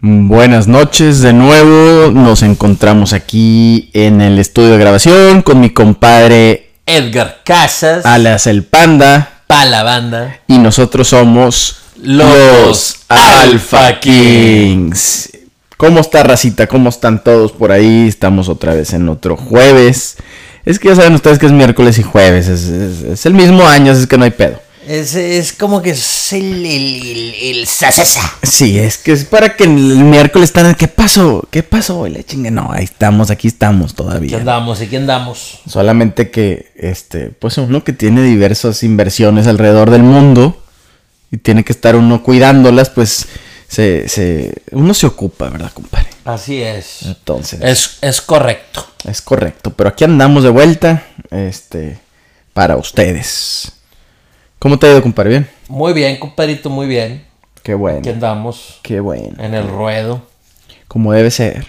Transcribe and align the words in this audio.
Buenas 0.00 0.68
noches 0.68 1.20
de 1.20 1.32
nuevo, 1.32 2.10
nos 2.10 2.42
encontramos 2.42 3.12
aquí 3.14 3.90
en 3.94 4.20
el 4.20 4.38
estudio 4.38 4.72
de 4.72 4.78
grabación 4.78 5.40
con 5.42 5.60
mi 5.60 5.70
compadre 5.70 6.72
Edgar 6.84 7.40
Casas, 7.44 8.04
alias 8.04 8.46
el 8.46 8.64
Panda 8.64 9.42
pa' 9.46 9.64
la 9.64 9.82
banda. 9.82 10.40
y 10.46 10.58
nosotros 10.58 11.08
somos 11.08 11.78
Los 12.02 12.96
Alpha 13.08 13.98
Kings. 14.00 15.30
¿Cómo 15.78 16.00
está 16.00 16.22
racita? 16.22 16.66
¿Cómo 16.66 16.90
están 16.90 17.22
todos 17.24 17.52
por 17.52 17.72
ahí? 17.72 18.06
Estamos 18.06 18.48
otra 18.50 18.74
vez 18.74 18.92
en 18.92 19.08
otro 19.08 19.36
jueves. 19.36 20.16
Es 20.66 20.78
que 20.78 20.88
ya 20.88 20.96
saben 20.96 21.14
ustedes 21.14 21.38
que 21.38 21.46
es 21.46 21.52
miércoles 21.52 21.98
y 21.98 22.02
jueves, 22.02 22.48
es, 22.48 22.64
es- 22.64 23.02
es 23.04 23.26
el 23.26 23.32
mismo 23.34 23.66
año, 23.66 23.92
así 23.92 24.02
es 24.02 24.06
que 24.06 24.18
no 24.18 24.24
hay 24.24 24.30
pedo. 24.30 24.60
Es, 24.86 25.14
es 25.14 25.52
como 25.52 25.80
que 25.80 25.90
es 25.90 26.32
el, 26.32 26.64
el, 26.66 27.02
el, 27.04 27.34
el 27.58 27.66
sasasa. 27.66 28.20
Sí, 28.42 28.78
es 28.78 28.98
que 28.98 29.12
es 29.12 29.24
para 29.24 29.56
que 29.56 29.64
el 29.64 29.70
miércoles 29.70 30.50
están. 30.50 30.74
¿Qué 30.74 30.88
pasó? 30.88 31.46
¿Qué 31.50 31.62
pasó? 31.62 32.06
Y 32.06 32.10
la 32.10 32.22
chingue, 32.22 32.50
no, 32.50 32.70
ahí 32.70 32.84
estamos, 32.84 33.30
aquí 33.30 33.48
estamos 33.48 33.92
Aquí 33.92 33.96
todavía. 33.96 34.36
andamos, 34.38 34.80
aquí 34.80 34.96
andamos. 34.96 35.60
Solamente 35.68 36.30
que, 36.30 36.72
este, 36.76 37.30
pues 37.30 37.56
uno 37.58 37.82
que 37.84 37.92
tiene 37.92 38.22
diversas 38.22 38.82
inversiones 38.82 39.46
alrededor 39.46 39.90
del 39.90 40.02
mundo 40.02 40.62
y 41.30 41.38
tiene 41.38 41.64
que 41.64 41.72
estar 41.72 41.96
uno 41.96 42.22
cuidándolas, 42.22 42.90
pues 42.90 43.26
se, 43.68 44.08
se, 44.08 44.52
uno 44.72 44.92
se 44.94 45.06
ocupa, 45.06 45.48
¿verdad, 45.48 45.72
compadre? 45.72 46.08
Así 46.24 46.62
es. 46.62 47.02
Entonces, 47.02 47.60
Es, 47.62 47.98
es 48.02 48.20
correcto. 48.20 48.86
es 49.08 49.20
correcto. 49.22 49.70
Pero 49.70 49.88
aquí 49.88 50.04
andamos 50.04 50.42
de 50.44 50.50
vuelta, 50.50 51.04
este, 51.30 51.98
para 52.52 52.76
ustedes. 52.76 53.72
¿Cómo 54.64 54.78
te 54.78 54.86
ha 54.86 54.92
ido, 54.92 55.02
compadre? 55.02 55.28
¿Bien? 55.28 55.50
Muy 55.68 55.92
bien, 55.92 56.16
compadrito, 56.16 56.70
muy 56.70 56.86
bien. 56.86 57.22
Qué 57.62 57.74
bueno. 57.74 57.98
Aquí 57.98 58.08
andamos 58.08 58.78
Qué 58.80 58.98
bueno. 58.98 59.36
en 59.38 59.52
el 59.52 59.68
ruedo. 59.68 60.22
Como 60.88 61.12
debe 61.12 61.30
ser. 61.30 61.66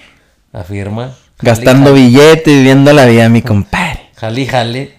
Afirma. 0.54 1.14
Gastando 1.42 1.92
billete 1.92 2.52
y 2.52 2.56
viviendo 2.56 2.94
la 2.94 3.04
vida, 3.04 3.28
mi 3.28 3.42
compadre. 3.42 4.00
Jale. 4.16 4.94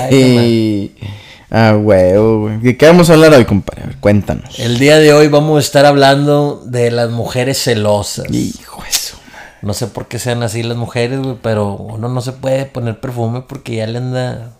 Ay, 0.00 0.94
ah, 1.50 1.76
huevo, 1.76 2.42
güey. 2.42 2.58
¿De 2.58 2.76
qué 2.76 2.86
vamos 2.86 3.10
a 3.10 3.14
hablar 3.14 3.32
hoy, 3.32 3.46
compadre? 3.46 3.82
A 3.82 3.86
ver, 3.86 3.96
cuéntanos. 3.96 4.56
El 4.60 4.78
día 4.78 5.00
de 5.00 5.12
hoy 5.12 5.26
vamos 5.26 5.56
a 5.56 5.60
estar 5.60 5.86
hablando 5.86 6.62
de 6.64 6.92
las 6.92 7.10
mujeres 7.10 7.60
celosas. 7.60 8.30
Hijo 8.30 8.80
de 8.84 8.92
su 8.92 9.16
No 9.60 9.74
sé 9.74 9.88
por 9.88 10.06
qué 10.06 10.20
sean 10.20 10.44
así 10.44 10.62
las 10.62 10.76
mujeres, 10.76 11.18
güey, 11.18 11.36
pero 11.42 11.72
uno 11.74 12.08
no 12.08 12.20
se 12.20 12.30
puede 12.30 12.64
poner 12.66 13.00
perfume 13.00 13.40
porque 13.40 13.74
ya 13.74 13.88
le 13.88 13.98
anda 13.98 14.52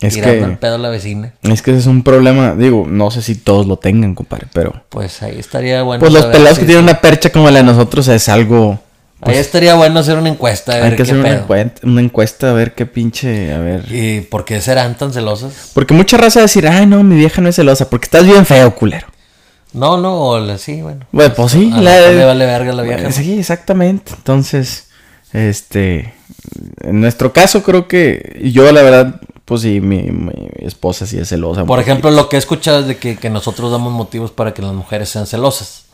Es 0.00 0.14
tirando 0.14 0.46
que- 0.46 0.52
el 0.52 0.58
pedo 0.58 0.74
a 0.74 0.78
la 0.78 0.88
vecina. 0.88 1.32
Es 1.42 1.62
que 1.62 1.70
ese 1.70 1.80
es 1.80 1.86
un 1.86 2.02
problema, 2.02 2.54
digo, 2.56 2.86
no 2.88 3.10
sé 3.10 3.22
si 3.22 3.36
todos 3.36 3.66
lo 3.66 3.76
tengan, 3.78 4.14
compadre, 4.14 4.46
pero... 4.52 4.72
Pues 4.88 5.22
ahí 5.22 5.38
estaría 5.38 5.82
bueno. 5.82 6.00
Pues 6.00 6.12
los 6.12 6.24
pelados 6.26 6.58
que 6.58 6.64
tienen 6.64 6.84
una 6.84 7.00
percha 7.00 7.30
como 7.30 7.50
la 7.50 7.58
de 7.58 7.64
nosotros 7.64 8.08
es 8.08 8.28
algo... 8.28 8.80
Ahí 9.24 9.36
estaría 9.36 9.76
bueno 9.76 10.00
hacer 10.00 10.18
una 10.18 10.28
encuesta. 10.30 10.72
A 10.72 10.76
ver 10.76 10.84
Hay 10.84 10.90
que 10.90 10.96
qué 10.96 11.02
hacer 11.04 11.16
una, 11.18 11.30
encuesta, 11.30 11.80
una 11.86 12.00
encuesta 12.00 12.50
a 12.50 12.52
ver 12.54 12.74
qué 12.74 12.86
pinche... 12.86 13.52
A 13.54 13.58
ver... 13.60 13.84
¿Y 13.92 14.22
por 14.22 14.44
qué 14.44 14.60
serán 14.60 14.96
tan 14.98 15.12
celosas? 15.12 15.70
Porque 15.74 15.94
mucha 15.94 16.16
raza 16.16 16.40
va 16.40 16.42
a 16.42 16.46
decir, 16.46 16.66
ay, 16.66 16.86
no, 16.86 17.04
mi 17.04 17.14
vieja 17.14 17.40
no 17.40 17.48
es 17.48 17.54
celosa, 17.54 17.88
porque 17.88 18.06
estás 18.06 18.26
bien 18.26 18.44
feo, 18.44 18.74
culero. 18.74 19.06
No, 19.72 19.96
no, 19.96 20.20
o 20.22 20.40
la- 20.40 20.58
sí, 20.58 20.82
bueno. 20.82 21.06
Bueno, 21.12 21.32
pues 21.34 21.52
sí, 21.52 21.70
la- 21.70 22.10
le 22.10 22.24
vale 22.24 22.44
verga 22.46 22.72
a 22.72 22.74
la 22.74 22.82
vieja. 22.82 23.12
Sí, 23.12 23.38
exactamente. 23.38 24.10
Entonces, 24.16 24.88
este, 25.32 26.12
en 26.80 27.00
nuestro 27.00 27.32
caso 27.32 27.62
creo 27.62 27.86
que 27.86 28.40
yo 28.52 28.70
la 28.72 28.82
verdad, 28.82 29.20
pues 29.52 29.60
sí, 29.60 29.82
mi, 29.82 30.04
mi 30.04 30.32
esposa 30.60 31.04
sí 31.04 31.18
es 31.18 31.28
celosa. 31.28 31.66
Por 31.66 31.78
ejemplo, 31.78 32.10
lo 32.10 32.30
que 32.30 32.36
he 32.36 32.38
escuchado 32.38 32.80
es 32.80 32.86
de 32.86 32.96
que, 32.96 33.18
que 33.18 33.28
nosotros 33.28 33.70
damos 33.70 33.92
motivos 33.92 34.30
para 34.30 34.54
que 34.54 34.62
las 34.62 34.72
mujeres 34.72 35.10
sean 35.10 35.26
celosas. 35.26 35.84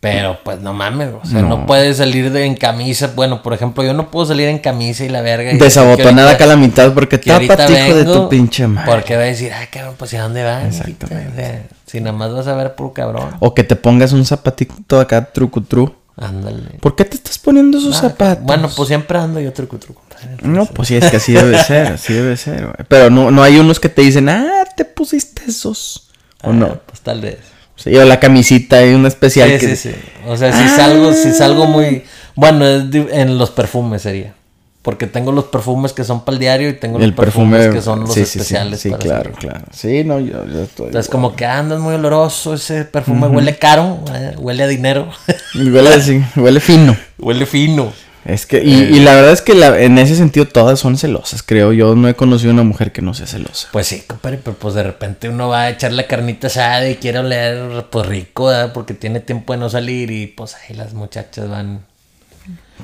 Pero 0.00 0.38
pues 0.42 0.60
no 0.60 0.72
mames, 0.72 1.10
o 1.22 1.26
sea, 1.26 1.42
no, 1.42 1.66
puedes 1.66 1.98
salir 1.98 2.32
de, 2.32 2.46
en 2.46 2.54
camisa. 2.54 3.12
Bueno, 3.14 3.42
por 3.42 3.52
ejemplo, 3.52 3.84
yo 3.84 3.92
no 3.92 4.10
puedo 4.10 4.24
salir 4.24 4.48
en 4.48 4.60
camisa 4.60 5.04
y 5.04 5.10
la 5.10 5.20
verga. 5.20 5.52
y 5.52 5.58
Desabotonada 5.58 6.30
acá 6.30 6.44
a 6.44 6.46
la 6.46 6.56
mitad 6.56 6.94
porque 6.94 7.18
tápate, 7.18 7.86
hijo 7.86 7.96
de 7.96 8.04
tu 8.06 8.30
pinche 8.30 8.66
madre. 8.66 8.90
Porque 8.90 9.14
va 9.14 9.24
a 9.24 9.26
decir, 9.26 9.52
ah, 9.52 9.66
cabrón, 9.70 9.96
pues 9.98 10.14
¿y 10.14 10.16
a 10.16 10.22
dónde 10.22 10.42
vas? 10.42 10.64
Exactamente. 10.64 11.30
O 11.30 11.36
sea, 11.36 11.62
si 11.84 12.00
nada 12.00 12.16
más 12.16 12.32
vas 12.32 12.46
a 12.46 12.54
ver 12.54 12.74
puro 12.74 12.94
cabrón. 12.94 13.28
O 13.40 13.52
que 13.52 13.62
te 13.62 13.76
pongas 13.76 14.14
un 14.14 14.24
zapatito 14.24 14.98
acá 14.98 15.22
trucutru. 15.22 15.94
Ándale. 16.16 16.78
¿Por 16.80 16.94
qué 16.94 17.04
te 17.04 17.16
estás 17.16 17.38
poniendo 17.38 17.78
esos 17.78 17.96
Ah, 17.96 18.00
zapatos? 18.10 18.44
Bueno, 18.44 18.70
pues 18.76 18.88
siempre 18.88 19.18
ando 19.18 19.40
yo 19.40 19.52
truco 19.52 19.78
truco. 19.78 20.02
No, 20.42 20.66
pues 20.66 20.88
sí, 20.88 20.96
es 20.96 21.10
que 21.10 21.16
así 21.16 21.32
debe 21.32 21.58
ser, 21.64 21.86
así 21.88 22.12
debe 22.12 22.36
ser. 22.36 22.68
Pero 22.88 23.10
no, 23.10 23.30
no 23.32 23.42
hay 23.42 23.58
unos 23.58 23.80
que 23.80 23.88
te 23.88 24.02
dicen, 24.02 24.28
ah, 24.28 24.64
te 24.76 24.84
pusiste 24.84 25.42
esos. 25.48 26.10
O 26.42 26.50
Ah, 26.50 26.52
no. 26.52 26.80
Pues 26.86 27.00
tal 27.00 27.20
vez. 27.20 27.38
Sí, 27.76 27.96
o 27.96 28.04
la 28.04 28.20
camisita, 28.20 28.76
hay 28.76 28.94
una 28.94 29.08
especial 29.08 29.50
Sí, 29.50 29.58
que... 29.58 29.74
sí, 29.76 29.90
sí. 29.90 29.94
O 30.28 30.36
sea, 30.36 30.52
si 30.52 30.68
salgo, 30.76 31.12
si 31.12 31.32
salgo 31.32 31.66
muy. 31.66 32.04
Bueno, 32.36 32.64
es 32.66 32.90
di- 32.90 33.06
en 33.10 33.36
los 33.38 33.50
perfumes 33.50 34.02
sería. 34.02 34.34
Porque 34.82 35.06
tengo 35.06 35.30
los 35.30 35.44
perfumes 35.44 35.92
que 35.92 36.02
son 36.02 36.24
para 36.24 36.34
el 36.34 36.40
diario 36.40 36.68
y 36.68 36.72
tengo 36.72 36.98
los 36.98 37.12
perfume 37.12 37.56
perfumes 37.56 37.74
que 37.76 37.82
son 37.82 38.00
los 38.00 38.12
sí, 38.14 38.24
sí, 38.24 38.26
sí, 38.32 38.38
especiales. 38.40 38.80
Sí, 38.80 38.90
para 38.90 39.02
claro, 39.02 39.32
claro. 39.32 39.64
Sí, 39.72 40.02
no, 40.02 40.18
yo, 40.18 40.44
yo 40.44 40.62
estoy. 40.62 40.86
Entonces, 40.86 41.08
como 41.08 41.36
que 41.36 41.46
andas 41.46 41.78
muy 41.78 41.94
oloroso, 41.94 42.54
ese 42.54 42.84
perfume 42.84 43.28
huele 43.28 43.56
caro, 43.56 44.00
eh, 44.12 44.34
huele 44.38 44.64
a 44.64 44.66
dinero, 44.66 45.08
Huele 45.54 45.88
así, 45.90 46.20
huele 46.36 46.58
fino. 46.58 46.96
huele 47.18 47.46
fino. 47.46 47.92
Es 48.24 48.46
que, 48.46 48.62
y, 48.62 48.72
y 48.72 49.00
la 49.00 49.14
verdad 49.16 49.32
es 49.32 49.42
que 49.42 49.52
la- 49.54 49.80
en 49.80 49.98
ese 49.98 50.14
sentido 50.14 50.46
todas 50.46 50.78
son 50.78 50.96
celosas, 50.96 51.42
creo. 51.42 51.72
Yo 51.72 51.96
no 51.96 52.08
he 52.08 52.14
conocido 52.14 52.52
una 52.52 52.62
mujer 52.62 52.92
que 52.92 53.02
no 53.02 53.14
sea 53.14 53.26
celosa. 53.26 53.68
Pues 53.72 53.88
sí, 53.88 54.02
compadre, 54.06 54.38
pero 54.38 54.56
pues 54.56 54.74
de 54.74 54.82
repente 54.84 55.28
uno 55.28 55.48
va 55.48 55.62
a 55.62 55.70
echar 55.70 55.92
la 55.92 56.06
carnita 56.06 56.46
asada 56.48 56.88
y 56.88 56.96
quiere 56.96 57.18
oler 57.20 57.86
pues 57.90 58.06
rico, 58.06 58.46
¿verdad? 58.46 58.72
Porque 58.72 58.94
tiene 58.94 59.18
tiempo 59.20 59.52
de 59.52 59.58
no 59.60 59.68
salir 59.70 60.10
y 60.12 60.28
pues 60.28 60.54
ahí 60.54 60.76
las 60.76 60.92
muchachas 60.94 61.48
van 61.48 61.84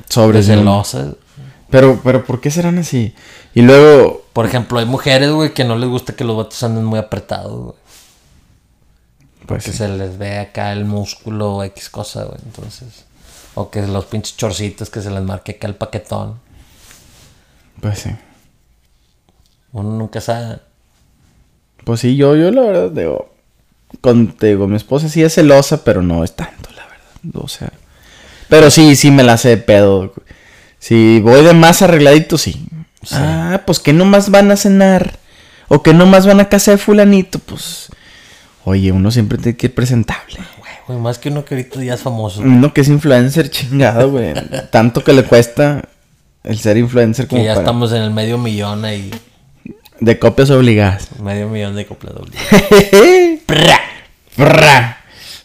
Sobre 0.08 0.42
celosas. 0.42 1.14
Pero, 1.70 2.00
pero, 2.02 2.24
¿por 2.24 2.40
qué 2.40 2.50
serán 2.50 2.78
así? 2.78 3.14
Y 3.54 3.62
luego, 3.62 4.24
Por 4.32 4.46
ejemplo, 4.46 4.78
hay 4.78 4.86
mujeres, 4.86 5.30
güey, 5.30 5.52
que 5.52 5.64
no 5.64 5.76
les 5.76 5.88
gusta 5.88 6.14
que 6.14 6.24
los 6.24 6.36
vatos 6.36 6.62
anden 6.62 6.84
muy 6.84 6.98
apretados, 6.98 7.60
güey. 7.60 7.74
pues 9.46 9.64
que 9.64 9.72
sí. 9.72 9.78
se 9.78 9.88
les 9.88 10.16
ve 10.16 10.38
acá 10.38 10.72
el 10.72 10.84
músculo 10.84 11.56
o 11.56 11.62
X 11.64 11.90
cosa, 11.90 12.24
güey. 12.24 12.38
Entonces, 12.44 13.04
o 13.54 13.70
que 13.70 13.82
los 13.86 14.06
pinches 14.06 14.36
chorcitos 14.36 14.88
que 14.88 15.02
se 15.02 15.10
les 15.10 15.22
marque 15.22 15.52
acá 15.52 15.66
el 15.66 15.74
paquetón. 15.74 16.40
Pues 17.80 17.98
sí. 17.98 18.10
Uno 19.72 19.90
nunca 19.90 20.20
sabe. 20.20 20.60
Pues 21.84 22.00
sí, 22.00 22.16
yo, 22.16 22.34
yo 22.36 22.50
la 22.50 22.62
verdad 22.62 22.90
digo, 22.90 23.30
con, 24.00 24.28
te 24.32 24.48
digo, 24.48 24.66
mi 24.66 24.76
esposa 24.76 25.08
sí 25.08 25.22
es 25.22 25.34
celosa, 25.34 25.84
pero 25.84 26.02
no 26.02 26.24
es 26.24 26.34
tanto, 26.34 26.70
la 26.70 26.86
verdad. 26.86 27.42
O 27.42 27.48
sea, 27.48 27.72
pero 28.48 28.70
sí, 28.70 28.96
sí 28.96 29.10
me 29.10 29.22
la 29.22 29.34
hace 29.34 29.50
de 29.50 29.56
pedo. 29.58 30.12
Si 30.78 31.20
voy 31.20 31.44
de 31.44 31.54
más 31.54 31.82
arregladito, 31.82 32.38
sí. 32.38 32.66
Ah, 33.12 33.62
pues 33.66 33.78
que 33.80 33.92
nomás 33.92 34.30
van 34.30 34.50
a 34.50 34.56
cenar. 34.56 35.18
O 35.68 35.82
que 35.82 35.92
nomás 35.92 36.26
van 36.26 36.40
a 36.40 36.48
casa 36.48 36.70
de 36.72 36.78
fulanito, 36.78 37.38
pues. 37.40 37.88
Oye, 38.64 38.90
uno 38.92 39.10
siempre 39.10 39.38
tiene 39.38 39.56
que 39.56 39.66
ir 39.66 39.74
presentable. 39.74 40.36
Güey, 40.58 40.72
güey, 40.86 40.98
más 40.98 41.18
que 41.18 41.28
uno 41.30 41.44
que 41.44 41.54
ahorita 41.54 41.82
ya 41.82 41.94
es 41.94 42.00
famoso. 42.00 42.40
Uno 42.40 42.72
que 42.72 42.80
es 42.82 42.88
influencer, 42.88 43.50
chingado, 43.50 44.10
güey. 44.10 44.34
Tanto 44.70 45.02
que 45.04 45.12
le 45.12 45.24
cuesta 45.24 45.82
el 46.44 46.58
ser 46.58 46.76
influencer 46.76 47.26
como 47.28 47.40
Que 47.42 47.46
ya 47.46 47.54
para- 47.54 47.64
estamos 47.64 47.92
en 47.92 48.02
el 48.02 48.10
medio 48.10 48.38
millón 48.38 48.84
ahí. 48.84 49.10
De 50.00 50.18
copias 50.18 50.50
obligadas. 50.50 51.08
Medio 51.20 51.48
millón 51.48 51.74
de 51.74 51.84
copladores. 51.86 52.32
Frra. 54.36 54.96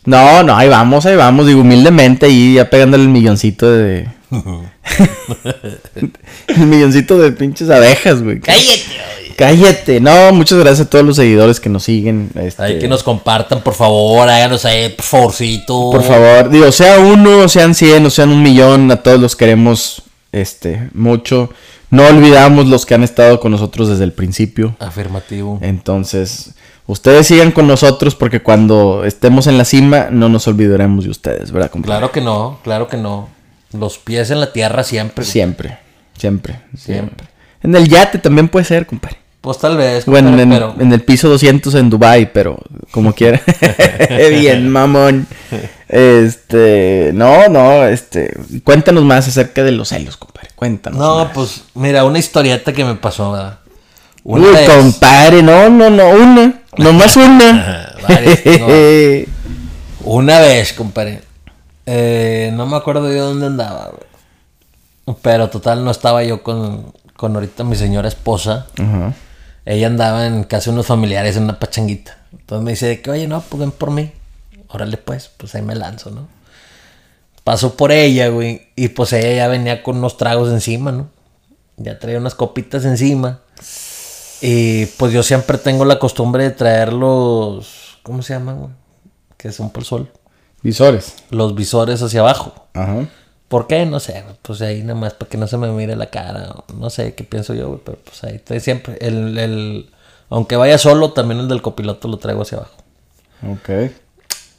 No, 0.06 0.44
no, 0.44 0.56
ahí 0.56 0.68
vamos, 0.68 1.06
ahí 1.06 1.16
vamos, 1.16 1.48
digo, 1.48 1.62
humildemente 1.62 2.26
ahí 2.26 2.56
ya 2.56 2.70
pegándole 2.70 3.04
el 3.04 3.10
milloncito 3.10 3.72
de... 3.72 4.08
el 6.48 6.68
milloncito 6.68 7.18
de 7.18 7.32
pinches 7.32 7.70
abejas, 7.70 8.22
güey. 8.22 8.40
¡Cállate! 8.40 9.14
Cállate. 9.36 10.00
No, 10.00 10.32
muchas 10.32 10.60
gracias 10.60 10.88
a 10.88 10.90
todos 10.90 11.06
los 11.06 11.16
seguidores 11.16 11.60
que 11.60 11.70
nos 11.70 11.84
siguen. 11.84 12.30
este, 12.36 12.80
que 12.80 12.88
nos 12.88 13.04
compartan, 13.04 13.62
por 13.62 13.74
favor. 13.74 14.28
Háganos 14.28 14.66
ahí, 14.66 14.90
por 14.90 15.06
favorcito. 15.06 15.92
Por 15.92 16.04
favor, 16.04 16.50
digo, 16.50 16.72
sea 16.72 17.00
uno, 17.00 17.48
sean 17.50 17.76
cien, 17.76 18.06
o 18.06 18.10
sean 18.10 18.30
un 18.30 18.44
millón, 18.44 18.92
a 18.92 18.98
todos 18.98 19.20
los 19.20 19.36
queremos, 19.36 20.04
este, 20.32 20.90
mucho. 20.94 21.50
No 21.90 22.08
olvidamos 22.08 22.68
los 22.68 22.86
que 22.86 22.96
han 22.96 23.04
estado 23.04 23.40
con 23.40 23.52
nosotros 23.52 23.88
desde 23.88 24.04
el 24.04 24.14
principio. 24.14 24.76
Afirmativo. 24.80 25.60
Entonces, 25.62 26.52
ustedes 26.88 27.28
sigan 27.28 27.52
con 27.52 27.68
nosotros 27.68 28.16
porque 28.16 28.42
cuando 28.42 29.04
estemos 29.06 29.48
en 29.48 29.58
la 29.58 29.66
cima 29.66 30.08
no 30.10 30.30
nos 30.30 30.48
olvidaremos 30.48 31.06
de 31.06 31.12
ustedes, 31.12 31.52
¿verdad, 31.52 31.70
compadre? 31.70 32.00
Claro 32.00 32.12
que 32.12 32.22
no, 32.22 32.60
claro 32.64 32.88
que 32.88 32.98
no. 32.98 33.30
Los 33.74 33.98
pies 33.98 34.30
en 34.32 34.40
la 34.40 34.52
tierra 34.54 34.84
siempre. 34.84 35.26
Siempre, 35.26 35.78
siempre, 36.18 36.60
Siempre. 36.78 37.28
En 37.62 37.76
el 37.76 37.88
yate 37.88 38.20
también 38.20 38.50
puede 38.50 38.66
ser, 38.66 38.86
compadre. 38.86 39.18
Pues 39.42 39.58
tal 39.58 39.76
vez. 39.78 40.06
Bueno, 40.06 40.30
compadre, 40.30 40.44
en, 40.44 40.50
pero... 40.50 40.76
en 40.80 40.94
el 40.94 41.02
piso 41.02 41.28
200 41.30 41.74
en 41.76 41.90
Dubai, 41.90 42.32
pero 42.32 42.58
como 42.92 43.14
quiera. 43.14 43.42
Bien, 44.30 44.70
mamón. 44.70 45.28
Este, 45.90 47.12
no, 47.14 47.48
no, 47.50 47.86
este, 47.86 48.34
cuéntanos 48.64 49.04
más 49.04 49.28
acerca 49.28 49.64
de 49.64 49.72
los 49.72 49.90
celos, 49.90 50.18
compadre. 50.18 50.50
Cuéntanos. 50.56 51.00
No, 51.00 51.26
más. 51.26 51.34
pues 51.34 51.64
mira, 51.74 52.04
una 52.06 52.20
historieta 52.20 52.72
que 52.74 52.86
me 52.86 52.96
pasó, 52.96 53.32
¿verdad? 53.34 53.60
Uy, 54.24 54.40
Una 54.42 54.52
vez- 54.60 54.70
compadre, 54.70 55.44
no, 55.44 55.70
no, 55.70 55.90
no, 55.90 56.10
una, 56.10 56.62
nomás 56.78 57.16
una. 57.18 57.94
varias, 58.08 58.40
no. 58.46 58.68
Una 60.06 60.40
vez, 60.40 60.74
compadre. 60.74 61.22
Eh, 61.86 62.52
no 62.54 62.66
me 62.66 62.78
acuerdo 62.78 63.12
yo 63.12 63.28
dónde 63.28 63.48
andaba, 63.48 63.90
güey. 63.90 65.18
Pero 65.22 65.50
total, 65.50 65.84
no 65.84 65.92
estaba 65.92 66.24
yo 66.24 66.44
con, 66.44 66.94
con 67.16 67.36
ahorita 67.36 67.64
mi 67.64 67.76
señora 67.76 68.08
esposa. 68.08 68.68
Ajá. 68.80 69.14
Ella 69.66 69.88
andaba 69.88 70.28
en 70.28 70.44
casa 70.44 70.70
de 70.70 70.76
unos 70.76 70.88
familiares 70.88 71.38
en 71.38 71.44
una 71.44 71.60
pachanguita. 71.60 72.18
Entonces 72.32 72.64
me 72.64 72.72
dice 72.72 72.88
de 72.88 73.02
que, 73.02 73.12
oye, 73.12 73.28
no, 73.28 73.42
pues 73.42 73.60
ven 73.60 73.72
por 73.72 73.92
mí. 73.92 74.12
Órale, 74.68 74.98
pues, 74.98 75.30
pues 75.38 75.56
ahí 75.56 75.62
me 75.62 75.76
lanzo, 75.76 76.12
¿no? 76.12 76.28
Paso 77.44 77.76
por 77.76 77.92
ella, 77.92 78.30
güey. 78.30 78.70
Y 78.76 78.90
pues 78.90 79.14
ella 79.14 79.34
ya 79.34 79.48
venía 79.48 79.84
con 79.84 79.98
unos 79.98 80.18
tragos 80.18 80.50
encima, 80.50 80.92
¿no? 80.92 81.10
Ya 81.78 82.00
traía 82.00 82.18
unas 82.18 82.36
copitas 82.36 82.86
encima. 82.86 83.42
Y 84.42 84.86
pues 84.98 85.14
yo 85.14 85.24
siempre 85.24 85.58
tengo 85.58 85.86
la 85.86 86.00
costumbre 86.00 86.44
de 86.44 86.52
traer 86.52 86.92
los. 86.92 87.98
¿Cómo 88.04 88.22
se 88.22 88.34
llaman, 88.34 88.60
güey? 88.60 88.72
Que 89.38 89.52
son 89.52 89.70
por 89.70 89.84
el 89.84 89.86
sol. 89.88 90.12
Visores. 90.64 91.16
Los 91.30 91.54
visores 91.56 92.02
hacia 92.02 92.22
abajo. 92.22 92.68
Ajá. 92.74 93.06
¿Por 93.50 93.68
qué? 93.68 93.86
No 93.86 94.00
sé. 94.00 94.24
Pues 94.42 94.62
ahí 94.62 94.82
nada 94.82 95.00
más 95.00 95.14
para 95.14 95.30
que 95.30 95.38
no 95.38 95.48
se 95.48 95.58
me 95.58 95.68
mire 95.72 95.96
la 95.96 96.08
cara. 96.10 96.56
No 96.76 96.90
sé 96.90 97.14
qué 97.14 97.24
pienso 97.24 97.54
yo, 97.54 97.68
güey. 97.68 97.82
Pero 97.86 98.00
pues 98.04 98.24
ahí 98.24 98.36
estoy 98.38 98.60
siempre. 98.60 98.98
El, 99.02 99.38
el, 99.38 99.92
aunque 100.30 100.56
vaya 100.56 100.78
solo, 100.78 101.12
también 101.12 101.42
el 101.42 101.48
del 101.48 101.62
copiloto 101.62 102.08
lo 102.08 102.18
traigo 102.18 102.42
hacia 102.42 102.60
abajo. 102.60 102.78
Ok. 103.48 103.92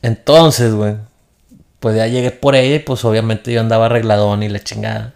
Entonces, 0.02 0.74
güey. 0.74 0.96
Pues 1.80 1.96
ya 1.96 2.06
llegué 2.06 2.30
por 2.30 2.54
ella 2.54 2.76
y 2.76 2.78
pues 2.78 3.04
obviamente 3.04 3.52
yo 3.52 3.60
andaba 3.60 3.86
arregladón 3.86 4.42
y 4.42 4.48
la 4.48 4.62
chingada. 4.62 5.14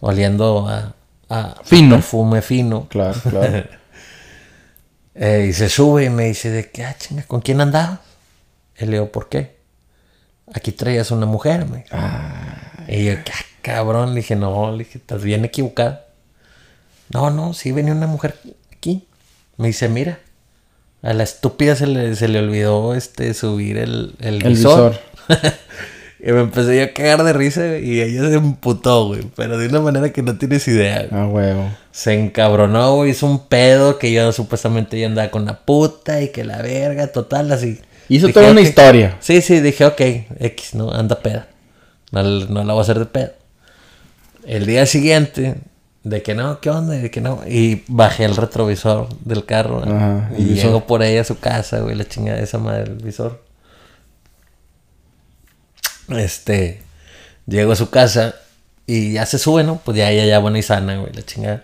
Oliendo 0.00 0.66
a, 0.68 0.94
a 1.28 1.54
Fino. 1.64 1.96
perfume 1.96 2.42
fino. 2.42 2.88
Claro, 2.88 3.20
claro. 3.28 3.64
Eh, 5.14 5.48
y 5.50 5.52
se 5.52 5.68
sube 5.68 6.04
y 6.06 6.08
me 6.08 6.24
dice 6.24 6.48
de 6.50 6.70
que, 6.70 6.84
ah, 6.86 6.96
chinga, 6.98 7.24
¿con 7.24 7.42
quién 7.42 7.60
andabas? 7.60 7.98
Y 8.78 8.86
le 8.86 8.92
digo, 8.92 9.12
¿por 9.12 9.28
qué? 9.28 9.58
Aquí 10.54 10.72
traías 10.72 11.10
una 11.10 11.26
mujer, 11.26 11.66
me 11.66 11.78
dijo. 11.78 11.96
Y 12.88 13.04
yo, 13.06 13.12
"Ah, 13.14 13.44
cabrón, 13.62 14.10
le 14.14 14.20
dije, 14.20 14.36
no, 14.36 14.72
le 14.72 14.78
dije, 14.84 14.98
estás 14.98 15.22
bien 15.22 15.44
equivocada. 15.44 16.06
No, 17.12 17.30
no, 17.30 17.54
sí 17.54 17.72
venía 17.72 17.92
una 17.94 18.06
mujer 18.06 18.36
aquí. 18.74 19.06
Me 19.56 19.68
dice, 19.68 19.88
mira, 19.88 20.18
a 21.02 21.12
la 21.14 21.22
estúpida 21.22 21.76
se 21.76 21.86
le, 21.86 22.14
se 22.16 22.28
le 22.28 22.38
olvidó 22.38 22.94
este 22.94 23.32
subir 23.34 23.76
el, 23.78 24.14
el, 24.20 24.36
El 24.44 24.48
visor. 24.54 24.98
visor. 25.28 25.52
y 26.20 26.32
me 26.32 26.40
empecé 26.40 26.76
yo 26.78 26.84
a 26.84 26.88
cagar 26.88 27.22
de 27.24 27.32
risa 27.32 27.78
y 27.78 28.00
ella 28.00 28.28
se 28.28 28.34
emputó, 28.34 29.06
güey, 29.08 29.22
pero 29.36 29.58
de 29.58 29.68
una 29.68 29.80
manera 29.80 30.10
que 30.12 30.22
no 30.22 30.36
tienes 30.38 30.66
idea. 30.68 31.06
güey. 31.10 31.20
Ah, 31.22 31.26
huevo. 31.28 31.70
Se 31.92 32.14
encabronó, 32.14 32.94
güey, 32.96 33.10
hizo 33.10 33.26
un 33.26 33.46
pedo 33.46 33.98
que 33.98 34.12
yo 34.12 34.32
supuestamente 34.32 34.98
yo 35.00 35.06
andaba 35.06 35.30
con 35.30 35.44
la 35.44 35.60
puta 35.60 36.20
y 36.22 36.28
que 36.30 36.44
la 36.44 36.60
verga, 36.62 37.08
total, 37.08 37.52
así. 37.52 37.80
Hizo 38.08 38.26
Dije, 38.26 38.40
toda 38.40 38.52
una 38.52 38.60
historia. 38.60 39.16
Sí, 39.20 39.42
sí, 39.42 39.60
dije, 39.60 39.84
ok, 39.84 40.00
X, 40.40 40.74
no, 40.74 40.90
anda 40.90 41.20
peda. 41.20 41.48
No, 42.10 42.22
no 42.22 42.64
la 42.64 42.72
voy 42.72 42.80
a 42.80 42.82
hacer 42.82 42.98
de 42.98 43.06
pedo. 43.06 43.32
El 44.44 44.66
día 44.66 44.86
siguiente, 44.86 45.56
de 46.04 46.22
que 46.22 46.34
no, 46.34 46.60
¿qué 46.60 46.70
onda? 46.70 46.94
De 46.94 47.10
que 47.10 47.20
no. 47.20 47.42
Y 47.46 47.84
bajé 47.86 48.24
el 48.24 48.36
retrovisor 48.36 49.08
del 49.20 49.44
carro. 49.44 49.82
Ajá, 49.84 50.30
y 50.36 50.44
visor. 50.44 50.64
llego 50.64 50.86
por 50.86 51.02
ahí 51.02 51.16
a 51.16 51.24
su 51.24 51.38
casa, 51.38 51.80
güey, 51.80 51.94
la 51.94 52.06
chingada 52.06 52.38
de 52.38 52.44
esa 52.44 52.58
madre 52.58 52.84
del 52.84 53.02
visor. 53.02 53.42
Este, 56.08 56.82
llego 57.46 57.72
a 57.72 57.76
su 57.76 57.88
casa 57.90 58.34
y 58.86 59.12
ya 59.12 59.26
se 59.26 59.38
sube, 59.38 59.62
¿no? 59.62 59.80
Pues 59.84 59.96
ya 59.96 60.10
ella 60.10 60.26
ya 60.26 60.38
buena 60.38 60.58
y 60.58 60.62
sana, 60.62 60.96
güey, 60.96 61.12
la 61.12 61.22
chingada. 61.22 61.62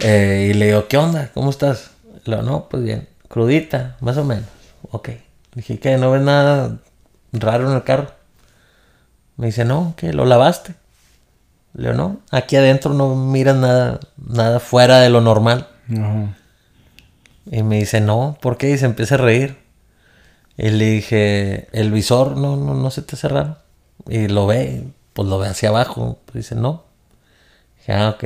Eh, 0.00 0.48
y 0.50 0.54
le 0.54 0.66
digo, 0.66 0.88
¿qué 0.88 0.96
onda? 0.96 1.30
¿Cómo 1.34 1.50
estás? 1.50 1.90
Le 2.24 2.36
digo, 2.36 2.48
no, 2.48 2.68
pues 2.68 2.82
bien, 2.82 3.08
crudita, 3.28 3.96
más 4.00 4.16
o 4.16 4.24
menos. 4.24 4.46
Ok. 4.90 5.10
Dije, 5.54 5.78
¿qué? 5.78 5.96
¿No 5.96 6.10
ves 6.10 6.22
nada 6.22 6.78
raro 7.32 7.68
en 7.70 7.76
el 7.76 7.84
carro? 7.84 8.12
Me 9.36 9.46
dice, 9.46 9.64
no, 9.64 9.94
¿qué? 9.96 10.12
¿Lo 10.12 10.24
lavaste? 10.24 10.74
Le 11.74 11.90
digo, 11.90 11.94
no, 11.94 12.20
aquí 12.30 12.56
adentro 12.56 12.94
no 12.94 13.14
miras 13.14 13.56
nada, 13.56 14.00
nada 14.16 14.60
fuera 14.60 14.98
de 15.00 15.10
lo 15.10 15.20
normal. 15.20 15.68
Ajá. 15.90 16.34
Y 17.50 17.62
me 17.62 17.78
dice, 17.78 18.00
no, 18.00 18.36
¿por 18.40 18.56
qué? 18.56 18.70
Y 18.70 18.78
se 18.78 18.86
empieza 18.86 19.14
a 19.14 19.18
reír. 19.18 19.56
Y 20.56 20.70
le 20.70 20.84
dije, 20.86 21.68
el 21.72 21.90
visor 21.92 22.36
no, 22.36 22.56
no, 22.56 22.74
no 22.74 22.90
se 22.90 23.02
te 23.02 23.16
hace 23.16 23.28
raro. 23.28 23.56
Y 24.08 24.28
lo 24.28 24.46
ve, 24.46 24.84
pues 25.12 25.28
lo 25.28 25.38
ve 25.38 25.48
hacia 25.48 25.70
abajo. 25.70 26.18
Pues 26.26 26.44
dice, 26.44 26.54
no. 26.54 26.84
Dije, 27.78 27.92
ah, 27.92 28.10
ok. 28.10 28.24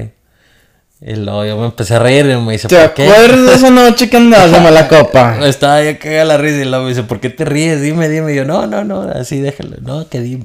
Y 1.04 1.16
luego 1.16 1.44
yo 1.44 1.58
me 1.58 1.64
empecé 1.66 1.96
a 1.96 1.99
reír 1.99 2.26
y 2.26 2.37
me 2.37 2.52
dice, 2.52 2.69
¿Te 2.69 2.76
¿por 2.76 2.94
qué? 2.94 3.08
acuerdas 3.08 3.46
de 3.46 3.54
esa 3.54 3.70
noche 3.70 4.08
que 4.08 4.16
andabas 4.19 4.52
de 4.52 4.60
mala 4.60 4.87
copa? 4.88 5.44
Estaba 5.46 5.82
yo 5.82 5.99
cagada 5.99 6.25
la 6.25 6.37
risa 6.37 6.58
y 6.62 6.64
luego 6.64 6.84
me 6.84 6.90
dice, 6.90 7.02
¿por 7.02 7.19
qué 7.19 7.28
te 7.28 7.44
ríes? 7.44 7.81
Dime, 7.82 8.08
dime. 8.08 8.32
Y 8.32 8.37
yo, 8.37 8.44
no, 8.44 8.66
no, 8.69 8.84
no, 8.84 9.02
así 9.02 9.40
déjalo. 9.40 9.78
No, 9.81 10.08
que 10.08 10.20
dime. 10.20 10.44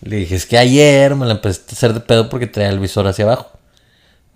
Le 0.00 0.16
dije, 0.16 0.36
es 0.36 0.46
que 0.46 0.56
ayer 0.56 1.14
me 1.16 1.26
la 1.26 1.32
empecé 1.32 1.60
a 1.68 1.72
hacer 1.72 1.92
de 1.92 2.00
pedo 2.00 2.30
porque 2.30 2.46
traía 2.46 2.70
el 2.70 2.78
visor 2.78 3.06
hacia 3.06 3.24
abajo. 3.26 3.50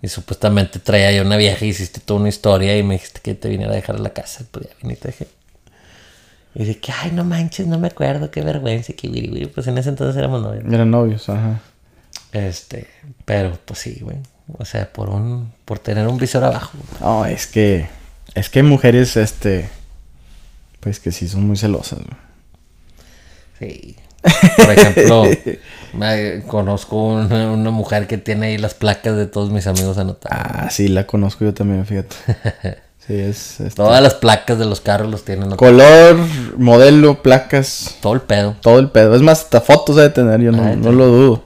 Y 0.01 0.07
supuestamente 0.07 0.77
traía 0.79 1.11
yo 1.11 1.23
una 1.23 1.35
vieja 1.35 1.65
y 1.65 1.69
hiciste 1.69 1.99
toda 1.99 2.19
una 2.19 2.29
historia 2.29 2.77
y 2.77 2.83
me 2.83 2.93
dijiste 2.93 3.19
que 3.21 3.33
te 3.33 3.49
viniera 3.49 3.71
a 3.71 3.75
dejar 3.75 3.95
a 3.95 3.99
la 3.99 4.11
casa. 4.11 4.45
Pues 4.51 4.67
ya 4.67 4.71
vine 4.81 4.93
y 4.93 4.97
te 4.97 5.07
dejé. 5.09 5.27
Y 6.55 6.59
dije, 6.63 6.79
que, 6.79 6.91
ay, 6.91 7.11
no 7.11 7.23
manches, 7.23 7.65
no 7.67 7.79
me 7.79 7.87
acuerdo, 7.87 8.29
qué 8.31 8.41
vergüenza, 8.41 8.93
que 8.93 9.07
wiri, 9.09 9.29
wiri. 9.29 9.45
Pues 9.47 9.65
en 9.67 9.77
ese 9.79 9.89
entonces 9.89 10.15
éramos 10.17 10.41
novios. 10.41 10.63
Eran 10.71 10.91
novios, 10.91 11.27
ajá. 11.27 11.59
Este, 12.31 12.87
pero 13.25 13.57
pues 13.65 13.79
sí, 13.79 13.99
güey. 14.01 14.17
O 14.57 14.65
sea, 14.65 14.91
por 14.91 15.09
un, 15.09 15.51
por 15.65 15.79
tener 15.79 16.07
un 16.07 16.17
visor 16.17 16.43
abajo. 16.43 16.71
No, 17.01 17.25
es 17.25 17.47
que. 17.47 17.87
Es 18.35 18.49
que 18.49 18.59
hay 18.59 18.65
mujeres, 18.65 19.15
este. 19.17 19.69
Pues 20.79 20.99
que 20.99 21.11
sí 21.11 21.27
son 21.27 21.45
muy 21.47 21.57
celosas, 21.57 21.99
güey. 21.99 22.17
Sí. 23.59 23.95
Por 24.57 24.71
ejemplo, 24.71 25.23
me- 25.93 26.41
conozco 26.47 27.05
una, 27.07 27.51
una 27.51 27.71
mujer 27.71 28.05
que 28.07 28.17
tiene 28.17 28.47
ahí 28.47 28.57
las 28.57 28.73
placas 28.73 29.15
de 29.15 29.27
todos 29.27 29.49
mis 29.49 29.65
amigos 29.67 29.97
anotadas. 29.97 30.39
Ah, 30.45 30.69
sí, 30.69 30.87
la 30.89 31.05
conozco 31.07 31.45
yo 31.45 31.53
también, 31.53 31.85
fíjate. 31.85 32.15
Sí, 33.07 33.15
es. 33.15 33.59
este, 33.59 33.71
Todas 33.75 34.03
las 34.03 34.13
placas 34.13 34.59
de 34.59 34.65
los 34.65 34.81
carros 34.81 35.09
los 35.09 35.25
tienen 35.25 35.45
anotadas. 35.45 35.71
Color, 35.71 36.27
modelo, 36.57 37.23
placas, 37.23 37.95
Todo 38.01 38.13
el 38.13 38.21
pedo. 38.21 38.55
todo 38.61 38.77
el 38.77 38.91
pedo. 38.91 39.15
Es 39.15 39.23
más, 39.23 39.39
hasta 39.45 39.61
fotos 39.61 39.95
debe 39.95 40.09
tener, 40.09 40.39
yo 40.41 40.51
no, 40.51 40.61
Ah, 40.63 40.75
no 40.75 40.91
lo 40.91 41.07
dudo. 41.07 41.43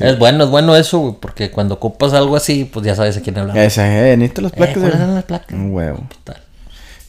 Es 0.00 0.18
bueno, 0.18 0.44
es 0.44 0.50
bueno 0.50 0.74
eso, 0.76 0.98
güey, 0.98 1.14
porque 1.20 1.50
cuando 1.50 1.74
ocupas 1.74 2.12
algo 2.14 2.36
así, 2.36 2.64
pues 2.64 2.84
ya 2.86 2.94
sabes 2.94 3.16
a 3.16 3.20
quién 3.20 3.38
hablar. 3.38 3.56
Esa, 3.58 4.10
eh, 4.10 4.16
necesito 4.16 4.40
las 4.42 4.52
Eh, 4.52 4.56
placas. 4.56 4.78
¿Cuáles 4.78 4.98
de- 4.98 5.06
las 5.14 5.24
placas? 5.24 5.52
Un 5.52 5.72
huevo. 5.74 6.06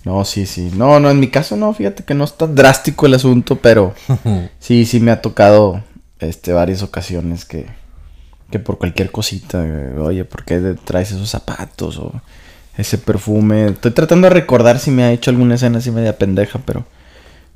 No, 0.04 0.26
sí, 0.26 0.46
sí. 0.46 0.72
No, 0.76 1.00
no, 1.00 1.10
en 1.12 1.20
mi 1.20 1.28
caso 1.30 1.56
no, 1.56 1.74
fíjate 1.74 2.04
que 2.04 2.14
no 2.16 2.24
es 2.24 2.34
tan 2.36 2.56
drástico 2.56 3.06
el 3.06 3.14
asunto, 3.14 3.58
pero 3.58 3.94
sí, 4.60 4.86
sí 4.86 5.00
me 5.00 5.12
ha 5.12 5.22
tocado 5.22 5.84
este 6.20 6.54
varias 6.54 6.82
ocasiones 6.84 7.46
que, 7.46 7.68
que 8.50 8.60
por 8.60 8.78
cualquier 8.78 9.12
cosita, 9.12 9.64
eh, 9.64 9.96
oye, 10.00 10.26
¿por 10.26 10.44
qué 10.44 10.60
traes 10.84 11.12
esos 11.12 11.30
zapatos 11.30 11.98
o 12.00 12.12
ese 12.78 12.98
perfume? 12.98 13.68
Estoy 13.68 13.92
tratando 13.92 14.28
de 14.28 14.34
recordar 14.34 14.80
si 14.80 14.90
me 14.92 15.04
ha 15.04 15.12
hecho 15.12 15.30
alguna 15.30 15.56
escena 15.56 15.78
así 15.78 15.92
media 15.92 16.18
pendeja, 16.18 16.60
pero 16.66 16.84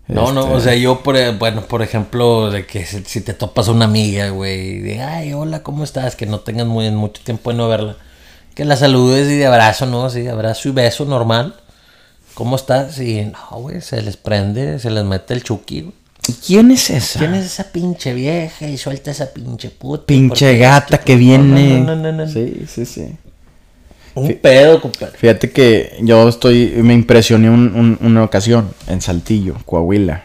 No, 0.08 0.32
no, 0.32 0.42
este, 0.42 0.54
o 0.54 0.60
sea, 0.60 0.76
yo, 0.76 1.02
por, 1.02 1.16
bueno, 1.38 1.62
por 1.64 1.82
ejemplo, 1.82 2.52
de 2.52 2.66
que 2.66 2.86
si, 2.86 3.22
te 3.22 3.34
topas 3.34 3.68
a 3.68 3.72
una 3.72 3.86
amiga, 3.86 4.30
güey, 4.30 4.80
de, 4.80 5.02
ay, 5.02 5.34
hola, 5.34 5.64
¿cómo 5.64 5.84
estás? 5.84 6.16
Que 6.16 6.28
no 6.28 6.42
tengas 6.42 6.68
muy, 6.68 6.90
mucho 6.92 7.22
tiempo 7.24 7.52
de 7.52 7.58
no 7.58 7.68
verla. 7.68 7.98
Que 8.54 8.66
la 8.66 8.78
saludes 8.78 9.28
y 9.30 9.36
de 9.36 9.48
abrazo, 9.48 9.86
¿no? 9.88 10.10
Sí, 10.10 10.28
abrazo 10.28 10.70
y 10.70 10.72
beso 10.72 11.06
normal. 11.06 11.56
¿Cómo 12.36 12.56
estás? 12.56 13.00
Y 13.00 13.26
no, 13.26 13.60
güey, 13.60 13.82
se 13.82 14.02
les 14.02 14.18
prende, 14.18 14.80
se 14.80 14.92
les 14.92 15.04
mete 15.04 15.34
el 15.34 15.44
chuki, 15.44 15.82
güey. 15.82 15.94
¿y 16.28 16.34
¿Quién 16.34 16.72
es 16.72 16.90
esa? 16.90 17.20
¿Quién 17.20 17.34
es 17.36 17.46
esa 17.46 17.72
pinche 17.72 18.14
vieja? 18.14 18.68
Y 18.68 18.78
suelta 18.78 19.12
esa 19.12 19.32
pinche 19.32 19.70
puta. 19.70 20.06
Pinche 20.06 20.58
gata 20.58 21.00
que 21.00 21.16
viene. 21.16 21.80
No, 21.80 21.86
no, 21.86 21.96
no, 21.96 22.12
no, 22.12 22.26
no. 22.26 22.32
Sí, 22.32 22.66
sí, 22.68 22.86
sí. 22.86 23.16
Un 24.16 24.34
pedo, 24.42 24.82
compadre. 24.82 25.18
Fíjate 25.18 25.52
que 25.52 25.98
yo 26.02 26.28
estoy, 26.30 26.68
me 26.82 26.94
impresioné 26.94 27.50
un- 27.50 27.76
un- 27.76 27.98
una 28.02 28.24
ocasión 28.24 28.70
en 28.88 29.02
Saltillo, 29.02 29.56
Coahuila. 29.66 30.24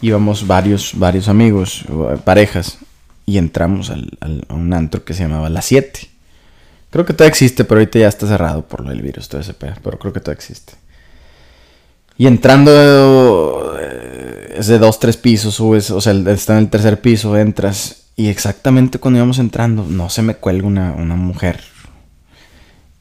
Íbamos 0.00 0.46
varios, 0.46 0.92
varios 0.96 1.28
amigos, 1.28 1.84
parejas, 2.24 2.78
y 3.24 3.38
entramos 3.38 3.90
al, 3.90 4.10
al- 4.20 4.44
a 4.48 4.54
un 4.54 4.72
antro 4.72 5.04
que 5.04 5.14
se 5.14 5.22
llamaba 5.24 5.48
La 5.48 5.62
7. 5.62 6.00
Creo 6.90 7.04
que 7.04 7.12
todavía 7.12 7.30
existe, 7.30 7.64
pero 7.64 7.80
ahorita 7.80 7.98
ya 7.98 8.08
está 8.08 8.26
cerrado 8.28 8.62
por 8.62 8.82
lo 8.82 8.90
del 8.90 9.02
virus, 9.02 9.28
todo 9.28 9.40
ese 9.40 9.52
pedo, 9.54 9.74
pero 9.82 9.98
creo 9.98 10.12
que 10.12 10.20
todavía 10.20 10.38
existe. 10.38 10.74
Y 12.18 12.26
entrando, 12.26 13.76
eh, 13.80 14.54
es 14.58 14.68
de 14.68 14.78
dos, 14.78 14.98
tres 15.00 15.16
pisos, 15.16 15.54
subes, 15.56 15.90
o 15.90 16.00
sea, 16.00 16.12
está 16.28 16.52
en 16.54 16.60
el 16.64 16.70
tercer 16.70 17.00
piso, 17.00 17.36
entras, 17.36 18.04
y 18.16 18.28
exactamente 18.28 18.98
cuando 18.98 19.18
íbamos 19.18 19.38
entrando, 19.38 19.84
no 19.88 20.08
se 20.08 20.22
me 20.22 20.34
cuelga 20.36 20.66
una, 20.66 20.92
una 20.92 21.16
mujer 21.16 21.60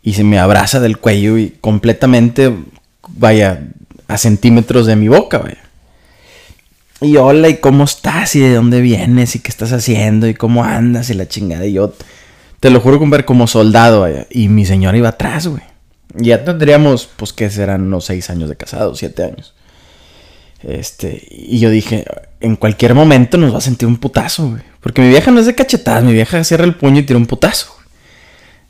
y 0.06 0.14
se 0.14 0.24
me 0.24 0.38
abraza 0.38 0.80
del 0.80 1.00
cuello 1.00 1.40
y 1.40 1.50
completamente, 1.60 2.54
vaya, 3.10 3.64
a 4.08 4.20
centímetros 4.20 4.86
de 4.86 4.96
mi 4.96 5.08
boca, 5.08 5.40
vaya. 5.40 5.58
Y 7.02 7.18
hola, 7.18 7.50
¿y 7.50 7.58
cómo 7.58 7.86
estás? 7.86 8.36
¿Y 8.36 8.40
de 8.40 8.54
dónde 8.54 8.82
vienes? 8.82 9.36
¿Y 9.36 9.40
qué 9.40 9.50
estás 9.50 9.74
haciendo? 9.74 10.28
¿Y 10.28 10.36
cómo 10.36 10.64
andas? 10.64 11.10
Y 11.10 11.16
la 11.16 11.28
chingada. 11.28 11.66
Y 11.66 11.74
yo, 11.74 11.92
te 12.60 12.70
lo 12.70 12.82
juro, 12.82 13.00
compadre, 13.00 13.26
como 13.26 13.48
soldado, 13.48 14.02
vaya. 14.02 14.28
Y 14.30 14.48
mi 14.48 14.64
señora 14.68 14.96
iba 14.96 15.10
atrás, 15.10 15.48
güey. 15.48 15.64
Ya 16.14 16.46
tendríamos, 16.46 17.10
pues, 17.16 17.34
que 17.34 17.50
serán 17.50 17.82
unos 17.82 18.06
seis 18.06 18.30
años 18.30 18.48
de 18.48 18.56
casados, 18.56 19.00
siete 19.00 19.24
años. 19.24 19.56
Este, 20.62 21.28
y 21.32 21.58
yo 21.60 21.72
dije, 21.72 22.06
en 22.42 22.56
cualquier 22.58 22.94
momento 22.94 23.40
nos 23.40 23.52
va 23.54 23.58
a 23.58 23.62
sentir 23.62 23.88
un 23.88 23.98
putazo, 23.98 24.50
güey. 24.52 24.62
Porque 24.82 25.02
mi 25.02 25.10
vieja 25.10 25.32
no 25.32 25.40
es 25.40 25.48
de 25.48 25.56
cachetadas, 25.56 26.04
mi 26.04 26.14
vieja 26.14 26.44
cierra 26.44 26.64
el 26.64 26.76
puño 26.76 27.00
y 27.00 27.04
tira 27.04 27.18
un 27.18 27.26
putazo. 27.26 27.75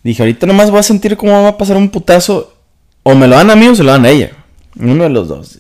Dije, 0.06 0.22
ahorita 0.22 0.46
nomás 0.46 0.70
voy 0.70 0.82
a 0.82 0.84
sentir 0.84 1.18
cómo 1.18 1.32
va 1.32 1.48
a 1.48 1.58
pasar 1.58 1.78
un 1.78 1.90
putazo. 1.90 2.54
O 3.02 3.16
me 3.16 3.28
lo 3.28 3.36
dan 3.38 3.50
a 3.50 3.56
mí 3.56 3.68
o 3.68 3.74
se 3.74 3.84
lo 3.84 3.92
dan 3.92 4.06
a 4.06 4.10
ella. 4.10 4.34
Uno 4.80 5.04
de 5.04 5.10
los 5.10 5.28
dos. 5.28 5.58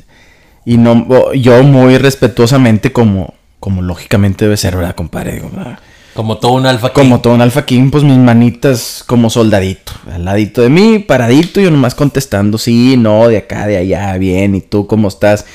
Y 0.65 0.77
no, 0.77 1.33
yo 1.33 1.63
muy 1.63 1.97
respetuosamente, 1.97 2.93
como, 2.93 3.33
como 3.59 3.81
lógicamente 3.81 4.45
debe 4.45 4.55
ser, 4.55 4.75
¿verdad, 4.75 4.93
compadre? 4.93 5.33
Digo. 5.33 5.49
Como 6.13 6.37
todo 6.37 6.51
un 6.51 6.67
alfa 6.67 6.93
Como 6.93 7.21
todo 7.21 7.33
un 7.33 7.41
alfa 7.41 7.65
king, 7.65 7.89
pues 7.89 8.03
mis 8.03 8.19
manitas 8.19 9.03
como 9.07 9.31
soldadito. 9.31 9.93
Al 10.13 10.25
ladito 10.25 10.61
de 10.61 10.69
mí, 10.69 10.99
paradito, 10.99 11.59
yo 11.59 11.71
nomás 11.71 11.95
contestando, 11.95 12.59
sí, 12.59 12.97
no, 12.97 13.27
de 13.27 13.37
acá, 13.37 13.65
de 13.65 13.77
allá, 13.77 14.15
bien, 14.19 14.53
¿y 14.53 14.61
tú 14.61 14.85
cómo 14.85 15.07
estás? 15.07 15.47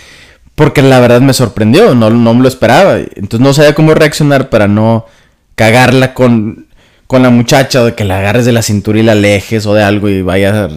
Porque 0.57 0.83
la 0.83 0.99
verdad 0.99 1.21
me 1.21 1.33
sorprendió, 1.33 1.95
no, 1.95 2.11
no 2.11 2.35
me 2.35 2.43
lo 2.43 2.49
esperaba. 2.49 2.97
Entonces 2.97 3.39
no 3.39 3.55
sabía 3.55 3.73
cómo 3.73 3.95
reaccionar 3.95 4.51
para 4.51 4.67
no 4.67 5.07
cagarla 5.55 6.13
con, 6.13 6.67
con 7.11 7.25
la 7.25 7.31
muchacha, 7.31 7.83
de 7.83 7.97
que 7.97 8.05
la 8.05 8.19
agarres 8.21 8.45
de 8.47 8.53
la 8.53 8.63
cintura 8.63 9.01
y 9.01 9.03
la 9.03 9.13
alejes 9.13 9.67
o 9.67 9.75
de 9.75 9.83
algo 9.83 10.09
y 10.09 10.23
vaya, 10.23 10.69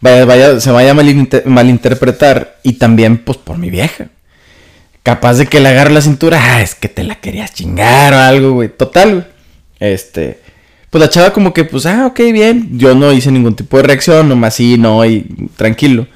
vaya, 0.00 0.24
vaya 0.24 0.60
se 0.60 0.70
vaya 0.70 0.92
a 0.92 0.94
malinter- 0.94 1.44
malinterpretar. 1.44 2.56
Y 2.62 2.72
también, 2.78 3.18
pues, 3.18 3.36
por 3.36 3.58
mi 3.58 3.68
vieja. 3.68 4.06
Capaz 5.02 5.34
de 5.34 5.44
que 5.46 5.60
le 5.60 5.68
agarre 5.68 5.92
la 5.92 6.00
cintura, 6.00 6.38
ah, 6.40 6.62
es 6.62 6.74
que 6.74 6.88
te 6.88 7.04
la 7.04 7.16
querías 7.16 7.52
chingar 7.52 8.14
o 8.14 8.16
algo, 8.18 8.52
güey. 8.52 8.70
Total, 8.70 9.12
güey. 9.12 9.24
Este. 9.78 10.40
Pues 10.88 11.02
la 11.02 11.10
chava 11.10 11.34
como 11.34 11.52
que, 11.52 11.66
pues, 11.66 11.84
ah, 11.84 12.06
ok, 12.06 12.18
bien. 12.32 12.70
Yo 12.78 12.94
no 12.94 13.12
hice 13.12 13.30
ningún 13.30 13.54
tipo 13.54 13.76
de 13.76 13.82
reacción, 13.82 14.26
nomás 14.26 14.54
sí, 14.54 14.78
no, 14.78 15.04
y 15.04 15.26
tranquilo. 15.54 16.06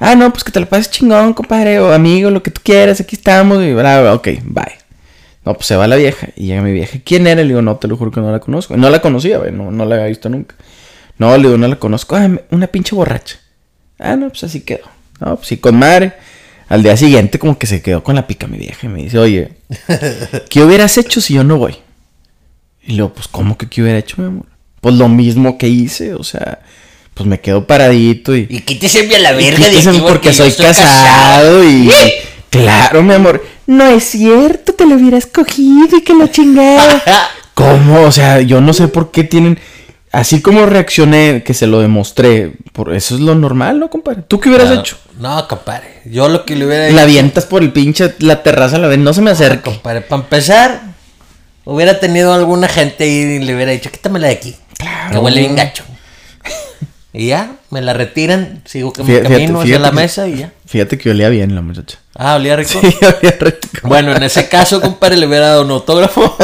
Ah, 0.00 0.16
no, 0.16 0.32
pues 0.32 0.42
que 0.42 0.50
te 0.50 0.58
la 0.58 0.66
pases 0.66 0.90
chingón, 0.90 1.32
compadre, 1.32 1.78
o 1.78 1.92
amigo, 1.92 2.28
lo 2.28 2.42
que 2.42 2.50
tú 2.50 2.60
quieras, 2.64 3.00
aquí 3.00 3.14
estamos, 3.14 3.62
y 3.62 3.72
bla, 3.72 4.14
ok, 4.14 4.28
bye. 4.46 4.79
No, 5.50 5.54
pues 5.54 5.66
se 5.66 5.74
va 5.74 5.88
la 5.88 5.96
vieja, 5.96 6.28
y 6.36 6.46
llega 6.46 6.62
mi 6.62 6.70
vieja, 6.70 7.00
¿quién 7.04 7.26
era? 7.26 7.42
Le 7.42 7.48
digo, 7.48 7.60
no, 7.60 7.76
te 7.76 7.88
lo 7.88 7.96
juro 7.96 8.12
que 8.12 8.20
no 8.20 8.30
la 8.30 8.38
conozco. 8.38 8.76
No 8.76 8.88
la 8.88 9.00
conocía, 9.00 9.38
güey, 9.38 9.50
no, 9.50 9.72
no 9.72 9.84
la 9.84 9.96
había 9.96 10.06
visto 10.06 10.28
nunca. 10.28 10.54
No, 11.18 11.36
le 11.36 11.42
digo, 11.42 11.58
no 11.58 11.66
la 11.66 11.74
conozco. 11.74 12.14
Ah, 12.14 12.30
una 12.50 12.68
pinche 12.68 12.94
borracha. 12.94 13.40
Ah, 13.98 14.14
no, 14.14 14.28
pues 14.28 14.44
así 14.44 14.60
quedó. 14.60 14.84
No, 15.18 15.34
pues 15.34 15.48
sí, 15.48 15.56
con 15.56 15.76
madre. 15.76 16.12
Al 16.68 16.84
día 16.84 16.96
siguiente 16.96 17.40
como 17.40 17.58
que 17.58 17.66
se 17.66 17.82
quedó 17.82 18.04
con 18.04 18.14
la 18.14 18.28
pica 18.28 18.46
mi 18.46 18.58
vieja 18.58 18.86
y 18.86 18.90
me 18.90 19.02
dice, 19.02 19.18
oye, 19.18 19.54
¿qué 20.48 20.62
hubieras 20.62 20.96
hecho 20.98 21.20
si 21.20 21.34
yo 21.34 21.42
no 21.42 21.58
voy? 21.58 21.78
Y 22.86 22.94
luego, 22.94 23.14
pues, 23.14 23.26
¿cómo 23.26 23.58
que 23.58 23.68
qué 23.68 23.82
hubiera 23.82 23.98
hecho, 23.98 24.22
mi 24.22 24.28
amor? 24.28 24.46
Pues 24.80 24.94
lo 24.94 25.08
mismo 25.08 25.58
que 25.58 25.66
hice, 25.66 26.14
o 26.14 26.22
sea, 26.22 26.60
pues 27.12 27.28
me 27.28 27.40
quedo 27.40 27.66
paradito 27.66 28.36
y... 28.36 28.46
Y 28.48 28.60
quítese 28.60 29.02
bien 29.02 29.24
la 29.24 29.32
verga 29.32 29.68
de 29.68 29.78
aquí 29.78 30.00
porque 30.00 30.28
yo 30.28 30.44
soy 30.48 30.52
casado 30.52 31.64
y... 31.64 31.90
Claro, 32.50 33.02
mi 33.02 33.14
amor. 33.14 33.44
No 33.66 33.86
es 33.86 34.04
cierto, 34.04 34.72
te 34.74 34.86
lo 34.86 34.96
hubieras 34.96 35.26
cogido 35.26 35.96
y 35.96 36.02
que 36.02 36.14
la 36.14 36.30
chingada. 36.30 37.02
¿Cómo? 37.54 38.02
O 38.02 38.12
sea, 38.12 38.40
yo 38.40 38.60
no 38.60 38.72
sé 38.72 38.88
por 38.88 39.10
qué 39.10 39.24
tienen... 39.24 39.58
Así 40.12 40.42
como 40.42 40.66
reaccioné, 40.66 41.44
que 41.44 41.54
se 41.54 41.68
lo 41.68 41.78
demostré, 41.80 42.54
por 42.72 42.92
eso 42.92 43.14
es 43.14 43.20
lo 43.20 43.36
normal, 43.36 43.78
¿no, 43.78 43.88
compadre? 43.90 44.22
¿Tú 44.26 44.40
qué 44.40 44.48
hubieras 44.48 44.68
No, 44.68 44.80
hecho? 44.80 44.96
No, 45.20 45.46
compadre. 45.46 46.00
Yo 46.04 46.28
lo 46.28 46.44
que 46.44 46.56
le 46.56 46.66
hubiera 46.66 46.82
La 46.86 46.88
dicho. 46.90 47.02
avientas 47.02 47.46
por 47.46 47.62
el 47.62 47.72
pinche, 47.72 48.12
la 48.18 48.42
terraza, 48.42 48.78
la 48.78 48.88
vez, 48.88 48.98
no 48.98 49.12
se 49.14 49.20
me 49.22 49.30
acerca. 49.30 49.70
Compadre, 49.70 50.00
para 50.00 50.22
empezar, 50.22 50.80
hubiera 51.64 52.00
tenido 52.00 52.34
alguna 52.34 52.66
gente 52.66 53.04
ahí 53.04 53.10
y 53.10 53.38
le 53.38 53.54
hubiera 53.54 53.70
dicho, 53.70 53.88
quítamela 53.92 54.26
de 54.26 54.32
aquí. 54.34 54.56
Claro. 54.76 55.12
Que 55.12 55.18
huele 55.18 55.40
bien 55.42 55.54
gacho. 55.54 55.84
y 57.12 57.28
ya, 57.28 57.52
me 57.70 57.80
la 57.80 57.92
retiran, 57.92 58.62
sigo 58.64 58.92
que 58.92 59.02
mi 59.02 59.08
Fíjate- 59.12 59.28
camino 59.28 59.60
hacia 59.60 59.78
la 59.78 59.90
que- 59.90 59.96
mesa 59.96 60.28
y 60.28 60.36
ya. 60.38 60.52
Fíjate 60.66 60.98
que 60.98 61.10
olía 61.10 61.28
bien 61.28 61.54
la 61.54 61.62
muchacha. 61.62 61.98
Ah, 62.14 62.36
olía 62.36 62.56
rico. 62.56 62.70
Sí, 62.80 62.96
olía 63.00 63.36
rico. 63.40 63.58
Bueno, 63.84 64.14
en 64.14 64.22
ese 64.22 64.48
caso, 64.48 64.80
compadre, 64.80 65.16
le 65.16 65.26
hubiera 65.26 65.48
dado 65.48 65.62
un 65.64 65.70
autógrafo, 65.70 66.36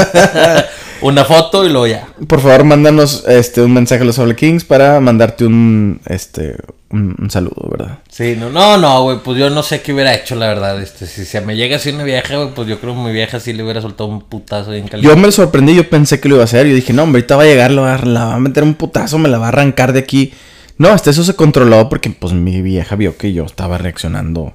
una 1.03 1.25
foto 1.25 1.65
y 1.67 1.69
luego 1.71 1.87
ya. 1.87 2.07
Por 2.27 2.41
favor, 2.41 2.65
mándanos 2.65 3.25
este, 3.29 3.61
un 3.63 3.73
mensaje 3.75 4.03
a 4.03 4.05
los 4.07 4.17
Sable 4.17 4.35
Kings 4.37 4.65
para 4.65 4.99
mandarte 5.01 5.45
un, 5.45 6.01
este, 6.07 6.57
un, 6.91 7.15
un 7.19 7.31
saludo, 7.31 7.69
¿verdad? 7.71 7.99
Sí, 8.09 8.35
no, 8.39 8.49
no, 8.51 8.79
no, 8.79 9.03
güey, 9.03 9.19
pues 9.23 9.39
yo 9.39 9.51
no 9.51 9.63
sé 9.63 9.83
qué 9.83 9.93
hubiera 9.93 10.15
hecho, 10.15 10.35
la 10.35 10.47
verdad. 10.49 10.81
Este, 10.81 11.07
si 11.07 11.25
se 11.25 11.41
me 11.43 11.55
llega 11.57 11.77
así 11.77 11.91
una 11.91 12.05
vieja, 12.05 12.37
güey, 12.37 12.51
pues 12.55 12.67
yo 12.69 12.81
creo 12.81 12.95
que 12.95 13.01
mi 13.01 13.13
vieja 13.13 13.39
sí 13.41 13.53
le 13.53 13.63
hubiera 13.63 13.83
soltado 13.83 14.09
un 14.09 14.23
putazo 14.23 14.71
bien 14.71 14.89
caliente. 14.89 15.15
Yo 15.15 15.21
me 15.21 15.31
sorprendí, 15.31 15.75
yo 15.75 15.89
pensé 15.89 16.19
que 16.21 16.29
lo 16.29 16.37
iba 16.37 16.43
a 16.43 16.47
hacer. 16.47 16.67
Yo 16.67 16.75
dije, 16.75 16.93
no, 16.93 17.03
hombre, 17.03 17.21
ahorita 17.21 17.37
va 17.37 17.43
a 17.43 17.47
llegar, 17.47 17.71
la 17.73 18.25
va 18.27 18.35
a 18.35 18.39
meter 18.41 18.63
un 18.65 18.75
putazo, 18.75 19.19
me 19.19 19.29
la 19.29 19.39
va 19.39 19.47
a 19.47 19.49
arrancar 19.49 19.93
de 19.93 19.99
aquí. 20.01 20.33
No, 20.79 20.89
hasta 20.89 21.11
eso 21.11 21.25
se 21.25 21.35
controló 21.35 21.89
porque 21.89 22.11
pues 22.11 22.33
mi 22.33 22.61
vieja 22.63 22.97
vio 22.97 23.17
que 23.17 23.33
yo 23.33 23.45
estaba 23.45 23.79
reaccionando 23.79 24.55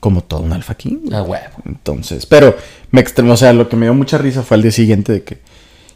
como 0.00 0.22
todo 0.22 0.40
un 0.40 0.52
alfa 0.52 0.74
king. 0.74 0.98
Ah, 1.12 1.22
huevo. 1.22 1.54
Entonces, 1.64 2.26
pero 2.26 2.56
me 2.90 3.00
extremó, 3.00 3.32
o 3.32 3.36
sea, 3.36 3.52
lo 3.52 3.68
que 3.68 3.76
me 3.76 3.86
dio 3.86 3.94
mucha 3.94 4.18
risa 4.18 4.42
fue 4.42 4.56
al 4.56 4.62
día 4.62 4.70
siguiente 4.72 5.12
de 5.12 5.22
que 5.24 5.38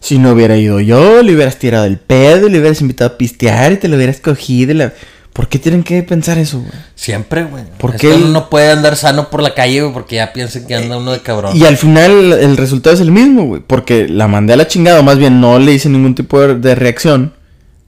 si 0.00 0.18
no 0.18 0.32
hubiera 0.32 0.56
ido 0.56 0.80
yo, 0.80 1.22
le 1.22 1.34
hubieras 1.34 1.58
tirado 1.58 1.84
el 1.84 1.98
pedo, 1.98 2.48
le 2.48 2.58
hubieras 2.58 2.80
invitado 2.80 3.14
a 3.14 3.18
pistear 3.18 3.72
y 3.72 3.76
te 3.76 3.88
lo 3.88 3.96
hubieras 3.96 4.18
cogido. 4.20 4.72
y 4.72 4.74
la- 4.76 4.92
¿Por 5.32 5.48
qué 5.48 5.58
tienen 5.58 5.82
que 5.82 6.02
pensar 6.02 6.36
eso, 6.36 6.58
güey? 6.58 6.72
Siempre, 6.94 7.44
güey. 7.44 7.64
¿Por 7.78 7.94
Es 7.94 8.00
qué 8.02 8.08
que 8.08 8.14
el- 8.14 8.22
uno 8.24 8.32
no 8.32 8.50
puede 8.50 8.70
andar 8.70 8.96
sano 8.96 9.30
por 9.30 9.42
la 9.42 9.54
calle, 9.54 9.80
güey, 9.80 9.92
porque 9.94 10.16
ya 10.16 10.32
piensan 10.34 10.66
que 10.66 10.74
anda 10.74 10.98
uno 10.98 11.12
de 11.12 11.20
cabrón. 11.20 11.56
Y 11.56 11.64
al 11.64 11.78
final 11.78 12.32
el 12.34 12.56
resultado 12.58 12.92
es 12.94 13.00
el 13.00 13.12
mismo, 13.12 13.44
güey. 13.44 13.62
Porque 13.66 14.08
la 14.08 14.28
mandé 14.28 14.52
a 14.52 14.56
la 14.56 14.66
chingada, 14.66 15.00
más 15.02 15.16
bien 15.18 15.40
no 15.40 15.58
le 15.58 15.72
hice 15.72 15.88
ningún 15.88 16.14
tipo 16.14 16.38
de 16.40 16.74
reacción. 16.74 17.32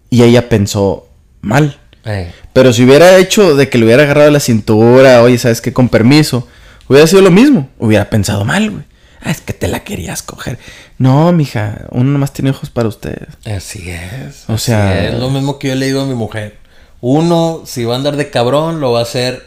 Y 0.08 0.22
ella 0.22 0.48
pensó 0.48 1.03
mal. 1.44 1.78
Ey. 2.04 2.32
Pero 2.52 2.72
si 2.72 2.84
hubiera 2.84 3.16
hecho 3.18 3.54
de 3.56 3.68
que 3.68 3.78
le 3.78 3.84
hubiera 3.86 4.02
agarrado 4.02 4.30
la 4.30 4.40
cintura, 4.40 5.22
oye, 5.22 5.38
¿sabes 5.38 5.60
qué? 5.60 5.72
Con 5.72 5.88
permiso, 5.88 6.46
hubiera 6.88 7.06
sido 7.06 7.22
lo 7.22 7.30
mismo. 7.30 7.68
Hubiera 7.78 8.10
pensado 8.10 8.44
mal, 8.44 8.70
güey. 8.70 8.82
Ah, 9.22 9.30
es 9.30 9.40
que 9.40 9.54
te 9.54 9.68
la 9.68 9.84
querías 9.84 10.22
coger. 10.22 10.58
No, 10.98 11.32
mija, 11.32 11.86
uno 11.90 12.10
nomás 12.12 12.32
tiene 12.32 12.50
ojos 12.50 12.68
para 12.68 12.88
ustedes. 12.88 13.28
Así 13.46 13.88
es. 13.90 14.44
O 14.48 14.54
así 14.54 14.66
sea- 14.66 15.08
es 15.08 15.14
lo 15.14 15.30
mismo 15.30 15.58
que 15.58 15.68
yo 15.68 15.74
le 15.76 15.86
digo 15.86 16.02
a 16.02 16.06
mi 16.06 16.14
mujer. 16.14 16.58
Uno, 17.00 17.62
si 17.64 17.84
va 17.84 17.94
a 17.94 17.96
andar 17.96 18.16
de 18.16 18.28
cabrón, 18.30 18.80
lo 18.80 18.92
va 18.92 19.00
a 19.00 19.02
hacer 19.02 19.42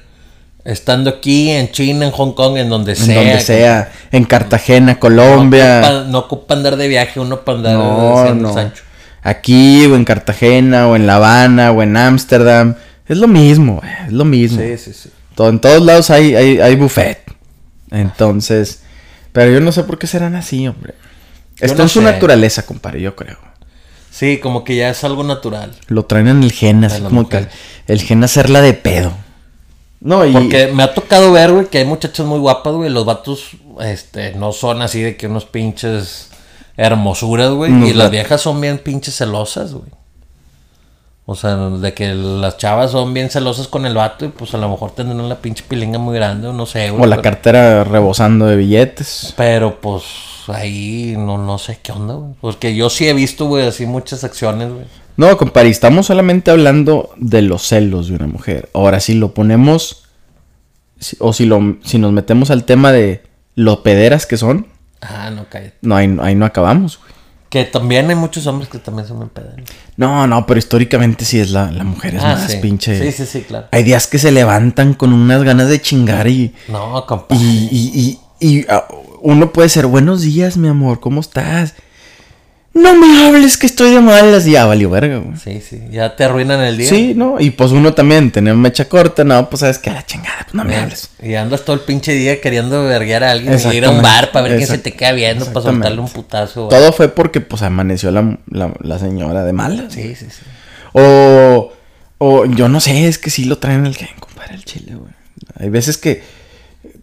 estando 0.65 1.09
aquí, 1.11 1.49
en 1.51 1.71
China, 1.71 2.05
en 2.07 2.11
Hong 2.11 2.33
Kong, 2.33 2.57
en 2.57 2.69
donde 2.69 2.91
En 2.93 2.97
sea. 2.97 3.15
donde 3.15 3.39
sea, 3.39 3.91
en 4.11 4.25
Cartagena, 4.25 4.93
No 4.93 4.99
Colombia. 4.99 5.79
ocupa, 5.83 6.03
no 6.09 6.17
ocupa 6.19 6.53
andar 6.55 6.75
de 6.75 6.87
viaje, 6.87 7.19
uno 7.19 7.41
para 7.41 7.57
andar 7.59 7.73
No, 7.77 8.19
haciendo 8.19 8.47
no. 8.49 8.53
Sancho. 8.53 8.83
Aquí, 9.29 9.85
o 9.87 9.95
en 9.95 10.05
Cartagena, 10.05 10.87
o 10.87 10.95
en 10.95 11.05
La 11.05 11.15
Habana, 11.15 11.71
o 11.71 11.83
en 11.83 11.97
Ámsterdam. 11.97 12.75
Es 13.07 13.17
lo 13.17 13.27
mismo, 13.27 13.77
güey, 13.81 13.91
es 14.07 14.13
lo 14.13 14.23
mismo. 14.25 14.61
Sí, 14.61 14.77
sí, 14.77 14.93
sí. 14.93 15.09
Todo- 15.35 15.49
en 15.49 15.59
todos 15.59 15.81
lados 15.83 16.09
hay, 16.09 16.33
hay, 16.35 16.59
hay 16.59 16.75
buffet. 16.75 17.19
Entonces, 17.91 18.81
pero 19.31 19.51
yo 19.51 19.59
no 19.59 19.71
sé 19.71 19.83
por 19.83 19.97
qué 19.99 20.07
serán 20.07 20.35
así, 20.35 20.67
hombre. 20.67 20.93
Esto 21.59 21.77
no 21.79 21.85
es 21.85 21.91
su 21.91 21.99
sé. 21.99 22.05
naturaleza, 22.05 22.65
compadre, 22.65 23.01
yo 23.01 23.15
creo. 23.15 23.37
Sí, 24.11 24.37
como 24.39 24.63
que 24.63 24.75
ya 24.75 24.89
es 24.89 25.03
algo 25.03 25.23
natural. 25.23 25.73
Lo 25.87 26.05
traen 26.05 26.27
en 26.27 26.43
el 26.43 26.51
gen, 26.51 26.83
así 26.83 27.01
como 27.01 27.23
mujer. 27.23 27.49
que 27.85 27.93
el 27.93 28.01
gen 28.01 28.23
hacerla 28.23 28.61
de 28.61 28.73
pedo. 28.73 29.11
No, 29.99 30.25
y 30.25 30.31
Porque 30.31 30.71
me 30.73 30.83
ha 30.83 30.93
tocado 30.93 31.31
ver, 31.31 31.51
güey, 31.51 31.65
que 31.67 31.79
hay 31.79 31.85
muchachas 31.85 32.25
muy 32.25 32.39
guapas, 32.39 32.73
güey. 32.73 32.89
Los 32.89 33.05
vatos, 33.05 33.49
este, 33.81 34.33
no 34.33 34.51
son 34.53 34.81
así 34.81 35.01
de 35.01 35.17
que 35.17 35.27
unos 35.27 35.45
pinches 35.45 36.29
hermosuras, 36.77 37.51
güey. 37.51 37.71
No, 37.71 37.85
y 37.85 37.89
las 37.93 38.05
la- 38.05 38.09
viejas 38.09 38.41
son 38.41 38.61
bien 38.61 38.77
pinches 38.77 39.15
celosas, 39.17 39.73
güey. 39.73 39.89
O 41.29 41.35
sea, 41.35 41.55
de 41.57 41.93
que 41.93 42.13
las 42.15 42.57
chavas 42.57 42.91
son 42.91 43.13
bien 43.13 43.29
celosas 43.29 43.67
con 43.67 43.85
el 43.85 43.95
vato 43.95 44.23
y 44.23 44.29
pues 44.29 44.53
a 44.53 44.57
lo 44.57 44.69
mejor 44.69 44.91
tendrán 44.91 45.27
la 45.27 45.35
pinche 45.41 45.61
pilinga 45.67 45.99
muy 45.99 46.15
grande 46.15 46.47
o 46.47 46.53
no 46.53 46.65
sé, 46.65 46.89
güey. 46.89 47.03
o 47.03 47.05
la 47.05 47.17
pero, 47.17 47.23
cartera 47.23 47.83
rebosando 47.83 48.45
de 48.45 48.55
billetes. 48.55 49.33
pero 49.35 49.81
pues 49.81 50.03
ahí 50.47 51.15
no, 51.17 51.37
no 51.37 51.57
sé 51.57 51.79
qué 51.83 51.91
onda, 51.91 52.13
güey. 52.13 52.31
Porque 52.39 52.73
yo 52.77 52.89
sí 52.89 53.09
he 53.09 53.13
visto, 53.13 53.45
güey, 53.47 53.67
así 53.67 53.85
muchas 53.85 54.23
acciones, 54.23 54.71
güey. 54.71 54.85
No, 55.17 55.35
compadre, 55.35 55.67
estamos 55.69 56.05
solamente 56.05 56.49
hablando 56.51 57.09
de 57.17 57.41
los 57.41 57.63
celos 57.67 58.07
de 58.07 58.15
una 58.15 58.27
mujer. 58.27 58.69
Ahora, 58.73 59.01
si 59.01 59.13
lo 59.15 59.33
ponemos, 59.33 60.03
o 61.19 61.33
si, 61.33 61.45
lo, 61.45 61.75
si 61.83 61.97
nos 61.97 62.13
metemos 62.13 62.51
al 62.51 62.63
tema 62.63 62.93
de 62.93 63.23
lo 63.55 63.83
pederas 63.83 64.25
que 64.27 64.37
son, 64.37 64.67
Ah, 65.01 65.29
no, 65.29 65.45
cállate. 65.49 65.75
no, 65.81 65.95
ahí, 65.95 66.15
ahí 66.21 66.35
no 66.35 66.45
acabamos, 66.45 66.97
güey. 66.99 67.11
Que 67.49 67.63
también 67.63 68.09
hay 68.09 68.15
muchos 68.15 68.45
hombres 68.45 68.67
que 68.69 68.77
también 68.77 69.07
son 69.07 69.19
bien 69.19 69.29
pedan. 69.29 69.63
No, 69.95 70.27
no, 70.27 70.45
pero 70.45 70.57
históricamente 70.59 71.23
sí 71.23 71.39
es 71.39 71.51
la, 71.51 71.71
la 71.71 71.85
mujer 71.85 72.15
es 72.15 72.21
Ah, 72.23 72.35
más 72.35 72.51
sí. 72.51 72.57
pinche. 72.61 72.99
Sí, 72.99 73.11
sí, 73.13 73.25
sí, 73.25 73.41
claro. 73.47 73.67
Hay 73.71 73.83
días 73.83 74.05
que 74.07 74.19
se 74.19 74.31
levantan 74.33 74.93
con 74.93 75.13
unas 75.13 75.43
ganas 75.43 75.69
de 75.69 75.81
chingar 75.81 76.27
y, 76.27 76.53
No, 76.67 77.05
compadre. 77.05 77.41
y, 77.41 77.69
y, 77.71 78.19
y, 78.41 78.57
y, 78.59 78.65
ah, 78.69 78.85
uno 79.21 79.53
puede 79.53 79.69
ser 79.69 79.85
buenos 79.87 80.23
días, 80.23 80.57
mi 80.57 80.67
amor, 80.67 80.99
¿cómo 80.99 81.21
estás? 81.21 81.73
No 82.77 82.95
me 82.95 83.25
hables 83.25 83.57
que 83.57 83.65
estoy 83.65 83.91
de 83.91 83.99
malas. 84.01 84.45
Ya 84.45 84.65
valió 84.65 84.89
verga, 84.89 85.17
güey. 85.17 85.37
Sí, 85.37 85.61
sí, 85.67 85.81
ya 85.91 86.15
te 86.15 86.23
arruinan 86.23 86.61
el 86.61 86.77
día. 86.77 86.87
Sí, 86.89 87.13
¿no? 87.15 87.39
Y 87.39 87.49
pues 87.51 87.71
uno 87.71 87.93
también, 87.93 88.31
tener 88.31 88.55
mecha 88.55 88.87
corta, 88.87 89.23
no, 89.23 89.49
pues 89.49 89.61
sabes 89.61 89.79
que 89.79 89.89
a 89.89 89.93
la 89.93 90.05
chingada, 90.05 90.37
pues 90.43 90.53
no 90.53 90.63
me 90.63 90.75
hables. 90.75 91.09
Y 91.21 91.33
andas 91.35 91.65
todo 91.65 91.75
el 91.75 91.81
pinche 91.81 92.13
día 92.13 92.39
queriendo 92.39 92.83
verguear 92.85 93.23
a 93.23 93.31
alguien 93.31 93.57
y 93.59 93.75
ir 93.75 93.85
a 93.85 93.89
un 93.89 94.01
bar 94.01 94.31
para 94.31 94.47
ver 94.47 94.57
quién 94.57 94.67
se 94.69 94.77
te 94.77 94.93
queda 94.93 95.11
viendo 95.13 95.45
para 95.45 95.59
exactamente. 95.59 95.87
soltarle 95.87 96.01
un 96.01 96.09
putazo. 96.09 96.65
güey. 96.67 96.79
Todo 96.79 96.93
fue 96.93 97.09
porque 97.09 97.41
pues 97.41 97.61
amaneció 97.63 98.11
la, 98.11 98.37
la, 98.49 98.73
la 98.81 98.99
señora 98.99 99.43
de 99.43 99.53
malas. 99.53 99.93
Sí, 99.93 100.15
sí, 100.15 100.27
sí. 100.29 100.41
O 100.93 101.73
O 102.19 102.45
yo 102.45 102.67
no 102.69 102.79
sé, 102.79 103.07
es 103.07 103.17
que 103.17 103.29
sí 103.29 103.45
lo 103.45 103.57
traen 103.59 103.85
el 103.85 103.95
gen, 103.95 104.09
compadre, 104.19 104.55
el 104.55 104.65
chile, 104.65 104.95
güey. 104.95 105.11
Hay 105.59 105.69
veces 105.69 105.97
que 105.97 106.23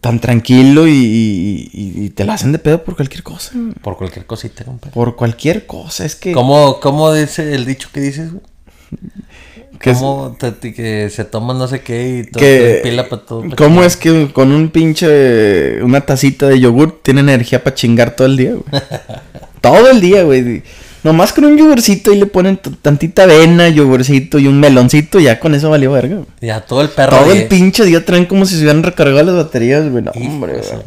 tan 0.05 0.19
tranquilo 0.19 0.87
y, 0.87 0.91
y- 0.91 1.69
y- 1.73 2.05
y 2.05 2.09
te 2.11 2.25
la 2.25 2.35
hacen 2.35 2.51
de 2.51 2.59
pedo 2.59 2.83
por 2.83 2.95
cualquier 2.95 3.23
cosa. 3.23 3.53
güey. 3.55 3.73
Por 3.81 3.97
cualquier 3.97 4.27
cosita, 4.27 4.63
compadre. 4.63 4.93
Por 4.93 5.15
cualquier 5.15 5.65
cosa, 5.65 6.05
es 6.05 6.15
que... 6.15 6.31
¿Cómo, 6.31 6.79
¿Cómo 6.79 7.11
dice 7.11 7.55
el 7.55 7.65
dicho 7.65 7.89
que 7.91 8.01
dices, 8.01 8.29
güey? 8.31 8.43
que 9.79 9.93
¿Cómo 9.93 10.37
te- 10.39 10.51
te- 10.51 10.75
que 10.75 11.09
se 11.09 11.25
toma 11.25 11.55
no 11.55 11.67
sé 11.67 11.81
qué 11.81 12.19
y 12.19 12.29
todo 12.29 12.39
que- 12.39 12.81
te 12.83 12.87
pila 12.87 13.09
para 13.09 13.23
todo? 13.25 13.41
pa' 13.49 13.55
¿Cómo 13.55 13.69
chingar? 13.81 13.85
es 13.87 13.97
que 13.97 14.31
con 14.31 14.51
un 14.51 14.69
pinche... 14.69 15.81
Una 15.81 16.01
tacita 16.01 16.47
de 16.49 16.59
yogur 16.59 16.99
tiene 17.01 17.21
energía 17.21 17.63
para 17.63 17.73
chingar 17.75 18.15
todo 18.15 18.27
el 18.27 18.37
día, 18.37 18.51
güey? 18.51 18.83
todo 19.61 19.89
el 19.89 20.01
día, 20.01 20.21
güey. 20.21 20.61
Nomás 21.05 21.33
con 21.33 21.45
un 21.45 21.55
yogurcito 21.55 22.11
y 22.11 22.15
le 22.15 22.25
ponen 22.25 22.59
tantita 22.81 23.25
avena, 23.25 23.69
yogurcito 23.69 24.39
y 24.39 24.47
un 24.47 24.59
meloncito, 24.59 25.19
ya 25.19 25.39
con 25.39 25.53
eso 25.53 25.69
valió 25.69 25.91
verga, 25.91 26.15
güey. 26.15 26.27
Ya 26.41 26.61
todo 26.61 26.81
el 26.81 26.89
perro. 26.89 27.15
Todo 27.15 27.31
el 27.31 27.47
pinche 27.47 27.85
día 27.85 28.03
traen 28.03 28.25
como 28.25 28.47
si 28.47 28.55
se 28.55 28.61
hubieran 28.61 28.81
recargado 28.81 29.23
las 29.23 29.35
baterías, 29.35 29.87
güey. 29.87 30.03
No, 30.03 30.09
hombre, 30.15 30.53
güey. 30.53 30.81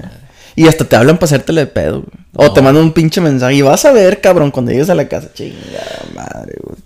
Y 0.57 0.67
hasta 0.67 0.85
te 0.87 0.97
hablan 0.97 1.19
para 1.19 1.27
hacértela 1.27 1.61
de 1.61 1.69
pedo, 1.69 2.03
güey. 2.03 2.11
O 2.35 2.53
te 2.53 2.61
mandan 2.61 2.83
un 2.83 2.93
pinche 2.93 3.21
mensaje 3.21 3.55
y 3.55 3.63
vas 3.63 3.85
a 3.85 3.93
ver, 3.93 4.21
cabrón, 4.21 4.51
cuando 4.51 4.73
llegues 4.73 4.91
a 4.91 4.97
la 4.97 5.07
casa. 5.07 5.29
Chingada 5.33 6.03
madre, 6.13 6.57
güey. 6.65 6.79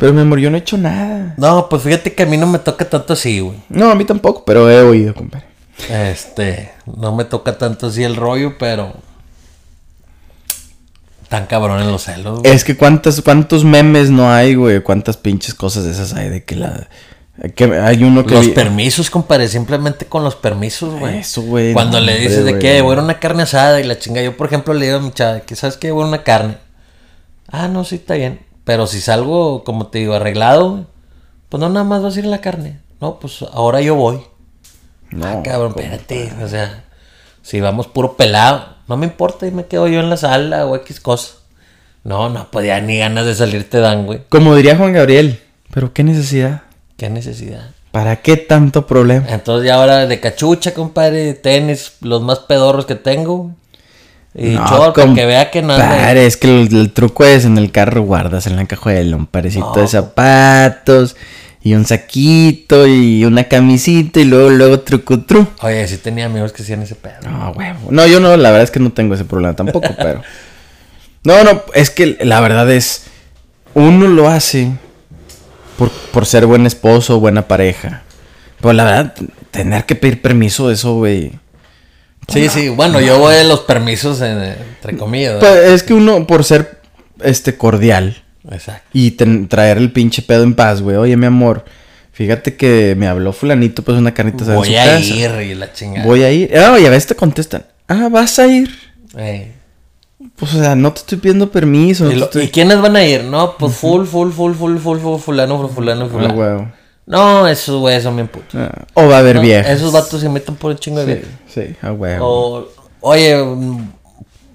Pero 0.00 0.12
mi 0.12 0.22
amor, 0.22 0.40
yo 0.40 0.50
no 0.50 0.56
he 0.56 0.60
hecho 0.60 0.76
nada. 0.76 1.34
No, 1.36 1.68
pues 1.68 1.82
fíjate 1.82 2.14
que 2.14 2.24
a 2.24 2.26
mí 2.26 2.36
no 2.36 2.48
me 2.48 2.58
toca 2.58 2.84
tanto 2.84 3.12
así, 3.12 3.38
güey. 3.38 3.58
No, 3.68 3.92
a 3.92 3.94
mí 3.94 4.04
tampoco, 4.04 4.44
pero 4.44 4.68
he 4.68 4.82
oído, 4.82 5.14
compadre. 5.14 5.46
Este, 5.88 6.72
no 6.96 7.14
me 7.14 7.24
toca 7.26 7.58
tanto 7.58 7.86
así 7.86 8.02
el 8.02 8.16
rollo, 8.16 8.58
pero. 8.58 8.92
Tan 11.28 11.46
cabrón 11.46 11.80
en 11.82 11.90
los 11.90 12.04
celos. 12.04 12.40
güey. 12.40 12.52
Es 12.52 12.62
que 12.64 12.76
cuántas, 12.76 13.20
cuántos 13.20 13.64
memes 13.64 14.10
no 14.10 14.30
hay, 14.32 14.54
güey. 14.54 14.80
Cuántas 14.82 15.16
pinches 15.16 15.54
cosas 15.54 15.84
de 15.84 15.90
esas 15.90 16.12
hay 16.14 16.28
de 16.28 16.44
que 16.44 16.54
la. 16.56 16.88
Que 17.54 17.64
hay 17.64 18.04
uno 18.04 18.24
que. 18.24 18.34
Los 18.34 18.46
vi- 18.46 18.52
permisos, 18.52 19.10
compadre, 19.10 19.48
simplemente 19.48 20.06
con 20.06 20.22
los 20.24 20.36
permisos, 20.36 20.94
güey. 20.98 21.18
Eso, 21.18 21.42
güey, 21.42 21.72
Cuando 21.72 21.98
no, 21.98 22.06
le 22.06 22.12
hombre, 22.12 22.28
dices 22.28 22.44
de 22.44 22.58
que 22.58 22.80
voy 22.80 22.96
a 22.96 23.00
una 23.02 23.18
carne 23.18 23.42
asada 23.42 23.80
y 23.80 23.84
la 23.84 23.98
chinga. 23.98 24.22
Yo, 24.22 24.36
por 24.36 24.46
ejemplo, 24.46 24.72
le 24.72 24.86
digo 24.86 24.98
a 24.98 25.02
mi 25.02 25.10
chava 25.10 25.40
que, 25.40 25.56
¿sabes 25.56 25.76
qué? 25.76 25.90
Voy 25.90 26.04
a 26.04 26.08
una 26.08 26.22
carne. 26.22 26.58
Ah, 27.48 27.68
no, 27.68 27.84
sí, 27.84 27.96
está 27.96 28.14
bien. 28.14 28.40
Pero 28.64 28.86
si 28.86 29.00
salgo, 29.00 29.64
como 29.64 29.88
te 29.88 29.98
digo, 29.98 30.14
arreglado, 30.14 30.86
pues 31.48 31.60
no, 31.60 31.68
nada 31.68 31.84
más 31.84 32.02
vas 32.02 32.16
a 32.16 32.18
ir 32.20 32.24
a 32.26 32.28
la 32.28 32.40
carne. 32.40 32.80
No, 33.00 33.18
pues 33.20 33.42
ahora 33.52 33.80
yo 33.80 33.94
voy. 33.96 34.20
No, 35.10 35.26
ah, 35.26 35.42
cabrón, 35.44 35.74
espérate. 35.76 36.32
O 36.42 36.48
sea, 36.48 36.84
si 37.42 37.60
vamos 37.60 37.86
puro 37.86 38.16
pelado, 38.16 38.75
no 38.88 38.96
me 38.96 39.06
importa 39.06 39.46
y 39.46 39.50
me 39.50 39.66
quedo 39.66 39.88
yo 39.88 40.00
en 40.00 40.10
la 40.10 40.16
sala 40.16 40.66
o 40.66 40.76
X 40.76 41.00
cosa. 41.00 41.34
No, 42.04 42.28
no, 42.28 42.48
pues 42.50 42.66
ya 42.66 42.80
ni 42.80 42.98
ganas 42.98 43.26
de 43.26 43.34
salir 43.34 43.68
te 43.68 43.80
dan, 43.80 44.06
güey. 44.06 44.20
Como 44.28 44.54
diría 44.54 44.76
Juan 44.76 44.92
Gabriel. 44.92 45.40
Pero 45.72 45.92
qué 45.92 46.04
necesidad. 46.04 46.62
Qué 46.96 47.10
necesidad. 47.10 47.70
¿Para 47.90 48.16
qué 48.16 48.36
tanto 48.36 48.86
problema? 48.86 49.26
Entonces 49.28 49.66
ya 49.66 49.74
ahora 49.74 50.06
de 50.06 50.20
cachucha, 50.20 50.72
compadre, 50.74 51.34
tenis, 51.34 51.94
los 52.00 52.22
más 52.22 52.38
pedorros 52.40 52.86
que 52.86 52.94
tengo. 52.94 53.50
Y 54.34 54.50
No, 54.50 54.92
para 54.92 55.14
que 55.14 55.24
vea 55.26 55.50
que 55.50 55.62
no 55.62 55.72
anda- 55.72 56.12
es 56.12 56.36
que 56.36 56.46
el, 56.62 56.76
el 56.76 56.92
truco 56.92 57.24
es 57.24 57.44
en 57.46 57.56
el 57.56 57.72
carro 57.72 58.02
guardas 58.02 58.46
en 58.46 58.56
la 58.56 58.66
cajuela 58.66 59.16
un 59.16 59.26
parecito 59.26 59.72
No. 59.74 59.80
de 59.80 59.88
zapatos 59.88 61.16
y 61.66 61.74
un 61.74 61.84
saquito 61.84 62.86
y 62.86 63.24
una 63.24 63.44
camisita 63.44 64.20
y 64.20 64.24
luego 64.24 64.50
luego 64.50 64.80
truco 64.80 65.22
tru. 65.24 65.48
Oye, 65.62 65.88
sí 65.88 65.96
tenía 65.96 66.26
amigos 66.26 66.52
que 66.52 66.62
hacían 66.62 66.82
ese 66.82 66.94
pedo. 66.94 67.16
No, 67.28 67.50
huevo. 67.50 67.88
No, 67.90 68.06
yo 68.06 68.20
no, 68.20 68.36
la 68.36 68.50
verdad 68.50 68.62
es 68.62 68.70
que 68.70 68.78
no 68.78 68.92
tengo 68.92 69.14
ese 69.14 69.24
problema 69.24 69.56
tampoco, 69.56 69.88
pero 69.96 70.22
No, 71.24 71.42
no, 71.42 71.62
es 71.74 71.90
que 71.90 72.18
la 72.20 72.40
verdad 72.40 72.70
es 72.70 73.06
uno 73.74 74.06
lo 74.06 74.28
hace 74.28 74.70
por, 75.76 75.90
por 75.90 76.24
ser 76.24 76.46
buen 76.46 76.66
esposo, 76.66 77.18
buena 77.18 77.48
pareja. 77.48 78.04
Pero 78.60 78.72
la 78.72 78.84
verdad 78.84 79.14
tener 79.50 79.86
que 79.86 79.96
pedir 79.96 80.22
permiso 80.22 80.70
eso, 80.70 80.94
güey. 80.94 81.32
Sí, 82.28 82.48
sí, 82.48 82.68
bueno, 82.68 83.00
yo 83.00 83.18
voy 83.18 83.34
a 83.34 83.42
los 83.44 83.60
permisos, 83.60 84.20
en- 84.20 84.38
entre 84.40 84.96
comillas. 84.96 85.34
¿verdad? 85.34 85.48
Pues 85.62 85.72
es 85.72 85.82
que 85.82 85.94
uno 85.94 86.28
por 86.28 86.44
ser 86.44 86.80
este 87.24 87.56
cordial 87.56 88.22
Exacto. 88.50 88.88
Y 88.92 89.12
traer 89.12 89.78
el 89.78 89.92
pinche 89.92 90.22
pedo 90.22 90.42
en 90.42 90.54
paz, 90.54 90.80
güey. 90.82 90.96
Oye, 90.96 91.16
mi 91.16 91.26
amor, 91.26 91.64
fíjate 92.12 92.56
que 92.56 92.94
me 92.96 93.06
habló 93.08 93.32
fulanito, 93.32 93.82
pues 93.82 93.98
una 93.98 94.14
carnita 94.14 94.38
asada 94.44 94.54
en 94.54 94.58
Voy 94.60 94.68
su 94.68 94.78
a 94.78 94.84
casa. 94.84 95.00
ir 95.00 95.50
y 95.50 95.54
la 95.54 95.72
chingada. 95.72 96.06
Voy 96.06 96.22
a 96.22 96.30
ir. 96.32 96.56
Ah, 96.56 96.72
oye, 96.72 96.86
a 96.86 96.90
veces 96.90 97.08
te 97.08 97.14
contestan. 97.16 97.64
Ah, 97.88 98.08
vas 98.10 98.38
a 98.38 98.46
ir. 98.46 98.70
Eh. 99.16 99.52
Pues, 100.36 100.54
o 100.54 100.58
sea, 100.58 100.74
no 100.74 100.92
te 100.92 101.00
estoy 101.00 101.18
pidiendo 101.18 101.50
permiso. 101.50 102.04
no 102.04 102.10
¿Y, 102.10 102.14
te 102.14 102.18
lo- 102.20 102.24
estoy- 102.26 102.44
¿y 102.44 102.48
quiénes 102.48 102.80
van 102.80 102.96
a 102.96 103.04
ir? 103.04 103.24
No, 103.24 103.56
pues 103.56 103.74
full, 103.76 104.06
full, 104.06 104.30
full, 104.32 104.54
full, 104.54 104.76
full, 104.78 104.98
full, 104.98 105.18
fulano, 105.20 105.68
fulano, 105.68 106.04
Ah, 106.06 106.08
fulano. 106.08 106.34
huevo. 106.34 106.72
No, 107.06 107.46
esos 107.46 107.78
güeyes 107.80 108.02
son 108.02 108.16
bien 108.16 108.26
putos. 108.28 108.54
Ah, 108.60 108.84
O 108.94 109.06
va 109.08 109.16
a 109.16 109.18
haber 109.20 109.36
No, 109.36 109.42
viejas. 109.42 109.70
Esos 109.76 109.92
vatos 109.92 110.20
se 110.20 110.28
meten 110.28 110.56
por 110.56 110.72
el 110.72 110.78
chingo 110.80 111.04
de 111.04 111.06
Sí, 111.06 111.20
viejas. 111.20 111.38
sí, 111.80 111.86
a 111.86 111.92
huevo. 111.92 112.26
O, 112.26 112.68
oye, 113.00 113.36
mm, 113.42 113.88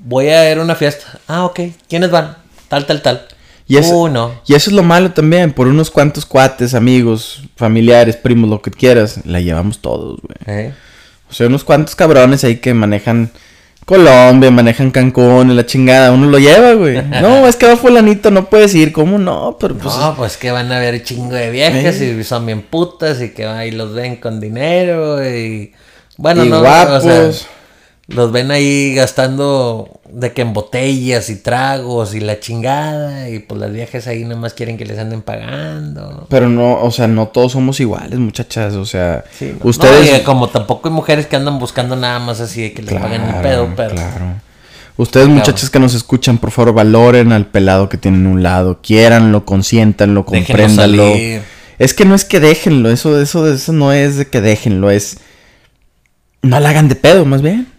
voy 0.04 0.28
a 0.28 0.52
ir 0.52 0.58
a 0.58 0.62
una 0.62 0.76
fiesta. 0.76 1.20
Ah, 1.28 1.46
ok. 1.46 1.60
¿Quiénes 1.88 2.12
van? 2.12 2.36
Tal, 2.68 2.86
tal, 2.86 3.02
tal. 3.02 3.26
Y 3.72 3.78
eso, 3.78 4.34
y 4.46 4.54
eso 4.54 4.70
es 4.70 4.76
lo 4.76 4.84
malo 4.84 5.12
también. 5.12 5.54
Por 5.54 5.68
unos 5.68 5.90
cuantos 5.90 6.26
cuates, 6.26 6.74
amigos, 6.74 7.44
familiares, 7.56 8.18
primos, 8.18 8.50
lo 8.50 8.62
que 8.62 8.70
quieras, 8.70 9.22
la 9.26 9.40
llevamos 9.40 9.80
todos, 9.80 10.20
güey. 10.22 10.36
Eh. 10.46 10.74
O 11.30 11.34
sea, 11.34 11.48
unos 11.48 11.64
cuantos 11.64 11.96
cabrones 11.96 12.44
ahí 12.44 12.58
que 12.58 12.74
manejan 12.74 13.32
Colombia, 13.86 14.52
manejan 14.52 14.92
Cancún 14.92 15.56
la 15.56 15.66
chingada. 15.66 16.12
Uno 16.12 16.28
lo 16.28 16.38
lleva, 16.38 16.74
güey. 16.74 17.02
No, 17.22 17.48
es 17.48 17.56
que 17.56 17.66
va 17.66 17.78
fulanito, 17.78 18.30
no 18.30 18.50
puedes 18.50 18.76
ir. 18.76 18.92
¿Cómo 18.92 19.18
no? 19.18 19.56
Pero 19.58 19.76
pues... 19.76 19.96
No, 19.96 20.16
pues 20.18 20.36
que 20.36 20.52
van 20.52 20.70
a 20.70 20.80
ver 20.80 21.02
chingo 21.06 21.36
de 21.36 21.50
viejas 21.50 22.02
Eh. 22.02 22.18
y 22.20 22.24
son 22.26 22.46
bien 22.46 22.64
putas 22.64 23.22
y 23.22 23.30
que 23.30 23.46
ahí 23.46 23.72
los 23.72 23.94
ven 23.94 24.18
con 24.18 24.42
dinero 24.42 25.26
y... 25.26 25.72
Bueno, 26.18 26.44
y 26.44 26.50
no, 26.50 26.60
guapos. 26.60 27.06
o 27.06 27.32
sea, 27.32 27.32
los 28.08 28.34
ven 28.34 28.52
ahí 28.52 28.94
gastando 28.96 30.01
de 30.13 30.34
que 30.34 30.41
en 30.41 30.54
botellas 30.54 31.30
y 31.30 31.38
tragos 31.38 32.13
y 32.13 32.19
la 32.19 32.39
chingada 32.39 33.30
y 33.30 33.39
pues 33.39 33.60
las 33.60 33.71
viejas 33.71 34.08
ahí 34.08 34.26
nomás 34.26 34.54
quieren 34.54 34.78
que 34.78 34.86
les 34.86 35.00
anden 35.00 35.21
pagando. 35.21 36.28
Pero 36.30 36.50
no, 36.50 36.82
o 36.82 36.91
sea, 36.91 37.08
no 37.08 37.28
todos 37.28 37.54
somos 37.54 37.80
iguales, 37.80 38.19
muchachas. 38.19 38.74
O 38.76 38.86
sea, 38.86 39.24
Sí, 39.38 39.56
no. 39.60 39.69
ustedes... 39.69 40.12
No, 40.12 40.17
y 40.17 40.21
como 40.21 40.50
tampoco 40.50 40.89
hay 40.89 40.93
mujeres 40.93 41.28
que 41.28 41.36
andan 41.36 41.60
buscando 41.60 41.95
nada 41.95 42.19
más 42.19 42.39
así 42.41 42.62
de 42.62 42.74
que 42.74 42.82
les 42.82 42.93
paguen 43.00 43.21
un 43.21 43.41
pedo, 43.41 43.69
pero... 43.76 43.95
Claro. 43.95 44.26
Ustedes, 44.97 45.28
muchachas 45.30 45.69
que 45.69 45.80
nos 45.80 45.93
escuchan, 45.95 46.38
por 46.38 46.52
favor, 46.52 46.74
valoren 46.76 47.32
al 47.32 47.47
pelado 47.47 47.89
que 47.89 47.97
tienen 47.97 48.28
un 48.28 48.43
lado. 48.43 48.82
Quiéranlo, 48.82 49.45
consiéntanlo, 49.45 50.26
compréndanlo. 50.26 51.13
Es 51.80 51.95
que 51.95 52.06
no 52.06 52.13
es 52.13 52.26
que 52.26 52.39
déjenlo, 52.39 52.91
eso, 52.91 53.19
eso, 53.19 53.52
eso 53.52 53.74
no 53.74 53.93
es 53.93 54.17
de 54.17 54.28
que 54.28 54.41
déjenlo, 54.41 54.91
es. 54.91 55.17
No 56.43 56.60
la 56.60 56.69
hagan 56.69 56.89
de 56.89 56.95
pedo, 56.95 57.26
más 57.26 57.41
bien. 57.41 57.71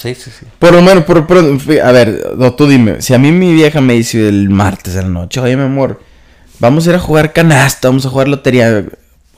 Sí, 0.00 0.14
sí, 0.14 0.30
sí. 0.30 0.46
Por 0.58 0.72
lo 0.74 0.82
menos, 0.82 1.04
por, 1.04 1.26
por- 1.26 1.38
a 1.82 1.92
ver, 1.92 2.32
no, 2.36 2.52
tú 2.54 2.66
dime, 2.68 3.00
si 3.02 3.14
a 3.14 3.18
mí 3.18 3.32
mi 3.32 3.52
vieja 3.52 3.80
me 3.80 3.94
dice 3.94 4.28
el 4.28 4.48
martes 4.48 4.94
de 4.94 5.02
la 5.02 5.08
noche, 5.08 5.40
oye, 5.40 5.56
mi 5.56 5.64
amor, 5.64 6.00
vamos 6.60 6.86
a 6.86 6.90
ir 6.90 6.96
a 6.96 7.00
jugar 7.00 7.32
canasta, 7.32 7.88
vamos 7.88 8.06
a 8.06 8.10
jugar 8.10 8.28
lotería. 8.28 8.84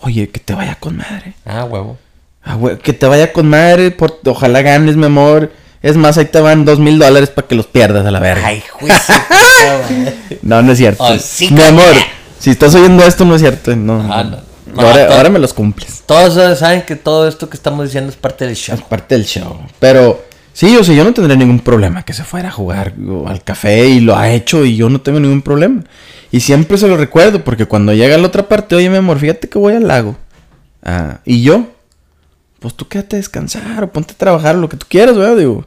Oye, 0.03 0.29
que 0.29 0.40
te 0.40 0.55
vaya 0.55 0.77
con 0.79 0.96
madre. 0.99 1.35
Ah, 1.46 1.64
huevo. 1.64 1.99
Ah, 2.44 2.59
que 2.83 2.92
te 2.92 3.07
vaya 3.07 3.33
con 3.33 3.49
madre, 3.49 3.90
por, 3.90 4.18
ojalá 4.27 4.62
ganes, 4.62 4.96
mi 4.96 5.07
amor. 5.07 5.53
Es 5.83 5.96
más, 5.96 6.18
ahí 6.18 6.27
te 6.27 6.40
van 6.40 6.64
dos 6.66 6.79
mil 6.79 6.99
dólares 6.99 7.31
para 7.31 7.46
que 7.49 7.55
los 7.55 7.66
pierdas 7.66 8.05
a 8.05 8.11
la 8.11 8.20
verga. 8.20 8.46
Ay, 8.46 8.62
juicio. 8.70 9.14
No, 10.42 10.62
no 10.62 10.73
es 10.73 10.79
cierto. 10.79 11.03
Oh, 11.05 11.18
sí, 11.18 11.51
mi 11.51 11.62
amor, 11.62 11.94
si 12.38 12.51
estás 12.51 12.75
oyendo 12.75 13.05
esto, 13.05 13.25
no 13.25 13.35
es 13.35 13.40
cierto. 13.42 13.75
No, 13.77 14.01
Ah, 14.12 14.25
no. 14.25 14.38
no. 14.75 14.83
Ahora, 14.83 15.16
ahora 15.16 15.29
me 15.31 15.38
los 15.38 15.53
cumples. 15.53 16.03
Todos 16.07 16.59
saben 16.59 16.83
que 16.83 16.96
todo 16.96 17.29
esto 17.29 17.49
que 17.51 17.57
estamos 17.57 17.85
diciendo 17.87 18.11
es 18.11 18.16
parte 18.16 18.46
del 18.46 18.57
show. 18.57 18.75
Es 18.75 18.83
parte 18.83 19.14
del 19.16 19.25
show. 19.27 19.59
Pero 19.79 20.25
sí, 20.53 20.77
o 20.77 20.85
sea, 20.85 20.95
yo 20.95 21.05
no 21.05 21.13
tendría 21.13 21.37
ningún 21.37 21.61
problema 21.61 22.03
que 22.05 22.13
se 22.13 22.25
fuera 22.25 22.49
a 22.49 22.53
jugar 22.53 22.95
al 23.27 23.43
café 23.45 23.89
y 23.89 24.01
lo 24.01 24.17
ha 24.17 24.31
hecho 24.31 24.65
y 24.65 24.77
yo 24.77 24.89
no 24.89 25.01
tengo 25.01 25.21
ningún 25.21 25.43
problema. 25.43 25.85
Y 26.33 26.41
siempre 26.41 26.79
se 26.79 26.89
lo 26.89 26.97
recuerdo 26.97 27.43
porque 27.43 27.67
cuando 27.67 27.93
llega 27.93 28.15
a 28.15 28.19
la 28.19 28.27
otra 28.27 28.49
parte, 28.49 28.77
oye, 28.77 28.89
mi 28.89 28.97
amor, 28.97 29.19
fíjate 29.19 29.49
que 29.49 29.59
voy 29.59 29.75
al 29.75 29.89
lago. 29.89 30.17
Ah, 30.83 31.21
y 31.25 31.43
yo, 31.43 31.67
pues 32.61 32.75
tú 32.75 32.87
quédate 32.89 33.17
a 33.17 33.19
descansar 33.19 33.83
o 33.83 33.93
ponte 33.93 34.13
a 34.13 34.17
trabajar, 34.17 34.55
lo 34.55 34.69
que 34.69 34.77
tú 34.77 34.87
quieras, 34.89 35.17
¿verdad? 35.17 35.37
Digo, 35.37 35.67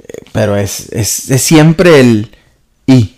eh, 0.00 0.24
pero 0.32 0.56
es, 0.56 0.90
es, 0.92 1.30
es 1.30 1.42
siempre 1.42 2.00
el 2.00 2.30
y. 2.86 3.14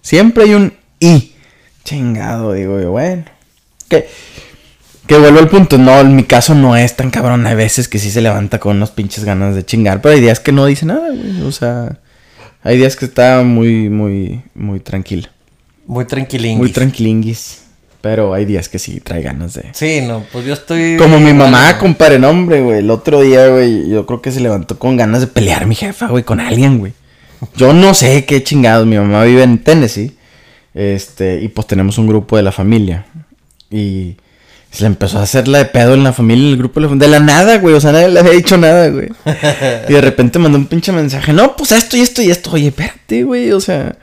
Siempre 0.00 0.44
hay 0.44 0.54
un 0.54 0.72
y. 1.00 1.32
Chingado, 1.84 2.52
digo 2.52 2.80
yo, 2.80 2.92
bueno. 2.92 3.24
Que, 3.88 4.08
que 5.08 5.18
vuelvo 5.18 5.38
al 5.38 5.48
punto, 5.48 5.78
no, 5.78 5.98
en 6.00 6.14
mi 6.14 6.24
caso 6.24 6.54
no 6.54 6.76
es 6.76 6.94
tan 6.94 7.10
cabrón. 7.10 7.46
Hay 7.46 7.56
veces 7.56 7.88
que 7.88 7.98
sí 7.98 8.10
se 8.10 8.20
levanta 8.20 8.60
con 8.60 8.76
unas 8.76 8.90
pinches 8.90 9.24
ganas 9.24 9.54
de 9.54 9.64
chingar, 9.64 10.02
pero 10.02 10.14
hay 10.14 10.20
días 10.20 10.38
que 10.38 10.52
no 10.52 10.66
dice 10.66 10.84
nada, 10.84 11.08
güey. 11.08 11.42
O 11.42 11.50
sea, 11.50 11.98
hay 12.62 12.76
días 12.76 12.94
que 12.94 13.06
está 13.06 13.42
muy, 13.42 13.88
muy, 13.88 14.42
muy 14.54 14.80
tranquila. 14.80 15.30
Muy 15.86 16.04
tranquilín. 16.04 16.58
Muy 16.58 16.70
tranquilinguis. 16.70 17.62
Pero 18.02 18.34
hay 18.34 18.44
días 18.44 18.68
que 18.68 18.78
sí 18.78 19.00
trae 19.00 19.22
ganas 19.22 19.54
de. 19.54 19.70
Sí, 19.72 20.02
no, 20.06 20.24
pues 20.30 20.44
yo 20.44 20.52
estoy. 20.52 20.96
Como 20.98 21.18
mi 21.18 21.32
mamá, 21.32 21.62
Bueno, 21.64 21.78
compadre, 21.80 22.18
no, 22.18 22.28
hombre, 22.28 22.60
güey. 22.60 22.78
El 22.80 22.90
otro 22.90 23.22
día, 23.22 23.48
güey, 23.48 23.88
yo 23.88 24.04
creo 24.04 24.20
que 24.20 24.30
se 24.30 24.40
levantó 24.40 24.78
con 24.78 24.96
ganas 24.96 25.22
de 25.22 25.26
pelear 25.26 25.66
mi 25.66 25.74
jefa, 25.74 26.06
güey, 26.08 26.22
con 26.22 26.38
alguien, 26.38 26.78
güey. 26.78 26.92
Yo 27.56 27.72
no 27.72 27.94
sé 27.94 28.26
qué 28.26 28.44
chingados. 28.44 28.86
Mi 28.86 28.96
mamá 28.96 29.24
vive 29.24 29.42
en 29.42 29.58
Tennessee. 29.58 30.12
Este, 30.74 31.40
y 31.40 31.48
pues 31.48 31.66
tenemos 31.66 31.96
un 31.96 32.06
grupo 32.06 32.36
de 32.36 32.42
la 32.42 32.52
familia. 32.52 33.06
Y 33.70 34.16
se 34.78 34.84
le 34.84 34.86
empezó 34.88 35.18
a 35.18 35.22
hacer 35.22 35.48
la 35.48 35.58
de 35.58 35.64
pedo 35.66 35.94
en 35.94 36.04
la 36.04 36.12
familia, 36.12 36.46
en 36.46 36.52
el 36.52 36.56
grupo 36.58 36.78
de 36.80 36.82
la 36.84 36.88
familia. 36.88 37.08
De 37.08 37.18
la 37.18 37.24
nada, 37.24 37.58
güey. 37.58 37.74
O 37.74 37.80
sea, 37.80 37.92
nadie 37.92 38.08
le 38.08 38.20
había 38.20 38.32
dicho 38.32 38.56
nada, 38.56 38.88
güey. 38.88 39.08
y 39.88 39.92
de 39.92 40.00
repente 40.00 40.38
mandó 40.38 40.56
un 40.56 40.66
pinche 40.66 40.92
mensaje. 40.92 41.32
No, 41.32 41.56
pues 41.56 41.72
esto 41.72 41.96
y 41.96 42.00
esto 42.00 42.22
y 42.22 42.30
esto. 42.30 42.50
Oye, 42.52 42.68
espérate, 42.68 43.24
güey. 43.24 43.50
O 43.52 43.60
sea. 43.60 43.96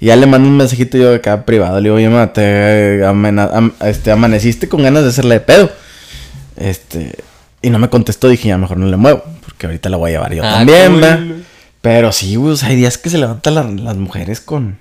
Y 0.00 0.06
ya 0.06 0.16
le 0.16 0.26
mando 0.26 0.48
un 0.48 0.56
mensajito 0.56 0.96
yo 0.98 1.14
acá 1.14 1.44
privado. 1.44 1.76
Le 1.76 1.84
digo, 1.84 1.96
oye, 1.96 2.08
ma, 2.08 2.32
te 2.32 3.04
am- 3.04 3.72
este, 3.80 4.10
amaneciste 4.10 4.68
con 4.68 4.82
ganas 4.82 5.02
de 5.04 5.10
hacerle 5.10 5.34
de 5.34 5.40
pedo. 5.40 5.70
Este. 6.56 7.14
Y 7.60 7.70
no 7.70 7.78
me 7.78 7.88
contestó. 7.88 8.28
Dije, 8.28 8.48
ya 8.48 8.58
mejor 8.58 8.78
no 8.78 8.86
le 8.86 8.96
muevo. 8.96 9.22
Porque 9.44 9.66
ahorita 9.66 9.88
la 9.90 9.96
voy 9.98 10.10
a 10.10 10.14
llevar 10.14 10.34
yo 10.34 10.42
Ah, 10.44 10.54
también. 10.56 11.00
¿va? 11.02 11.20
Pero 11.80 12.10
sí, 12.12 12.36
güey. 12.36 12.52
O 12.52 12.56
sea, 12.56 12.70
hay 12.70 12.76
días 12.76 12.98
que 12.98 13.10
se 13.10 13.18
levantan 13.18 13.54
la- 13.54 13.62
las 13.64 13.96
mujeres 13.96 14.40
con. 14.40 14.78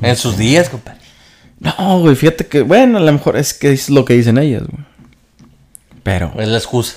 En 0.00 0.16
sus 0.16 0.36
días, 0.36 0.68
compadre. 0.68 1.00
No, 1.64 2.00
güey, 2.00 2.14
fíjate 2.14 2.46
que, 2.46 2.62
bueno, 2.62 2.98
a 2.98 3.00
lo 3.00 3.12
mejor 3.12 3.36
es 3.36 3.54
que 3.54 3.72
es 3.72 3.88
lo 3.88 4.04
que 4.04 4.14
dicen 4.14 4.38
ellas, 4.38 4.62
güey. 4.66 4.84
Pero 6.02 6.32
Es 6.38 6.48
la 6.48 6.58
excusa. 6.58 6.96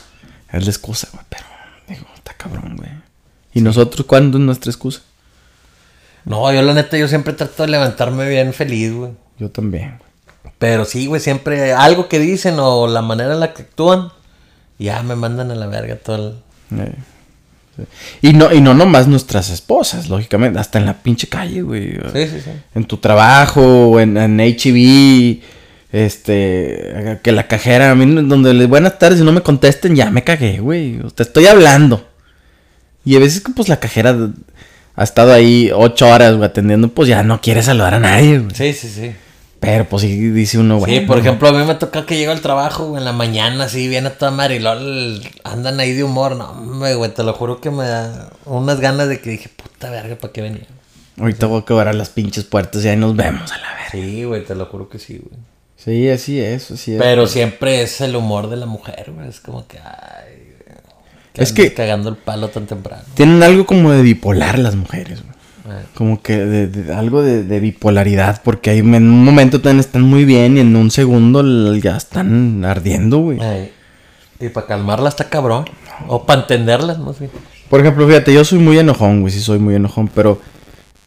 es 0.52 0.64
la 0.66 0.70
excusa, 0.70 1.08
güey. 1.14 1.26
Pero, 1.30 1.44
digo, 1.88 2.06
está 2.16 2.34
cabrón, 2.34 2.76
güey. 2.76 2.90
¿Y 3.54 3.62
nosotros 3.62 4.06
cuándo 4.06 4.38
es 4.38 4.44
nuestra 4.44 4.70
excusa? 4.70 5.02
No, 6.26 6.52
yo 6.52 6.62
la 6.62 6.74
neta, 6.74 6.98
yo 6.98 7.08
siempre 7.08 7.34
trato 7.34 7.64
de 7.64 7.70
levantarme 7.70 8.28
bien 8.28 8.54
feliz, 8.54 8.94
güey. 8.94 9.12
Yo 9.40 9.50
también, 9.50 9.98
güey. 9.98 10.54
Pero 10.60 10.84
sí, 10.86 11.06
güey, 11.06 11.22
siempre 11.22 11.72
algo 11.74 12.10
que 12.10 12.20
dicen 12.20 12.56
o 12.60 12.88
la 12.88 13.02
manera 13.02 13.34
en 13.34 13.40
la 13.40 13.54
que 13.54 13.62
actúan, 13.62 14.10
ya 14.80 15.02
me 15.04 15.16
mandan 15.16 15.52
a 15.52 15.56
la 15.56 15.68
verga 15.68 15.96
todo 15.96 16.16
el... 16.72 16.80
Eh. 16.82 16.96
Y 18.22 18.34
no, 18.34 18.54
y 18.54 18.62
no 18.62 18.74
nomás 18.74 19.08
nuestras 19.08 19.50
esposas, 19.50 20.10
lógicamente, 20.10 20.60
hasta 20.60 20.80
en 20.80 20.86
la 20.86 20.96
pinche 20.96 21.28
calle, 21.28 21.62
güey. 21.62 21.94
Sí, 22.14 22.28
sí, 22.28 22.42
sí. 22.44 22.52
En 22.76 22.86
tu 22.86 22.98
trabajo, 22.98 24.00
en, 24.00 24.18
en 24.18 24.40
HB, 24.40 25.42
este, 25.92 27.20
que 27.24 27.32
la 27.32 27.48
cajera, 27.48 27.92
a 27.92 27.96
mí, 27.96 28.06
donde 28.28 28.54
le 28.54 28.66
buenas 28.66 29.00
tardes 29.00 29.20
y 29.22 29.24
no 29.24 29.32
me 29.32 29.42
contesten, 29.42 29.96
ya 29.96 30.10
me 30.12 30.24
cagué, 30.24 30.60
güey. 30.60 31.00
Te 31.16 31.24
estoy 31.24 31.48
hablando. 31.48 32.08
Y 33.06 33.16
a 33.16 33.20
veces 33.20 33.42
que 33.42 33.52
pues 33.52 33.70
la 33.70 33.80
cajera 33.80 34.16
ha 34.96 35.04
estado 35.04 35.34
ahí 35.34 35.72
ocho 35.74 36.08
horas, 36.10 36.36
güey, 36.36 36.50
atendiendo, 36.50 36.90
pues 36.90 37.08
ya 37.08 37.24
no 37.24 37.40
quiere 37.40 37.64
saludar 37.64 37.94
a 37.94 38.00
nadie, 38.00 38.40
güey. 38.40 38.56
Sí, 38.56 38.74
sí, 38.74 38.90
sí. 38.90 39.12
Pero 39.60 39.86
pues 39.90 40.04
sí 40.04 40.30
dice 40.30 40.60
uno, 40.60 40.78
güey. 40.78 41.00
Sí, 41.00 41.06
por 41.06 41.18
ejemplo, 41.18 41.50
a 41.50 41.52
mí 41.52 41.66
me 41.66 41.76
toca 41.76 42.06
que 42.06 42.16
llego 42.18 42.32
al 42.32 42.42
trabajo 42.42 42.86
güey, 42.90 43.00
en 43.00 43.06
la 43.06 43.12
mañana, 43.12 43.64
así, 43.66 43.88
viene 43.88 44.12
toda 44.12 44.46
el- 44.46 45.28
andan 45.44 45.80
ahí 45.80 45.94
de 45.94 46.04
humor. 46.04 46.36
No, 46.36 46.54
güey, 46.98 47.12
te 47.14 47.24
lo 47.24 47.34
juro 47.34 47.60
que 47.60 47.72
me 47.72 47.86
da 47.86 48.30
unas 48.46 48.80
ganas 48.80 49.08
de 49.10 49.20
que 49.20 49.32
dije, 49.32 49.50
puta 49.50 49.90
verga, 49.90 50.16
¿para 50.16 50.32
qué 50.32 50.42
venía? 50.42 50.68
Ahorita 51.20 51.48
voy 51.48 51.62
a 51.62 51.66
quebrar 51.66 51.96
las 51.96 52.10
pinches 52.10 52.44
puertas 52.44 52.86
y 52.86 52.90
ahí 52.90 52.98
nos 52.98 53.16
vemos 53.16 53.52
a 53.52 53.58
la 53.58 53.68
verga. 53.74 53.90
Sí, 53.92 54.24
güey, 54.26 54.46
te 54.46 54.54
lo 54.54 54.68
juro 54.68 54.90
que 54.90 55.00
sí, 55.00 55.18
güey. 55.24 55.40
Sí, 55.76 56.10
así 56.10 56.40
es, 56.40 56.70
así 56.72 56.94
es. 56.94 57.00
Pero 57.02 57.26
siempre 57.28 57.82
es 57.82 58.00
el 58.02 58.16
humor 58.16 58.50
de 58.50 58.58
la 58.58 58.66
mujer, 58.68 59.12
güey. 59.12 59.28
Es 59.28 59.40
como 59.40 59.68
que, 59.68 59.80
ay, 59.80 60.54
güey, 60.66 60.78
Es 61.36 61.52
que- 61.54 61.74
cagando 61.74 62.10
el 62.10 62.16
palo 62.18 62.50
tan 62.50 62.68
temprano. 62.68 63.04
Tienen 63.16 63.42
algo 63.42 63.66
como 63.66 63.92
de 63.92 64.02
bipolar 64.04 64.60
las 64.60 64.76
mujeres, 64.76 65.24
güey. 65.24 65.37
Como 65.94 66.22
que 66.22 66.38
de, 66.38 66.68
de- 66.68 66.94
algo 66.94 67.22
de, 67.22 67.44
de 67.44 67.60
bipolaridad, 67.60 68.42
porque 68.44 68.70
ahí 68.70 68.80
en 68.80 68.94
un 68.96 69.24
momento 69.26 69.60
también 69.62 69.80
están 69.80 70.02
muy 70.04 70.24
bien 70.26 70.58
y 70.58 70.62
en 70.62 70.76
un 70.76 70.92
segundo 70.92 71.76
ya 71.76 71.98
están 71.98 72.64
ardiendo, 72.66 73.20
güey. 73.20 73.40
ay. 73.42 73.72
Y 74.40 74.50
para 74.50 74.68
calmarla 74.68 75.10
está 75.10 75.30
cabrón. 75.30 75.66
O 76.08 76.26
para 76.26 76.42
entenderlas, 76.42 77.00
más 77.00 77.18
bien. 77.20 77.32
Por 77.70 77.82
ejemplo, 77.82 78.08
fíjate, 78.08 78.32
yo 78.34 78.46
soy 78.46 78.60
muy 78.60 78.78
enojón, 78.78 79.22
güey, 79.22 79.34
sí 79.34 79.40
soy 79.42 79.58
muy 79.60 79.74
enojón, 79.76 80.08
pero 80.14 80.40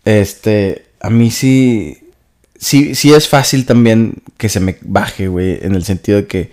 este, 0.04 0.86
a 1.00 1.10
mí 1.10 1.30
sí, 1.30 1.98
sí, 2.58 2.94
sí 2.94 3.12
es 3.12 3.28
fácil 3.28 3.66
también 3.66 4.14
que 4.36 4.48
se 4.48 4.60
me 4.60 4.76
baje, 4.82 5.28
güey, 5.28 5.58
en 5.62 5.74
el 5.74 5.84
sentido 5.84 6.18
de 6.18 6.26
que 6.26 6.50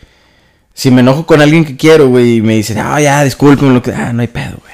si 0.73 0.91
me 0.91 1.01
enojo 1.01 1.25
con 1.25 1.41
alguien 1.41 1.65
que 1.65 1.75
quiero, 1.75 2.09
güey, 2.09 2.35
y 2.37 2.41
me 2.41 2.53
dicen, 2.55 2.77
ah, 2.79 3.01
ya, 3.01 3.23
disculpen, 3.23 3.73
lo 3.73 3.81
que, 3.81 3.91
ah, 3.91 4.13
no 4.13 4.21
hay 4.21 4.27
pedo, 4.27 4.57
güey. 4.61 4.73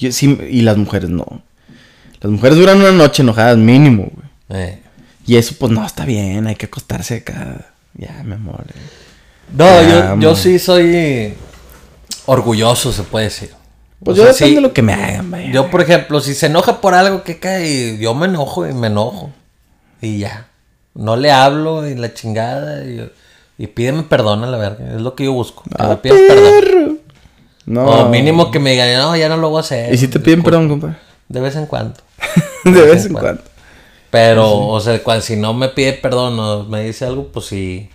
Yo 0.00 0.10
sí- 0.12 0.38
y 0.50 0.62
las 0.62 0.76
mujeres 0.76 1.08
no. 1.10 1.42
Las 2.20 2.32
mujeres 2.32 2.58
duran 2.58 2.78
una 2.80 2.92
noche 2.92 3.22
enojadas 3.22 3.56
mínimo, 3.58 4.08
güey. 4.12 4.62
Eh. 4.62 4.82
Y 5.26 5.36
eso, 5.36 5.54
pues 5.58 5.72
no, 5.72 5.84
está 5.84 6.04
bien, 6.04 6.46
hay 6.46 6.54
que 6.56 6.66
acostarse 6.66 7.16
acá. 7.16 7.66
Ya, 7.94 8.22
mi 8.24 8.34
amor. 8.34 8.64
eh. 8.68 8.78
No, 9.56 9.82
yo, 9.82 10.20
yo 10.20 10.36
sí 10.36 10.58
soy 10.58 11.34
orgulloso, 12.26 12.92
se 12.92 13.02
puede 13.02 13.26
decir. 13.26 13.50
Pues 14.02 14.18
O 14.18 14.22
yo 14.22 14.24
sea, 14.24 14.32
depende 14.32 14.48
sí, 14.50 14.54
de 14.56 14.60
lo 14.60 14.72
que 14.72 14.82
me 14.82 14.92
hagan, 14.92 15.30
vaya. 15.30 15.50
Yo, 15.50 15.70
por 15.70 15.80
ejemplo, 15.82 16.20
si 16.20 16.34
se 16.34 16.46
enoja 16.46 16.80
por 16.80 16.94
algo 16.94 17.22
que 17.22 17.38
cae, 17.38 17.96
yo 17.98 18.14
me 18.14 18.26
enojo 18.26 18.66
y 18.66 18.72
me 18.74 18.88
enojo. 18.88 19.30
Y 20.00 20.18
ya. 20.18 20.48
No 20.94 21.16
le 21.16 21.30
hablo 21.32 21.88
y 21.88 21.94
la 21.94 22.12
chingada. 22.12 22.84
Y, 22.84 23.10
y 23.58 23.66
pídeme 23.68 24.02
perdón 24.02 24.44
a 24.44 24.46
la 24.48 24.58
verga. 24.58 24.94
Es 24.94 25.00
lo 25.00 25.14
que 25.14 25.24
yo 25.24 25.32
busco. 25.32 25.62
Que 25.64 25.82
me 25.82 25.90
Ah, 25.92 26.02
pidas 26.02 26.18
perdón. 26.28 26.98
No. 27.64 27.84
O 27.86 28.08
mínimo 28.10 28.50
que 28.50 28.58
me 28.58 28.72
digan, 28.72 28.92
no, 28.98 29.16
ya 29.16 29.28
no 29.28 29.36
lo 29.38 29.48
voy 29.50 29.58
a 29.58 29.60
hacer. 29.60 29.92
¿Y 29.94 29.98
si 29.98 30.08
te 30.08 30.20
piden 30.20 30.40
Disculpa. 30.40 30.58
perdón, 30.58 30.68
compa? 30.80 30.98
De 31.28 31.40
vez 31.40 31.56
en 31.56 31.66
cuando. 31.66 31.94
De 32.64 32.82
vez 32.82 33.06
en 33.06 33.12
cuando. 33.12 33.42
Pero, 34.10 34.68
o 34.68 34.80
sea, 34.80 35.02
cuando, 35.02 35.22
si 35.22 35.36
no 35.36 35.52
me 35.54 35.68
pide 35.68 35.92
perdón 35.94 36.38
o 36.38 36.64
me 36.64 36.82
dice 36.84 37.04
algo, 37.04 37.28
pues 37.28 37.46
sí. 37.46 37.90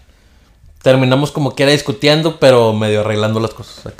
Terminamos 0.82 1.32
como 1.32 1.54
quiera 1.56 1.72
discutiendo, 1.72 2.40
pero 2.40 2.74
medio 2.74 3.02
arreglando 3.02 3.40
las 3.40 3.52
cosas. 3.54 3.94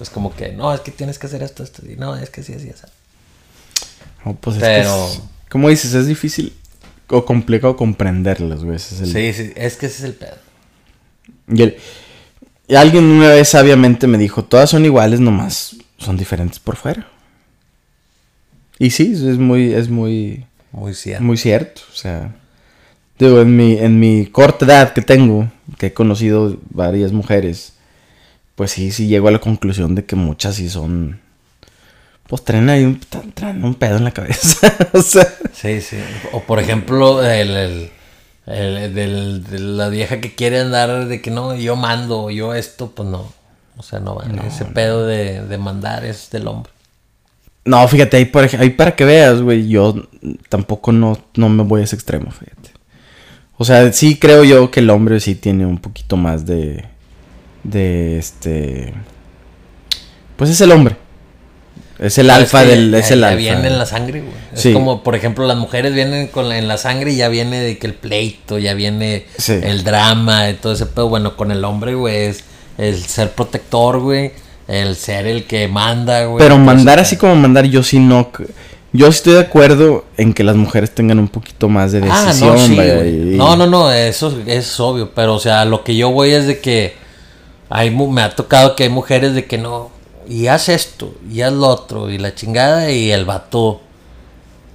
Es 0.00 0.10
como 0.10 0.34
que, 0.34 0.52
no, 0.52 0.72
es 0.74 0.80
que 0.80 0.90
tienes 0.90 1.18
que 1.18 1.26
hacer 1.26 1.42
esto, 1.42 1.62
esto. 1.62 1.82
Y 1.88 1.96
no, 1.96 2.16
es 2.16 2.30
que 2.30 2.42
sí, 2.42 2.54
así, 2.54 2.70
así. 2.70 2.86
No, 4.24 4.34
pues 4.34 4.56
es 4.56 4.62
Pero- 4.62 4.90
que 5.08 5.12
es- 5.14 5.20
como 5.50 5.68
dices, 5.68 5.92
es 5.94 6.06
difícil 6.06 6.54
o 7.08 7.24
complicado 7.26 7.76
comprenderlas, 7.76 8.64
güey. 8.64 8.76
es 8.76 8.92
el- 9.00 9.12
Sí, 9.12 9.32
sí, 9.34 9.52
es 9.54 9.76
que 9.76 9.86
ese 9.86 9.98
es 9.98 10.04
el 10.04 10.14
pedo. 10.14 10.36
Y, 11.48 11.62
el- 11.62 11.76
y 12.68 12.74
alguien 12.74 13.04
una 13.04 13.28
vez 13.28 13.50
sabiamente 13.50 14.06
me 14.06 14.16
dijo, 14.16 14.44
todas 14.44 14.70
son 14.70 14.84
iguales, 14.86 15.20
nomás 15.20 15.76
son 15.98 16.16
diferentes 16.16 16.58
por 16.58 16.76
fuera. 16.76 17.06
Y 18.82 18.90
sí, 18.90 19.12
es 19.12 19.38
muy, 19.38 19.72
es 19.72 19.88
muy, 19.88 20.44
Muy 20.72 20.94
cierto. 20.94 21.22
muy 21.24 21.36
cierto. 21.36 21.82
O 21.92 21.94
sea, 21.96 22.34
digo, 23.18 23.40
en 23.40 23.54
mi, 23.56 23.78
en 23.78 24.00
mi 24.00 24.26
corta 24.26 24.64
edad 24.64 24.92
que 24.92 25.02
tengo, 25.02 25.48
que 25.78 25.86
he 25.86 25.92
conocido 25.92 26.56
varias 26.70 27.12
mujeres, 27.12 27.74
pues 28.56 28.72
sí, 28.72 28.90
sí 28.90 29.06
llego 29.06 29.28
a 29.28 29.30
la 29.30 29.38
conclusión 29.38 29.94
de 29.94 30.04
que 30.04 30.16
muchas 30.16 30.56
sí 30.56 30.68
son, 30.68 31.20
pues 32.26 32.44
traen 32.44 32.68
ahí 32.70 32.84
un, 32.84 32.98
tra- 33.00 33.32
traen 33.34 33.62
un 33.64 33.74
pedo 33.76 33.96
en 33.98 34.04
la 34.04 34.10
cabeza. 34.12 34.58
o 34.92 35.02
sea, 35.02 35.28
Sí, 35.52 35.80
sí. 35.80 35.98
O 36.32 36.40
por 36.40 36.58
ejemplo, 36.58 37.22
el, 37.24 37.50
el, 37.56 37.90
el- 38.46 38.94
del- 38.94 39.44
de 39.44 39.58
la 39.60 39.88
vieja 39.90 40.20
que 40.20 40.34
quiere 40.34 40.58
andar 40.60 41.06
de 41.06 41.20
que 41.22 41.30
no, 41.30 41.54
yo 41.54 41.76
mando, 41.76 42.30
yo 42.30 42.52
esto, 42.54 42.90
pues 42.90 43.08
no. 43.08 43.32
O 43.76 43.82
sea, 43.82 44.00
no 44.00 44.16
va. 44.16 44.24
Ese 44.46 44.64
pedo 44.66 45.06
de, 45.06 45.42
de 45.46 45.58
mandar 45.58 46.04
es 46.04 46.30
del 46.30 46.46
hombre. 46.48 46.72
No, 47.64 47.86
fíjate, 47.86 48.16
ahí, 48.16 48.24
por 48.24 48.44
ej- 48.44 48.58
ahí 48.58 48.70
para 48.70 48.96
que 48.96 49.04
veas, 49.04 49.40
güey, 49.40 49.68
yo 49.68 50.08
tampoco 50.48 50.90
no, 50.92 51.16
no 51.36 51.48
me 51.48 51.62
voy 51.62 51.80
a 51.80 51.84
ese 51.84 51.94
extremo, 51.94 52.30
fíjate. 52.30 52.70
O 53.56 53.64
sea, 53.64 53.92
sí 53.92 54.16
creo 54.18 54.42
yo 54.42 54.70
que 54.70 54.80
el 54.80 54.90
hombre 54.90 55.20
sí 55.20 55.34
tiene 55.36 55.64
un 55.66 55.78
poquito 55.78 56.16
más 56.16 56.44
de... 56.46 56.84
De 57.62 58.18
este... 58.18 58.92
Pues 60.36 60.50
es 60.50 60.60
el 60.60 60.72
hombre. 60.72 60.96
Es 62.00 62.18
el 62.18 62.26
Pero 62.26 62.38
alfa 62.38 62.62
que 62.64 62.68
del... 62.70 62.90
ya- 62.90 62.98
Es 62.98 63.10
el 63.12 63.20
ya 63.20 63.28
alfa. 63.28 63.36
viene 63.38 63.68
en 63.68 63.78
la 63.78 63.86
sangre, 63.86 64.20
güey. 64.22 64.32
Es 64.52 64.60
Sí. 64.62 64.72
como, 64.72 65.04
por 65.04 65.14
ejemplo, 65.14 65.46
las 65.46 65.56
mujeres 65.56 65.94
vienen 65.94 66.26
con 66.26 66.48
la- 66.48 66.58
en 66.58 66.66
la 66.66 66.78
sangre 66.78 67.12
y 67.12 67.16
ya 67.16 67.28
viene 67.28 67.60
de 67.60 67.78
que 67.78 67.86
el 67.86 67.94
pleito, 67.94 68.58
ya 68.58 68.74
viene 68.74 69.26
Sí. 69.38 69.52
el 69.62 69.84
drama 69.84 70.50
y 70.50 70.54
todo 70.54 70.72
ese 70.72 70.86
pedo. 70.86 71.08
Bueno, 71.08 71.36
con 71.36 71.52
el 71.52 71.64
hombre, 71.64 71.94
güey, 71.94 72.16
es 72.26 72.42
el 72.78 72.96
ser 73.04 73.30
protector, 73.30 74.00
güey. 74.00 74.32
El 74.72 74.96
ser 74.96 75.26
el 75.26 75.44
que 75.44 75.68
manda, 75.68 76.24
güey. 76.24 76.38
Pero 76.38 76.56
mandar 76.58 76.98
así 76.98 77.16
como 77.16 77.34
mandar, 77.36 77.66
yo 77.66 77.82
sí 77.82 77.98
no... 77.98 78.30
Yo 78.94 79.06
estoy 79.06 79.34
de 79.34 79.40
acuerdo 79.40 80.04
en 80.18 80.34
que 80.34 80.44
las 80.44 80.54
mujeres 80.56 80.94
tengan 80.94 81.18
un 81.18 81.28
poquito 81.28 81.68
más 81.68 81.92
de 81.92 82.02
Ah, 82.10 82.24
decisión, 82.26 82.56
no, 82.56 82.66
sí, 82.66 82.76
vaya, 82.76 82.94
güey. 82.96 83.34
y- 83.34 83.36
No, 83.36 83.56
no, 83.56 83.66
no, 83.66 83.90
eso 83.92 84.38
es 84.46 84.78
obvio. 84.80 85.10
Pero, 85.14 85.34
o 85.34 85.38
sea, 85.40 85.64
lo 85.64 85.82
que 85.82 85.96
yo 85.96 86.10
voy 86.10 86.30
es 86.30 86.46
de 86.46 86.60
que 86.60 86.94
hay, 87.70 87.90
me 87.90 88.20
ha 88.22 88.34
tocado 88.34 88.76
que 88.76 88.82
hay 88.84 88.88
mujeres 88.90 89.34
de 89.34 89.46
que 89.46 89.56
no, 89.58 89.90
y 90.28 90.46
haz 90.48 90.68
esto, 90.68 91.14
y 91.30 91.40
haz 91.40 91.52
lo 91.54 91.68
otro, 91.68 92.10
y 92.10 92.18
la 92.18 92.34
chingada, 92.34 92.90
y 92.90 93.10
el 93.10 93.24
vato, 93.24 93.80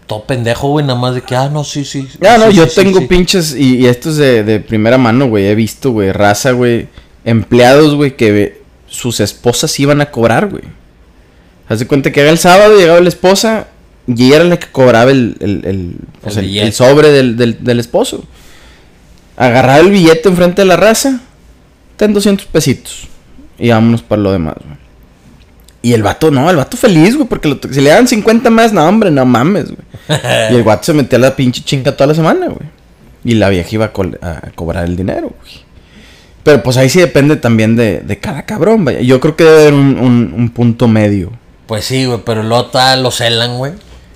todo 0.08 0.24
pendejo, 0.24 0.70
güey, 0.70 0.84
nada 0.86 1.00
más 1.00 1.14
de 1.14 1.22
que, 1.22 1.36
ah, 1.36 1.50
no, 1.52 1.64
sí, 1.64 1.86
sí. 1.86 2.08
Ah, 2.28 2.38
no, 2.40 2.50
sí, 2.50 2.58
yo 2.58 2.66
sí, 2.68 2.76
tengo 2.76 3.00
sí". 3.00 3.06
pinches, 3.06 3.56
y, 3.56 3.78
y 3.78 3.86
esto 3.86 4.10
es 4.10 4.18
de, 4.18 4.44
de 4.44 4.60
primera 4.60 4.98
mano, 4.98 5.28
güey, 5.28 5.46
he 5.46 5.54
visto, 5.54 5.92
güey, 5.92 6.12
raza, 6.12 6.52
güey, 6.54 6.88
empleados, 7.24 7.94
güey, 7.94 8.16
que 8.18 8.57
sus 8.98 9.20
esposas 9.20 9.80
iban 9.80 10.02
a 10.02 10.10
cobrar, 10.12 10.48
güey. 10.48 10.64
Haz 11.70 11.80
de 11.80 11.88
cuenta 11.88 12.12
que 12.12 12.22
era 12.22 12.30
el 12.32 12.38
sábado, 12.38 12.78
llegaba 12.78 13.00
la 13.00 13.10
esposa, 13.10 13.68
y 14.08 14.28
ella 14.28 14.38
era 14.38 14.46
la 14.46 14.58
que 14.58 14.68
cobraba 14.72 15.12
el, 15.12 15.36
el, 15.40 15.66
el, 15.66 15.96
pues, 16.22 16.36
El 16.68 16.74
sobre 16.74 17.10
del, 17.12 17.36
del, 17.38 17.64
del 17.64 17.80
esposo. 17.80 18.24
Agarraba 19.36 19.80
el 19.80 19.92
billete 19.92 20.30
enfrente 20.30 20.62
de 20.62 20.68
la 20.68 20.78
raza, 20.78 21.20
ten 21.96 22.14
200 22.14 22.48
pesitos, 22.48 23.08
y 23.60 23.70
vámonos 23.70 24.02
para 24.02 24.22
lo 24.22 24.32
demás, 24.32 24.56
güey. 24.64 24.78
Y 25.84 25.94
el 25.94 26.02
vato, 26.04 26.32
no, 26.32 26.50
el 26.50 26.56
vato 26.56 26.76
feliz, 26.76 27.16
güey, 27.16 27.28
porque 27.30 27.48
lo- 27.48 27.60
si 27.72 27.82
le 27.82 27.92
dan 27.92 28.08
50 28.08 28.50
más, 28.50 28.74
no, 28.74 28.84
hombre, 28.88 29.12
no 29.12 29.26
mames, 29.26 29.66
güey. 29.66 29.88
Y 30.52 30.56
el 30.56 30.64
guato 30.64 30.84
se 30.86 30.94
metía 30.94 31.18
a 31.18 31.22
la 31.22 31.36
pinche 31.36 31.62
chinga 31.62 31.92
toda 31.96 32.08
la 32.08 32.16
semana, 32.16 32.48
güey. 32.48 32.68
Y 33.24 33.36
la 33.36 33.50
vieja 33.50 33.70
iba 33.74 33.86
a 33.86 34.52
cobrar 34.56 34.86
el 34.86 34.96
dinero, 34.96 35.34
güey. 35.42 35.67
Pero 36.48 36.64
pues 36.64 36.78
ahí 36.78 36.88
sí 36.90 37.00
depende 37.00 37.36
también 37.36 37.76
de, 37.76 38.00
de 38.00 38.18
cada 38.20 38.46
cabrón, 38.46 38.86
vaya. 38.86 39.02
Yo 39.02 39.20
creo 39.20 39.36
que 39.36 39.44
debe 39.44 39.62
haber 39.64 39.74
un, 39.74 40.00
un- 40.00 40.34
un 40.34 40.50
punto 40.50 40.88
medio. 40.88 41.32
Pues 41.66 41.84
sí, 41.84 42.06
güey, 42.06 42.22
pero 42.26 42.42
luego 42.42 42.68
tal 42.68 43.04
lo 43.04 43.12
celan, 43.12 43.58
güey. 43.58 43.74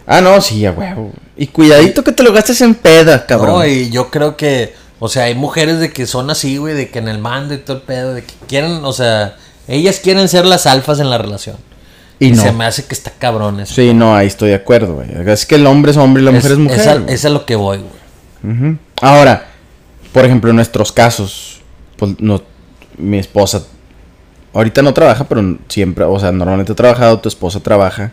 Ah, 0.08 0.22
no, 0.22 0.39
sí, 0.39 0.65
a 0.65 0.72
huevo. 0.72 1.12
Y 1.36 1.48
cuidadito 1.48 2.04
que 2.06 2.13
te 2.13 2.24
lo 2.24 2.32
gastes 2.32 2.62
en 2.62 2.74
peda, 2.76 3.26
cabrón. 3.26 3.56
No, 3.60 3.65
y 3.65 3.89
yo 3.89 4.10
creo 4.10 4.38
que, 4.38 4.74
o 5.00 5.10
sea, 5.10 5.24
hay 5.26 5.36
mujeres 5.36 5.80
de 5.80 5.91
que 5.91 6.08
son 6.08 6.30
así, 6.30 6.56
güey, 6.56 6.74
de 6.74 6.89
que 6.89 7.00
en 7.00 7.10
el 7.10 7.20
mando 7.20 7.54
y 7.54 7.58
todo 7.58 7.78
el 7.78 7.84
pedo, 7.84 8.13
de 8.13 8.24
que 8.24 8.34
quieren, 8.48 8.84
o 8.86 8.94
sea, 8.94 9.36
ellas 9.67 10.00
quieren 10.02 10.30
ser 10.30 10.46
las 10.46 10.65
alfas 10.67 11.00
en 11.02 11.10
la 11.10 11.17
relación. 11.17 11.58
Y 12.20 12.28
Y, 12.28 12.32
no. 12.32 12.41
se 12.44 12.52
me 12.54 12.63
hace 12.65 12.86
que 12.86 12.94
está 12.94 13.12
cabrón 13.12 13.60
eso. 13.60 13.74
Sí, 13.76 13.94
no, 13.94 14.15
ahí 14.15 14.28
estoy 14.28 14.50
de 14.50 14.56
acuerdo, 14.56 14.96
güey. 14.96 15.10
Es 15.28 15.46
que 15.46 15.56
el 15.56 15.65
hombre 15.67 15.91
es 15.91 15.98
hombre 15.98 16.22
y 16.22 16.26
la 16.26 16.32
mujer 16.32 16.52
es, 16.54 16.58
mujer. 16.58 16.80
Esa, 16.80 16.96
güey. 16.96 17.13
es 17.13 17.26
a 17.26 17.30
lo 17.30 17.46
que 17.46 17.56
voy, 17.56 17.80
güey. 17.80 18.56
Ujú. 18.56 18.78
Ahora, 19.02 19.48
por 20.13 20.24
ejemplo, 20.26 20.50
en 20.52 20.56
nuestros 20.56 20.91
casos, 20.91 21.61
pues 22.02 22.20
no, 22.20 22.42
mi 22.98 23.20
esposa 23.20 23.62
ahorita 24.54 24.82
no 24.82 24.92
trabaja, 24.94 25.26
pero 25.30 25.58
siempre, 25.70 26.04
o 26.04 26.20
sea, 26.20 26.32
normalmente 26.32 26.72
ha 26.72 26.76
trabajado, 26.76 27.20
tu 27.20 27.30
esposa 27.30 27.60
trabaja. 27.60 28.12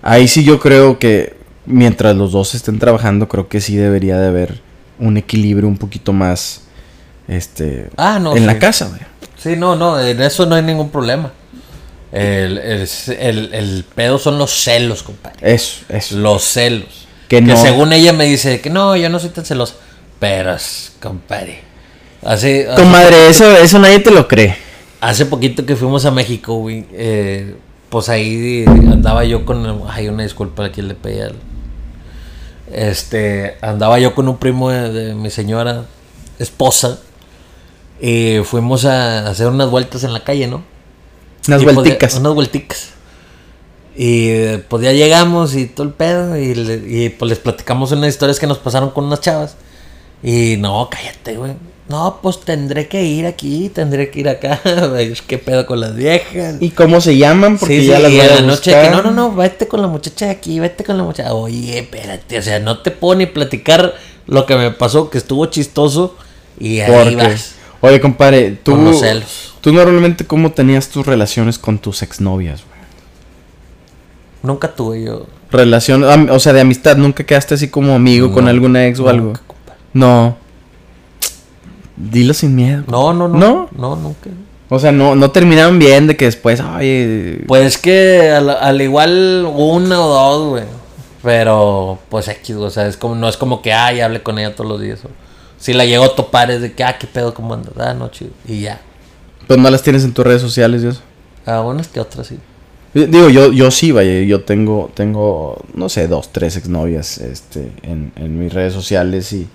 Ahí 0.00 0.26
sí 0.28 0.42
yo 0.44 0.58
creo 0.58 0.98
que 0.98 1.36
mientras 1.66 2.16
los 2.16 2.32
dos 2.32 2.54
estén 2.54 2.78
trabajando, 2.78 3.28
creo 3.28 3.48
que 3.48 3.60
sí 3.60 3.76
debería 3.76 4.18
de 4.18 4.28
haber 4.28 4.60
un 4.98 5.18
equilibrio 5.18 5.68
un 5.68 5.76
poquito 5.76 6.12
más, 6.14 6.62
este, 7.28 7.90
Ah, 7.98 8.18
no. 8.18 8.34
en 8.34 8.46
la 8.46 8.58
casa, 8.58 8.86
güey. 8.88 9.00
Sí, 9.36 9.54
no, 9.56 9.76
no, 9.76 10.00
en 10.00 10.20
eso 10.22 10.46
no 10.46 10.54
hay 10.54 10.62
ningún 10.62 10.88
problema. 10.90 11.32
El, 12.12 12.58
el, 12.58 12.88
el- 13.18 13.54
el 13.54 13.84
pedo 13.94 14.18
son 14.18 14.38
los 14.38 14.50
celos, 14.64 15.02
compadre. 15.02 15.36
Eso, 15.54 15.82
eso. 15.88 16.16
Los 16.16 16.42
celos. 16.44 17.06
Que 17.28 17.36
Que, 17.36 17.42
no- 17.42 17.56
según 17.56 17.92
ella 17.92 18.12
me 18.12 18.24
dice 18.24 18.60
que 18.60 18.70
no, 18.70 18.96
yo 18.96 19.08
no 19.08 19.18
soy 19.18 19.30
tan 19.30 19.44
celosa. 19.44 19.74
Pero, 20.18 20.56
compadre. 21.00 21.60
Así, 22.22 22.60
hace, 22.62 22.80
Comadre, 22.82 23.28
eso, 23.28 23.50
eso 23.56 23.78
nadie 23.78 23.98
te 23.98 24.10
lo 24.10 24.28
cree. 24.28 24.56
hace 25.00 25.26
poquito 25.26 25.66
que 25.66 25.74
fuimos 25.76 26.04
a 26.06 26.10
México, 26.10 26.54
güey. 26.56 26.86
eh, 26.92 27.56
pues 27.88 28.08
ahí 28.08 28.64
andaba 28.66 29.24
yo 29.24 29.44
con. 29.44 29.82
Ay, 29.88 30.08
una 30.08 30.22
disculpa 30.22 30.64
a 30.66 30.72
quien 30.72 30.88
le 30.88 30.94
pedí 30.94 31.20
al- 31.20 31.34
Este. 32.72 33.56
Andaba 33.60 33.98
yo 33.98 34.14
con 34.14 34.28
un 34.28 34.38
primo 34.38 34.70
de, 34.70 34.90
de 34.92 35.14
mi 35.14 35.30
señora 35.30 35.84
esposa. 36.38 36.98
Y 38.00 38.38
fuimos 38.44 38.84
a 38.84 39.28
hacer 39.28 39.46
unas 39.48 39.70
vueltas 39.70 40.02
en 40.04 40.12
la 40.12 40.24
calle, 40.24 40.46
¿no? 40.46 40.62
Unas 41.48 41.62
Y, 41.62 41.64
vuelticas. 41.66 42.14
ya- 42.14 42.20
unas 42.20 42.34
vuelticas. 42.34 42.88
Y 43.94 44.56
pues 44.68 44.82
ya 44.82 44.92
llegamos 44.92 45.54
y 45.54 45.66
todo 45.66 45.86
el 45.86 45.92
pedo. 45.92 46.36
Y, 46.36 46.54
le- 46.54 46.82
y, 47.04 47.08
pues 47.10 47.28
les 47.28 47.38
platicamos 47.38 47.92
unas 47.92 48.08
historias 48.08 48.38
que 48.40 48.46
nos 48.46 48.58
pasaron 48.58 48.90
con 48.90 49.04
unas 49.04 49.20
chavas. 49.20 49.56
Y 50.22 50.56
no, 50.58 50.88
cállate, 50.90 51.36
güey. 51.36 51.52
No, 51.92 52.20
pues 52.22 52.40
tendré 52.40 52.88
que 52.88 53.04
ir 53.04 53.26
aquí, 53.26 53.68
tendré 53.68 54.10
que 54.10 54.20
ir 54.20 54.28
acá. 54.30 54.58
¿Qué 55.26 55.36
pedo 55.36 55.66
con 55.66 55.78
las 55.78 55.94
viejas? 55.94 56.56
¿Y 56.58 56.70
cómo 56.70 57.02
se 57.02 57.18
llaman? 57.18 57.58
Porque 57.58 57.80
Sí, 57.80 57.86
ya 57.86 57.96
sí, 57.96 58.02
las 58.02 58.12
voy 58.12 58.20
a 58.22 58.34
la 58.36 58.40
noche 58.40 58.72
que 58.72 58.88
no, 58.88 59.02
no, 59.02 59.10
no, 59.10 59.34
vete 59.34 59.68
con 59.68 59.82
la 59.82 59.88
muchacha 59.88 60.24
de 60.24 60.30
aquí, 60.30 60.58
vete 60.58 60.84
con 60.84 60.96
la 60.96 61.02
muchacha. 61.02 61.34
Oye, 61.34 61.80
espérate, 61.80 62.38
o 62.38 62.42
sea, 62.42 62.60
no 62.60 62.78
te 62.78 62.92
puedo 62.92 63.18
ni 63.18 63.26
platicar 63.26 63.94
lo 64.26 64.46
que 64.46 64.56
me 64.56 64.70
pasó, 64.70 65.10
que 65.10 65.18
estuvo 65.18 65.44
chistoso. 65.44 66.16
Y 66.58 66.80
ahí 66.80 67.14
vas. 67.14 67.56
oye, 67.82 68.00
compadre, 68.00 68.52
tú, 68.52 68.70
Con 68.70 68.86
los 68.86 69.00
celos. 69.00 69.52
tú 69.60 69.74
normalmente 69.74 70.26
cómo 70.26 70.50
tenías 70.50 70.88
tus 70.88 71.04
relaciones 71.04 71.58
con 71.58 71.78
tus 71.78 72.00
exnovias, 72.00 72.62
güey. 72.64 72.80
Nunca 74.44 74.74
tuve 74.74 75.04
yo. 75.04 75.26
Relación, 75.50 76.04
o 76.04 76.40
sea, 76.40 76.54
de 76.54 76.62
amistad, 76.62 76.96
nunca 76.96 77.26
quedaste 77.26 77.52
así 77.52 77.68
como 77.68 77.94
amigo 77.94 78.32
con 78.32 78.48
alguna 78.48 78.86
ex 78.86 78.98
o 78.98 79.10
algo. 79.10 79.26
nunca, 79.26 79.42
compadre. 79.46 79.80
No. 79.92 80.41
Dilo 81.96 82.34
sin 82.34 82.54
miedo. 82.54 82.84
No, 82.88 83.12
no, 83.12 83.28
no. 83.28 83.38
¿No? 83.38 83.68
No, 83.76 83.96
nunca. 83.96 84.30
O 84.68 84.78
sea, 84.78 84.90
no, 84.92 85.14
no 85.14 85.30
terminaron 85.30 85.78
bien 85.78 86.06
de 86.06 86.16
que 86.16 86.24
después, 86.24 86.60
ay, 86.60 87.44
Pues 87.46 87.76
que 87.76 88.30
al, 88.30 88.48
al 88.48 88.80
igual 88.80 89.46
una 89.54 90.00
o 90.00 90.08
dos, 90.08 90.48
güey. 90.48 90.64
Pero, 91.22 91.98
pues 92.08 92.26
X, 92.28 92.56
o 92.56 92.70
sea, 92.70 92.86
es 92.86 92.96
como, 92.96 93.14
no 93.14 93.28
es 93.28 93.36
como 93.36 93.62
que, 93.62 93.72
ay, 93.72 94.00
hable 94.00 94.22
con 94.22 94.38
ella 94.38 94.54
todos 94.54 94.68
los 94.70 94.80
días. 94.80 95.04
o- 95.04 95.08
si 95.58 95.72
la 95.74 95.84
llego 95.84 96.02
a 96.04 96.16
topar 96.16 96.50
es 96.50 96.60
de 96.60 96.72
que, 96.72 96.82
ah, 96.82 96.96
qué 96.98 97.06
pedo, 97.06 97.32
cómo 97.34 97.54
andas, 97.54 97.72
ah, 97.78 97.94
no, 97.94 98.08
chido. 98.08 98.32
Y 98.48 98.62
ya. 98.62 98.80
pues 99.46 99.58
no 99.60 99.70
las 99.70 99.82
tienes 99.82 100.02
en 100.04 100.12
tus 100.12 100.24
redes 100.24 100.40
sociales 100.42 100.82
y 100.82 100.88
eso. 100.88 101.00
A 101.46 101.60
unas 101.60 101.86
que 101.88 102.00
otras 102.00 102.26
sí. 102.26 102.38
Di- 102.94 103.06
Digo, 103.06 103.28
yo, 103.28 103.52
yo 103.52 103.70
sí, 103.70 103.92
vaya, 103.92 104.22
yo 104.22 104.40
tengo, 104.42 104.90
tengo, 104.94 105.62
no 105.74 105.88
sé, 105.88 106.08
dos, 106.08 106.32
tres 106.32 106.56
exnovias, 106.56 107.18
este, 107.18 107.70
en, 107.82 108.12
en 108.16 108.38
mis 108.38 108.52
redes 108.52 108.72
sociales 108.72 109.32
y, 109.32 109.46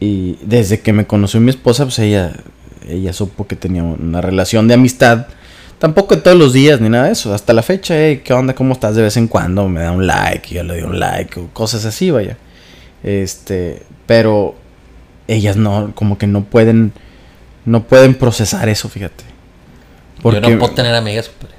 y 0.00 0.38
desde 0.42 0.80
que 0.80 0.92
me 0.92 1.06
conoció 1.06 1.40
mi 1.40 1.50
esposa, 1.50 1.84
pues 1.84 1.98
ella, 1.98 2.32
ella 2.88 3.12
supo 3.12 3.46
que 3.46 3.56
tenía 3.56 3.82
una 3.82 4.20
relación 4.20 4.68
de 4.68 4.74
amistad, 4.74 5.26
tampoco 5.78 6.16
de 6.16 6.22
todos 6.22 6.36
los 6.36 6.52
días 6.52 6.80
ni 6.80 6.88
nada 6.88 7.06
de 7.06 7.12
eso, 7.12 7.34
hasta 7.34 7.52
la 7.52 7.62
fecha, 7.62 7.94
hey, 7.96 8.22
¿qué 8.24 8.32
onda? 8.32 8.54
¿Cómo 8.54 8.72
estás? 8.74 8.94
De 8.94 9.02
vez 9.02 9.16
en 9.16 9.28
cuando 9.28 9.68
me 9.68 9.80
da 9.80 9.92
un 9.92 10.06
like, 10.06 10.48
y 10.50 10.54
yo 10.56 10.62
le 10.62 10.74
doy 10.74 10.82
un 10.82 10.98
like, 10.98 11.38
o 11.40 11.48
cosas 11.48 11.84
así, 11.84 12.10
vaya, 12.10 12.36
este, 13.02 13.82
pero 14.06 14.54
ellas 15.26 15.56
no, 15.56 15.92
como 15.94 16.18
que 16.18 16.26
no 16.26 16.44
pueden, 16.44 16.92
no 17.64 17.84
pueden 17.84 18.14
procesar 18.14 18.68
eso, 18.68 18.88
fíjate. 18.88 19.24
Yo 20.24 20.40
no 20.40 20.58
puedo 20.58 20.74
tener 20.74 20.94
amigas, 20.94 21.28
compadre. 21.28 21.54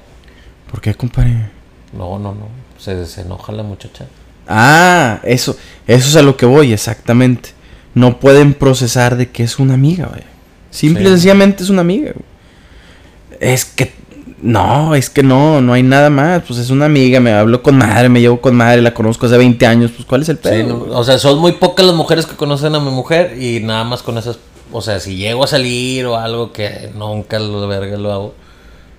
¿Por 0.69 0.82
qué, 0.82 0.93
compadre? 0.93 1.49
No, 1.93 2.19
no, 2.19 2.36
no. 2.36 2.47
Se, 2.78 3.06
se 3.06 3.21
enoja 3.21 3.52
la 3.52 3.63
muchacha. 3.63 4.06
Ah, 4.47 5.19
eso, 5.23 5.56
eso 5.88 6.10
es 6.10 6.15
a 6.15 6.21
lo 6.21 6.36
que 6.36 6.45
voy, 6.45 6.73
exactamente. 6.73 7.52
No 7.99 8.19
pueden 8.19 8.53
procesar 8.53 9.17
de 9.17 9.29
que 9.29 9.43
es 9.43 9.59
una 9.59 9.73
amiga, 9.73 10.05
güey. 10.07 10.23
Simple 10.71 11.03
y 11.03 11.05
Sí. 11.05 11.12
sencillamente 11.12 11.63
es 11.63 11.69
una 11.69 11.81
amiga, 11.81 12.12
güey. 12.13 12.25
Es 13.39 13.65
que, 13.65 13.91
no, 14.41 14.95
es 14.95 15.09
que 15.09 15.23
no, 15.23 15.62
no 15.62 15.73
hay 15.73 15.83
nada 15.83 16.09
más. 16.09 16.43
Pues 16.47 16.59
es 16.59 16.69
una 16.69 16.85
amiga, 16.85 17.19
me 17.19 17.31
hablo 17.33 17.62
con 17.63 17.77
madre, 17.77 18.07
me 18.09 18.21
llevo 18.21 18.39
con 18.39 18.55
madre, 18.55 18.81
la 18.81 18.93
conozco 18.93 19.25
hace 19.25 19.38
20 19.38 19.65
años, 19.65 19.91
pues 19.91 20.05
¿cuál 20.05 20.21
es 20.21 20.29
el 20.29 20.38
pedo? 20.38 20.53
Sí, 20.55 20.63
no, 20.63 20.97
o 20.97 21.03
sea, 21.03 21.17
son 21.19 21.39
muy 21.39 21.53
pocas 21.53 21.85
las 21.85 21.95
mujeres 21.95 22.25
que 22.25 22.35
conocen 22.35 22.75
a 22.75 22.79
mi 22.79 22.91
mujer 22.91 23.35
y 23.41 23.59
nada 23.62 23.83
más 23.83 24.01
con 24.03 24.17
esas. 24.17 24.39
O 24.71 24.81
sea, 24.81 24.99
si 24.99 25.15
llego 25.15 25.43
a 25.43 25.47
salir 25.47 26.05
o 26.05 26.15
algo 26.15 26.53
que 26.53 26.91
nunca 26.95 27.39
lo 27.39 27.67
verga 27.67 27.97
lo 27.97 28.12
hago. 28.13 28.33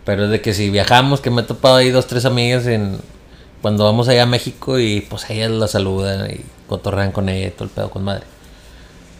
Pero 0.04 0.24
es 0.24 0.30
de 0.30 0.40
que 0.40 0.52
si 0.54 0.70
viajamos, 0.70 1.20
que 1.20 1.30
me 1.30 1.42
he 1.42 1.44
topado 1.44 1.76
ahí 1.76 1.90
dos, 1.90 2.06
tres 2.06 2.24
amigas 2.24 2.66
en. 2.66 2.96
Cuando 3.62 3.84
vamos 3.84 4.08
allá 4.08 4.22
a 4.22 4.26
México 4.26 4.78
y 4.78 5.02
pues 5.02 5.28
ellas 5.30 5.50
la 5.50 5.68
saludan 5.68 6.30
y 6.30 6.40
cotorrean 6.66 7.12
con 7.12 7.28
ella 7.28 7.48
y 7.48 7.50
todo 7.50 7.64
el 7.64 7.70
pedo 7.70 7.90
con 7.90 8.02
madre. 8.04 8.24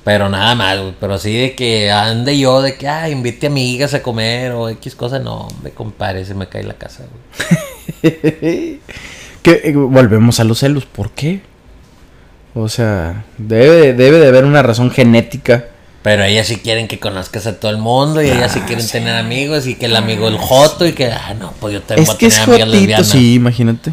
Pero 0.04 0.28
nada 0.28 0.54
más, 0.54 0.78
güey. 0.80 0.94
Pero 0.98 1.14
así 1.14 1.32
de 1.36 1.54
que 1.54 1.90
ande 1.90 2.38
yo 2.38 2.62
de 2.62 2.74
que, 2.76 2.88
ah, 2.88 3.08
invite 3.10 3.48
amigas 3.48 3.92
a 3.94 4.02
comer 4.02 4.52
o 4.52 4.68
X 4.70 4.94
cosa, 4.94 5.18
no, 5.18 5.48
me 5.62 5.70
compare, 5.70 6.24
se 6.24 6.34
me 6.34 6.48
cae 6.48 6.62
la 6.64 6.74
casa, 6.74 7.04
güey. 7.04 7.20
que 9.42 9.60
eh, 9.64 9.72
volvemos 9.74 10.40
a 10.40 10.44
los 10.44 10.58
celos, 10.60 10.86
¿por 10.86 11.10
qué? 11.10 11.40
O 12.54 12.68
sea, 12.68 13.24
debe, 13.38 13.92
debe 13.92 14.18
de 14.18 14.28
haber 14.28 14.44
una 14.44 14.62
razón 14.62 14.90
genética. 14.90 15.66
Pero 16.02 16.24
ellas 16.24 16.46
sí 16.46 16.56
quieren 16.56 16.88
que 16.88 16.98
conozcas 16.98 17.46
a 17.46 17.60
todo 17.60 17.70
el 17.70 17.76
mundo 17.76 18.22
y 18.22 18.30
ellas 18.30 18.52
sí 18.52 18.60
Ah, 18.62 18.66
quieren 18.66 18.84
sí. 18.84 18.92
tener 18.92 19.14
amigos 19.16 19.66
y 19.66 19.74
que 19.74 19.84
el 19.86 19.96
amigo 19.96 20.28
el 20.28 20.38
joto 20.38 20.86
y 20.86 20.92
que, 20.92 21.06
ah, 21.12 21.34
no, 21.38 21.52
pues 21.60 21.74
yo 21.74 21.82
también 21.82 22.04
Es 22.04 22.08
voy 22.08 22.16
a 22.16 22.18
que 22.18 22.28
tener 22.28 22.40
es 22.40 22.48
amigas 22.48 22.66
jotito, 22.68 22.78
lesbianas. 22.80 23.08
sí, 23.08 23.34
imagínate. 23.34 23.92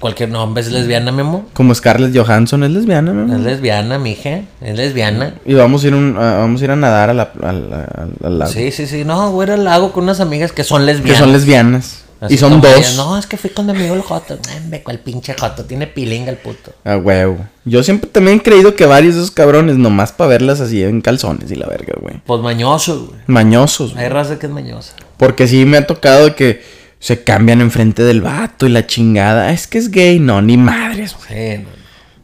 Cualquier 0.00 0.30
nombre 0.30 0.62
es 0.62 0.70
lesbiana, 0.72 1.12
mi 1.12 1.20
amor. 1.20 1.42
Como 1.52 1.74
Scarlett 1.74 2.16
Johansson 2.16 2.64
es 2.64 2.70
lesbiana, 2.70 3.12
mi 3.12 3.22
amor. 3.22 3.36
Es 3.36 3.42
lesbiana, 3.44 3.98
mija. 3.98 4.40
Es 4.60 4.76
lesbiana. 4.76 5.34
Y 5.44 5.54
vamos 5.54 5.84
a 5.84 5.88
ir, 5.88 5.94
un- 5.94 6.16
a, 6.16 6.38
vamos 6.38 6.60
a 6.60 6.64
ir 6.64 6.70
a 6.70 6.76
nadar 6.76 7.10
a 7.10 7.14
la, 7.14 7.30
a 7.42 7.52
la- 7.52 7.84
al- 7.84 8.12
al 8.22 8.38
lago. 8.38 8.50
Sí, 8.52 8.70
sí, 8.72 8.86
sí. 8.86 9.04
No, 9.04 9.30
voy 9.32 9.42
a 9.44 9.46
ir 9.48 9.52
al 9.52 9.64
lago 9.64 9.92
con 9.92 10.04
unas 10.04 10.20
amigas 10.20 10.52
que 10.52 10.64
son 10.64 10.86
lesbianas. 10.86 11.12
Que 11.18 11.18
son 11.24 11.32
lesbianas. 11.32 12.00
Así 12.20 12.34
y 12.34 12.38
son 12.38 12.60
dos. 12.62 12.72
ellas, 12.74 12.96
No, 12.96 13.18
es 13.18 13.26
que 13.26 13.36
fui 13.36 13.50
con 13.50 13.66
mi 13.66 13.72
amigo 13.72 13.94
el 13.94 14.00
joto. 14.00 14.38
Hombre, 14.56 14.82
cuál 14.82 14.98
pinche 15.00 15.34
joto. 15.38 15.64
Tiene 15.64 15.86
pilinga 15.86 16.30
el 16.30 16.38
puto. 16.38 16.72
A 16.84 16.96
huevo. 16.96 17.38
Yo 17.66 17.82
siempre 17.82 18.08
también 18.08 18.38
he 18.38 18.42
creído 18.42 18.74
que 18.74 18.86
varios 18.86 19.14
de 19.14 19.20
esos 19.20 19.30
cabrones, 19.30 19.76
nomás 19.76 20.12
para 20.12 20.28
verlas 20.30 20.60
así 20.60 20.82
en 20.82 21.02
calzones 21.02 21.50
y 21.50 21.56
la 21.56 21.66
verga, 21.66 21.92
güey. 22.00 22.22
Pues 22.24 22.40
mañoso, 22.40 23.08
güey. 23.08 23.20
Mañosos, 23.26 23.92
güey. 23.92 24.04
Hay 24.04 24.10
raza 24.10 24.38
que 24.38 24.46
es 24.46 24.52
mañosa. 24.52 24.94
Porque 25.18 25.46
sí 25.46 25.66
me 25.66 25.76
ha 25.76 25.86
tocado 25.86 26.34
que 26.34 26.62
se 27.04 27.22
cambian 27.22 27.60
enfrente 27.60 28.02
del 28.02 28.22
vato 28.22 28.66
y 28.66 28.70
la 28.70 28.86
chingada. 28.86 29.52
Es 29.52 29.66
que 29.66 29.76
es 29.76 29.90
gay. 29.90 30.18
No, 30.18 30.40
ni 30.40 30.56
madres, 30.56 31.14
güey. 31.14 31.56
Sí, 31.58 31.62
no. 31.62 31.68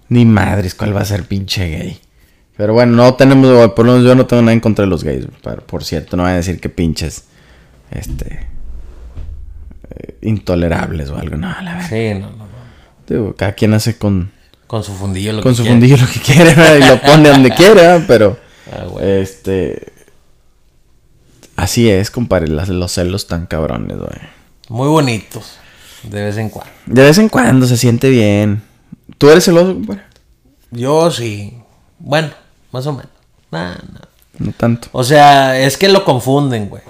Ni 0.09 0.25
madres, 0.25 0.75
¿cuál 0.75 0.97
va 0.97 1.03
a 1.03 1.05
ser 1.05 1.25
pinche 1.25 1.69
gay? 1.69 2.01
Pero 2.57 2.73
bueno, 2.73 2.97
no 2.97 3.13
tenemos, 3.15 3.73
por 3.73 3.85
lo 3.85 3.93
menos 3.93 4.07
yo 4.07 4.15
no 4.15 4.25
tengo 4.25 4.41
nada 4.41 4.55
en 4.55 4.61
contra 4.61 4.87
de 4.87 4.91
los 4.91 5.05
gays. 5.05 5.27
Por, 5.43 5.65
por 5.65 5.85
cierto, 5.85 6.17
no 6.17 6.23
voy 6.23 6.33
a 6.33 6.37
decir 6.37 6.59
que 6.61 6.71
pinches, 6.71 7.25
este, 7.91 8.47
eh, 9.97 10.15
intolerables 10.23 11.11
o 11.11 11.17
algo. 11.19 11.37
No, 11.37 11.49
la 11.61 11.75
verdad. 11.75 11.89
Sí, 11.91 12.15
no, 12.19 12.31
no, 12.31 12.37
no. 12.39 12.51
Digo, 13.07 13.37
cada 13.37 13.53
quien 13.53 13.75
hace 13.75 13.99
con, 13.99 14.31
Con 14.67 14.83
su 14.83 14.93
fundillo 14.95 15.35
lo 15.35 15.43
con 15.43 15.53
que 15.53 15.57
su 15.57 15.63
quiere. 15.63 15.75
fundillo 15.79 15.97
lo 15.99 16.07
que 16.11 16.21
quiere 16.21 16.55
¿verdad? 16.55 16.77
y 16.77 16.89
lo 16.89 17.01
pone 17.03 17.29
donde 17.29 17.51
quiere, 17.55 17.75
¿verdad? 17.75 18.05
pero 18.09 18.39
Ah, 18.73 18.85
güey. 18.85 19.21
este, 19.21 19.93
así 21.57 21.91
es, 21.91 22.11
compadre, 22.11 22.49
los 22.49 22.93
celos 22.93 23.27
tan 23.27 23.45
cabrones, 23.47 23.99
güey. 23.99 24.40
Muy 24.71 24.87
bonitos. 24.87 25.57
De 26.05 26.23
vez 26.23 26.37
en 26.37 26.49
cuando. 26.49 26.73
De 26.87 27.03
vez 27.03 27.19
en 27.19 27.29
cuando 27.29 27.67
se 27.67 27.77
siente 27.77 28.09
bien. 28.09 28.63
¿Tú 29.19 29.29
eres 29.29 29.45
celoso, 29.45 29.75
compadre? 29.75 30.05
Yo 30.71 31.11
sí. 31.11 31.59
Bueno, 31.99 32.31
más 32.71 32.87
o 32.87 32.93
menos. 32.93 33.11
Nah, 33.51 33.75
nah. 33.75 34.01
no 34.39 34.53
tanto. 34.53 34.89
O 34.93 35.03
sea, 35.03 35.59
es 35.59 35.77
que 35.77 35.89
lo 35.89 36.05
confunden, 36.05 36.69
güey. 36.69 36.83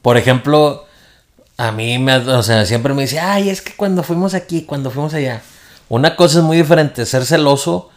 Por 0.00 0.16
ejemplo, 0.16 0.86
a 1.56 1.72
mí 1.72 1.98
me, 1.98 2.14
o 2.14 2.42
sea, 2.44 2.64
siempre 2.66 2.94
me 2.94 3.02
dice, 3.02 3.18
ay, 3.18 3.50
es 3.50 3.62
que 3.62 3.74
cuando 3.74 4.04
fuimos 4.04 4.34
aquí, 4.34 4.62
cuando 4.62 4.92
fuimos 4.92 5.12
allá. 5.12 5.42
Una 5.88 6.14
cosa 6.14 6.38
es 6.38 6.44
muy 6.44 6.56
diferente, 6.56 7.04
ser 7.04 7.24
celoso, 7.24 7.90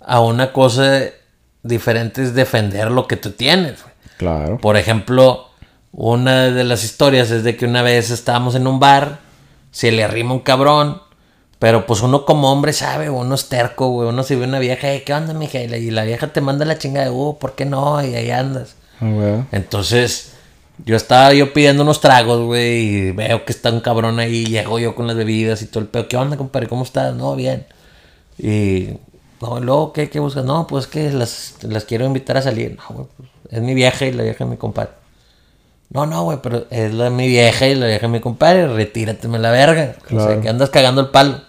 a 0.00 0.20
una 0.20 0.52
cosa 0.52 1.00
diferente 1.64 2.22
es 2.22 2.32
defender 2.32 2.92
lo 2.92 3.08
que 3.08 3.16
tú 3.16 3.32
tienes, 3.32 3.82
güey. 3.82 3.94
Claro. 4.18 4.58
Por 4.58 4.76
ejemplo, 4.76 5.48
una 5.96 6.50
de 6.50 6.64
las 6.64 6.82
historias 6.84 7.30
es 7.30 7.44
de 7.44 7.56
que 7.56 7.66
una 7.66 7.82
vez 7.82 8.10
estábamos 8.10 8.54
en 8.56 8.66
un 8.66 8.80
bar, 8.80 9.20
se 9.70 9.92
le 9.92 10.02
arrima 10.02 10.34
un 10.34 10.40
cabrón, 10.40 11.00
pero 11.58 11.86
pues 11.86 12.02
uno 12.02 12.24
como 12.24 12.50
hombre 12.52 12.72
sabe, 12.72 13.10
uno 13.10 13.34
es 13.34 13.48
terco, 13.48 13.88
güey, 13.88 14.08
uno 14.08 14.22
se 14.24 14.36
ve 14.36 14.44
una 14.44 14.58
vieja, 14.58 14.90
"Ey, 14.90 15.02
¿qué 15.04 15.14
onda, 15.14 15.34
mija? 15.34 15.60
Y 15.60 15.68
la, 15.68 15.76
y 15.78 15.90
la 15.90 16.04
vieja 16.04 16.32
te 16.32 16.40
manda 16.40 16.64
la 16.64 16.78
chinga 16.78 17.02
de, 17.02 17.10
uh, 17.10 17.38
¿por 17.38 17.54
qué 17.54 17.64
no? 17.64 18.04
Y 18.04 18.14
ahí 18.14 18.30
andas. 18.30 18.74
Ah. 19.00 19.44
Entonces, 19.52 20.32
yo 20.84 20.96
estaba 20.96 21.32
yo 21.32 21.52
pidiendo 21.52 21.84
unos 21.84 22.00
tragos, 22.00 22.40
güey, 22.44 22.80
y 22.80 23.10
veo 23.12 23.44
que 23.44 23.52
está 23.52 23.70
un 23.70 23.80
cabrón 23.80 24.18
ahí, 24.18 24.42
y 24.42 24.46
llego 24.46 24.78
yo 24.80 24.94
con 24.96 25.06
las 25.06 25.16
bebidas 25.16 25.62
y 25.62 25.66
todo 25.66 25.80
el 25.80 25.88
pedo. 25.88 26.08
¿Qué 26.08 26.16
onda, 26.16 26.36
compadre? 26.36 26.68
¿Cómo 26.68 26.82
estás? 26.82 27.14
No, 27.14 27.36
bien. 27.36 27.66
Y, 28.38 28.88
no, 29.40 29.60
luego, 29.60 29.92
¿qué, 29.92 30.10
qué 30.10 30.18
buscas? 30.18 30.44
No, 30.44 30.66
pues 30.66 30.86
que 30.88 31.12
las, 31.12 31.54
las 31.62 31.84
quiero 31.84 32.04
invitar 32.04 32.36
a 32.36 32.42
salir. 32.42 32.76
No, 32.76 32.96
güey, 32.96 33.06
pues, 33.16 33.28
es 33.52 33.62
mi 33.62 33.74
vieja 33.74 34.06
y 34.06 34.12
la 34.12 34.24
vieja 34.24 34.42
es 34.44 34.50
mi 34.50 34.56
compadre. 34.56 34.90
No, 35.94 36.06
no, 36.06 36.24
güey, 36.24 36.38
pero 36.42 36.66
es 36.70 36.92
la 36.92 37.08
mi 37.08 37.28
vieja 37.28 37.68
y 37.68 37.76
la 37.76 37.86
vieja 37.86 38.06
es 38.06 38.12
mi 38.12 38.20
compadre, 38.20 38.66
retírateme 38.66 39.38
la 39.38 39.52
verga. 39.52 39.94
O 40.10 40.20
sea, 40.20 40.40
que 40.40 40.48
andas 40.48 40.70
cagando 40.70 41.00
el 41.00 41.08
palo. 41.08 41.40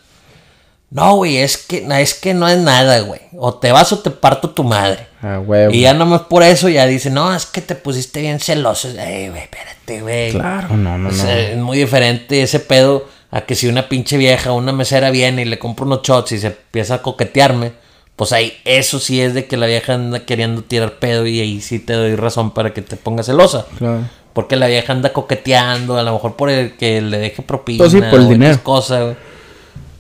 No, 0.92 1.16
güey, 1.16 1.38
es 1.38 1.58
que, 1.58 1.86
es 2.00 2.14
que 2.14 2.34
no 2.36 2.48
es 2.48 2.60
nada, 2.60 3.00
güey. 3.00 3.20
O 3.36 3.56
te 3.56 3.72
vas 3.72 3.92
o 3.92 4.00
te 4.00 4.12
parto 4.12 4.52
tu 4.52 4.64
madre. 4.64 5.08
Ah, 5.22 5.38
güey. 5.38 5.76
Y 5.76 5.82
ya 5.82 5.94
nomás 5.96 6.22
por 6.22 6.44
eso 6.44 6.70
ya 6.70 6.86
dice, 6.86 7.10
no, 7.10 7.34
es 7.36 7.48
que 7.48 7.62
te 7.62 7.74
pusiste 7.74 8.22
bien 8.22 8.40
celoso. 8.40 8.88
Ey, 8.90 9.30
güey, 9.30 9.42
espérate, 9.42 10.02
güey. 10.02 10.32
Claro, 10.32 10.78
no, 10.78 10.98
no, 10.98 11.10
O 11.10 11.12
no. 11.12 11.30
es 11.32 11.58
muy 11.58 11.80
diferente 11.80 12.44
ese 12.44 12.60
pedo 12.60 13.08
a 13.32 13.42
que 13.42 13.56
si 13.56 13.68
una 13.68 13.90
pinche 13.90 14.16
vieja 14.16 14.52
o 14.52 14.56
una 14.58 14.72
mesera 14.72 15.10
viene 15.10 15.42
y 15.42 15.46
le 15.46 15.58
compra 15.58 15.86
unos 15.86 16.04
shots 16.04 16.34
y 16.34 16.40
se 16.40 16.48
empieza 16.48 16.94
a 16.96 17.02
coquetearme, 17.02 17.74
pues 18.16 18.32
ahí 18.32 18.54
eso 18.64 19.00
sí 19.00 19.20
es 19.22 19.34
de 19.34 19.48
que 19.48 19.58
la 19.58 19.66
vieja 19.66 19.96
anda 19.96 20.20
queriendo 20.20 20.62
tirar 20.62 21.00
pedo 21.00 21.26
y 21.26 21.40
ahí 21.42 21.62
sí 21.62 21.80
te 21.80 21.94
doy 21.94 22.16
razón 22.16 22.52
para 22.54 22.74
que 22.74 22.84
te 22.84 22.96
pongas 22.96 23.26
celosa. 23.26 23.66
Claro. 23.80 24.02
Porque 24.36 24.58
la 24.58 24.68
vieja 24.68 24.92
anda 24.92 25.14
coqueteando, 25.14 25.98
a 25.98 26.04
lo 26.04 26.12
mejor 26.12 26.36
por 26.36 26.50
el 26.50 26.76
que 26.76 27.02
le 27.02 27.20
deje 27.20 27.42
propina. 27.42 27.78
Pues 27.78 27.94
sí, 27.94 28.02
por 28.02 28.20
el 28.20 28.26
o 28.26 28.30
dinero. 28.30 28.52
X 28.52 28.64
cosa, 28.64 29.02
güey. 29.02 29.16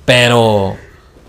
Pero, 0.03 0.75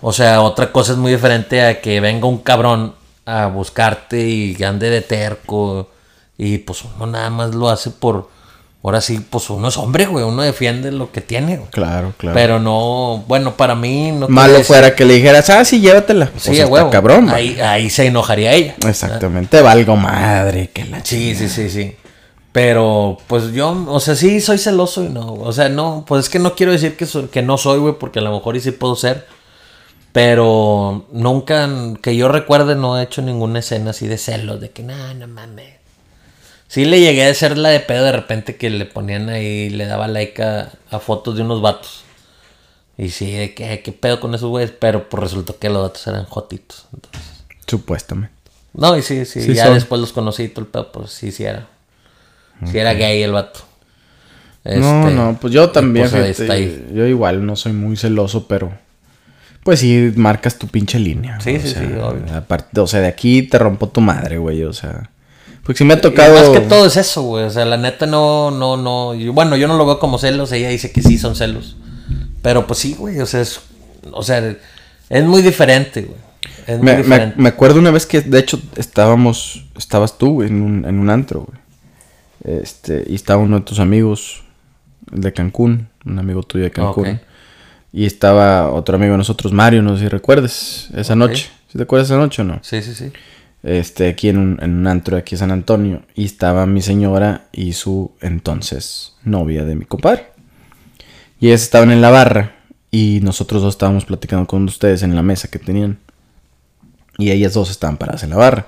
o 0.01 0.11
sea, 0.11 0.41
otra 0.41 0.73
cosa 0.73 0.91
es 0.91 0.97
muy 0.97 1.13
diferente 1.13 1.61
a 1.61 1.79
que 1.79 2.01
venga 2.01 2.27
un 2.27 2.39
cabrón 2.39 2.95
a 3.25 3.47
buscarte 3.47 4.27
y 4.27 4.61
ande 4.61 4.89
de 4.89 4.99
terco. 4.99 5.89
Y 6.37 6.57
pues 6.57 6.83
uno 6.83 7.07
nada 7.07 7.29
más 7.29 7.55
lo 7.55 7.69
hace 7.69 7.91
por. 7.91 8.29
Ahora 8.83 8.99
sí, 8.99 9.25
pues 9.29 9.49
uno 9.49 9.69
es 9.69 9.77
hombre, 9.77 10.05
güey. 10.05 10.25
Uno 10.25 10.41
defiende 10.41 10.91
lo 10.91 11.09
que 11.09 11.21
tiene, 11.21 11.55
güey. 11.55 11.69
Claro, 11.69 12.11
claro. 12.17 12.35
Pero 12.35 12.59
no, 12.59 13.23
bueno, 13.25 13.55
para 13.55 13.73
mí 13.73 14.11
no. 14.11 14.27
Malo 14.27 14.61
fuera 14.65 14.95
que 14.95 15.05
le 15.05 15.13
dijeras, 15.13 15.49
ah, 15.49 15.63
sí, 15.63 15.79
llévatela. 15.79 16.29
Sí, 16.35 16.59
a 16.59 16.67
huevo. 16.67 16.89
cabrón, 16.89 17.29
ahí, 17.29 17.57
ahí 17.61 17.89
se 17.89 18.07
enojaría 18.07 18.51
ella. 18.51 18.75
Exactamente, 18.85 19.61
valgo 19.61 19.95
madre, 19.95 20.71
que 20.73 20.83
la 20.83 21.05
Sí, 21.05 21.33
sí, 21.35 21.47
sí, 21.47 21.69
sí. 21.69 21.95
Pero, 22.57 23.19
pues 23.27 23.51
yo, 23.53 23.85
o 23.87 23.99
sea, 23.99 24.15
sí 24.15 24.41
soy 24.41 24.57
celoso 24.57 25.03
y 25.03 25.09
no. 25.09 25.31
O 25.35 25.51
sea, 25.53 25.69
no, 25.69 26.03
pues 26.07 26.23
es 26.25 26.29
que 26.31 26.39
no 26.39 26.55
quiero 26.55 26.71
decir 26.71 26.97
que, 26.97 27.05
so- 27.05 27.29
que 27.29 27.43
no 27.43 27.55
soy, 27.59 27.77
güey, 27.77 27.93
porque 27.99 28.17
a 28.17 28.23
lo 28.23 28.31
mejor 28.31 28.55
y 28.55 28.61
sí 28.61 28.71
puedo 28.71 28.95
ser. 28.95 29.27
Pero 30.11 31.05
nunca, 31.11 31.69
que 32.01 32.15
yo 32.15 32.29
recuerde, 32.29 32.75
no 32.75 32.97
he 32.99 33.03
hecho 33.03 33.21
ninguna 33.21 33.59
escena 33.59 33.91
así 33.91 34.07
de 34.07 34.17
celos, 34.17 34.59
de 34.59 34.71
que 34.71 34.81
no, 34.81 35.13
no 35.13 35.27
mames. 35.27 35.75
Sí 36.67 36.85
le 36.85 36.99
llegué 36.99 37.27
a 37.27 37.29
hacer 37.29 37.59
la 37.59 37.69
de 37.69 37.79
pedo 37.79 38.03
de 38.05 38.11
repente 38.11 38.55
que 38.55 38.71
le 38.71 38.85
ponían 38.85 39.29
ahí, 39.29 39.69
le 39.69 39.85
daba 39.85 40.07
like 40.07 40.41
a, 40.41 40.71
a 40.89 40.97
fotos 40.97 41.35
de 41.35 41.43
unos 41.43 41.61
vatos. 41.61 42.05
Y 42.97 43.09
sí, 43.09 43.31
de 43.33 43.53
que, 43.53 43.83
¿qué 43.83 43.91
pedo 43.91 44.19
con 44.19 44.33
esos 44.33 44.49
güeyes? 44.49 44.71
Pero 44.71 45.07
pues 45.07 45.21
resultó 45.21 45.59
que 45.59 45.69
los 45.69 45.83
vatos 45.83 46.07
eran 46.07 46.25
jotitos. 46.25 46.87
Entonces. 46.91 47.21
Supuestamente. 47.67 48.33
No, 48.73 48.97
y 48.97 49.03
sí, 49.03 49.25
sí, 49.25 49.43
Sí 49.43 49.53
ya 49.53 49.65
son. 49.65 49.75
después 49.75 50.01
los 50.01 50.11
conocí 50.11 50.41
y 50.43 50.49
todo 50.49 50.61
el 50.65 50.71
pedo, 50.71 50.91
pues 50.91 51.11
sí, 51.11 51.31
sí 51.31 51.43
era. 51.43 51.67
Sí 52.65 52.77
era 52.77 52.93
gay 52.93 53.21
el 53.21 53.31
vato. 53.33 53.59
no, 54.65 54.71
Este, 54.73 55.13
no, 55.15 55.37
pues 55.39 55.53
yo 55.53 55.69
también, 55.69 56.07
yo 56.93 57.05
igual 57.05 57.45
no 57.45 57.55
soy 57.55 57.73
muy 57.73 57.95
celoso, 57.97 58.47
pero 58.47 58.71
pues 59.63 59.79
sí 59.81 60.11
marcas 60.15 60.57
tu 60.57 60.67
pinche 60.67 60.97
línea. 60.99 61.39
Sí, 61.39 61.59
sí, 61.59 61.69
sea, 61.69 61.81
sí, 61.81 61.93
obvio. 62.01 62.33
Aparte, 62.35 62.79
o 62.79 62.87
sea, 62.87 63.01
de 63.01 63.07
aquí 63.07 63.43
te 63.43 63.57
rompo 63.57 63.89
tu 63.89 64.01
madre, 64.01 64.37
güey, 64.37 64.63
o 64.63 64.73
sea, 64.73 65.09
porque 65.63 65.79
sí 65.79 65.83
me 65.85 65.93
ha 65.95 66.01
tocado 66.01 66.33
más 66.33 66.49
que 66.49 66.61
todo 66.61 66.85
es 66.85 66.95
eso, 66.97 67.21
güey. 67.23 67.43
O 67.45 67.49
sea, 67.49 67.65
la 67.65 67.77
neta 67.77 68.05
no, 68.05 68.51
no, 68.51 68.77
no. 68.77 69.13
yo- 69.13 69.33
bueno, 69.33 69.57
yo 69.57 69.67
no 69.67 69.75
lo 69.77 69.85
veo 69.85 69.99
como 69.99 70.17
celos. 70.17 70.51
Ella 70.53 70.69
dice 70.69 70.91
que 70.93 71.01
sí 71.01 71.17
son 71.17 71.35
celos. 71.35 71.75
Pero 72.41 72.65
pues 72.65 72.79
sí, 72.79 72.95
güey. 72.97 73.19
O 73.19 73.25
sea, 73.25 73.41
es, 73.41 73.59
o 74.13 74.23
sea, 74.23 74.55
es 75.09 75.23
muy 75.25 75.41
diferente, 75.41 76.03
güey. 76.03 76.17
Es 76.67 76.77
muy 76.77 76.85
Me, 76.85 76.91
me, 76.93 76.97
diferente. 77.03 77.35
me 77.41 77.49
acuerdo 77.49 77.79
una 77.79 77.91
vez 77.91 78.05
que, 78.05 78.21
de 78.21 78.39
hecho, 78.39 78.61
estábamos, 78.77 79.65
estabas 79.77 80.17
tú 80.17 80.35
güey, 80.35 80.47
en 80.47 80.61
un, 80.61 80.85
en 80.85 80.99
un 80.99 81.09
antro, 81.09 81.41
güey. 81.41 81.59
Este, 82.47 83.03
y 83.07 83.15
estaba 83.15 83.43
uno 83.43 83.59
de 83.59 83.65
tus 83.65 83.79
amigos 83.79 84.41
de 85.11 85.33
Cancún, 85.33 85.89
un 86.05 86.17
amigo 86.17 86.43
tuyo 86.43 86.63
de 86.63 86.71
Cancún. 86.71 87.19
Y 87.91 88.05
estaba 88.05 88.71
otro 88.71 88.95
amigo 88.95 89.11
de 89.11 89.17
nosotros, 89.17 89.51
Mario, 89.51 89.81
no 89.81 89.95
sé 89.97 90.03
si 90.03 90.09
recuerdes, 90.09 90.89
esa 90.95 91.15
noche. 91.15 91.49
¿Sí 91.67 91.77
te 91.77 91.83
acuerdas 91.83 92.07
esa 92.07 92.17
noche 92.17 92.41
o 92.41 92.45
no? 92.45 92.59
Sí, 92.61 92.81
sí, 92.81 92.93
sí. 92.93 93.11
Este, 93.63 94.07
aquí 94.07 94.29
en 94.29 94.37
un, 94.37 94.59
en 94.61 94.77
un 94.77 94.87
antro 94.87 95.17
de 95.17 95.21
aquí 95.21 95.35
en 95.35 95.39
San 95.39 95.51
Antonio. 95.51 96.03
Y 96.15 96.23
estaba 96.23 96.65
mi 96.65 96.81
señora 96.81 97.47
y 97.51 97.73
su 97.73 98.11
entonces 98.21 99.15
novia 99.23 99.65
de 99.65 99.75
mi 99.75 99.83
compadre. 99.83 100.27
Y 101.41 101.47
ellas 101.47 101.63
estaban 101.63 101.91
en 101.91 102.01
la 102.01 102.11
barra. 102.11 102.55
Y 102.91 103.19
nosotros 103.23 103.61
dos 103.61 103.73
estábamos 103.73 104.05
platicando 104.05 104.47
con 104.47 104.63
ustedes 104.63 105.03
en 105.03 105.15
la 105.15 105.21
mesa 105.21 105.49
que 105.49 105.59
tenían. 105.59 105.99
Y 107.17 107.31
ellas 107.31 107.53
dos 107.53 107.69
estaban 107.69 107.97
paradas 107.97 108.23
en 108.23 108.29
la 108.29 108.37
barra. 108.37 108.67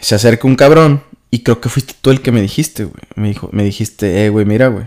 Se 0.00 0.14
acerca 0.14 0.48
un 0.48 0.56
cabrón. 0.56 1.02
Y 1.30 1.40
creo 1.40 1.60
que 1.60 1.68
fuiste 1.68 1.94
tú 2.00 2.10
el 2.10 2.20
que 2.20 2.32
me 2.32 2.40
dijiste, 2.40 2.84
güey. 2.84 3.02
Me, 3.14 3.28
dijo, 3.28 3.48
me 3.52 3.64
dijiste, 3.64 4.24
eh, 4.24 4.28
güey, 4.28 4.44
mira, 4.44 4.68
güey. 4.68 4.86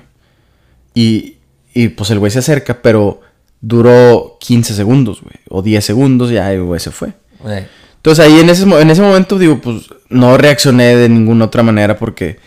Y, 0.94 1.38
y 1.74 1.90
pues 1.90 2.10
el 2.12 2.20
güey 2.20 2.32
se 2.32 2.40
acerca, 2.40 2.82
pero 2.82 3.22
duró 3.62 4.38
15 4.40 4.74
segundos, 4.74 5.22
güey. 5.22 5.36
O 5.50 5.62
10 5.62 5.84
segundos, 5.84 6.30
ya 6.30 6.52
el 6.54 6.64
güey 6.64 6.80
se 6.80 6.92
fue. 6.92 7.14
Entonces 7.98 8.26
ahí 8.26 8.40
en 8.40 8.50
ese, 8.50 8.64
en 8.64 8.90
ese 8.90 9.02
momento 9.02 9.38
digo, 9.38 9.60
pues 9.60 9.90
no 10.10 10.38
reaccioné 10.38 10.96
de 10.96 11.10
ninguna 11.10 11.46
otra 11.46 11.64
manera 11.64 11.98
porque 11.98 12.40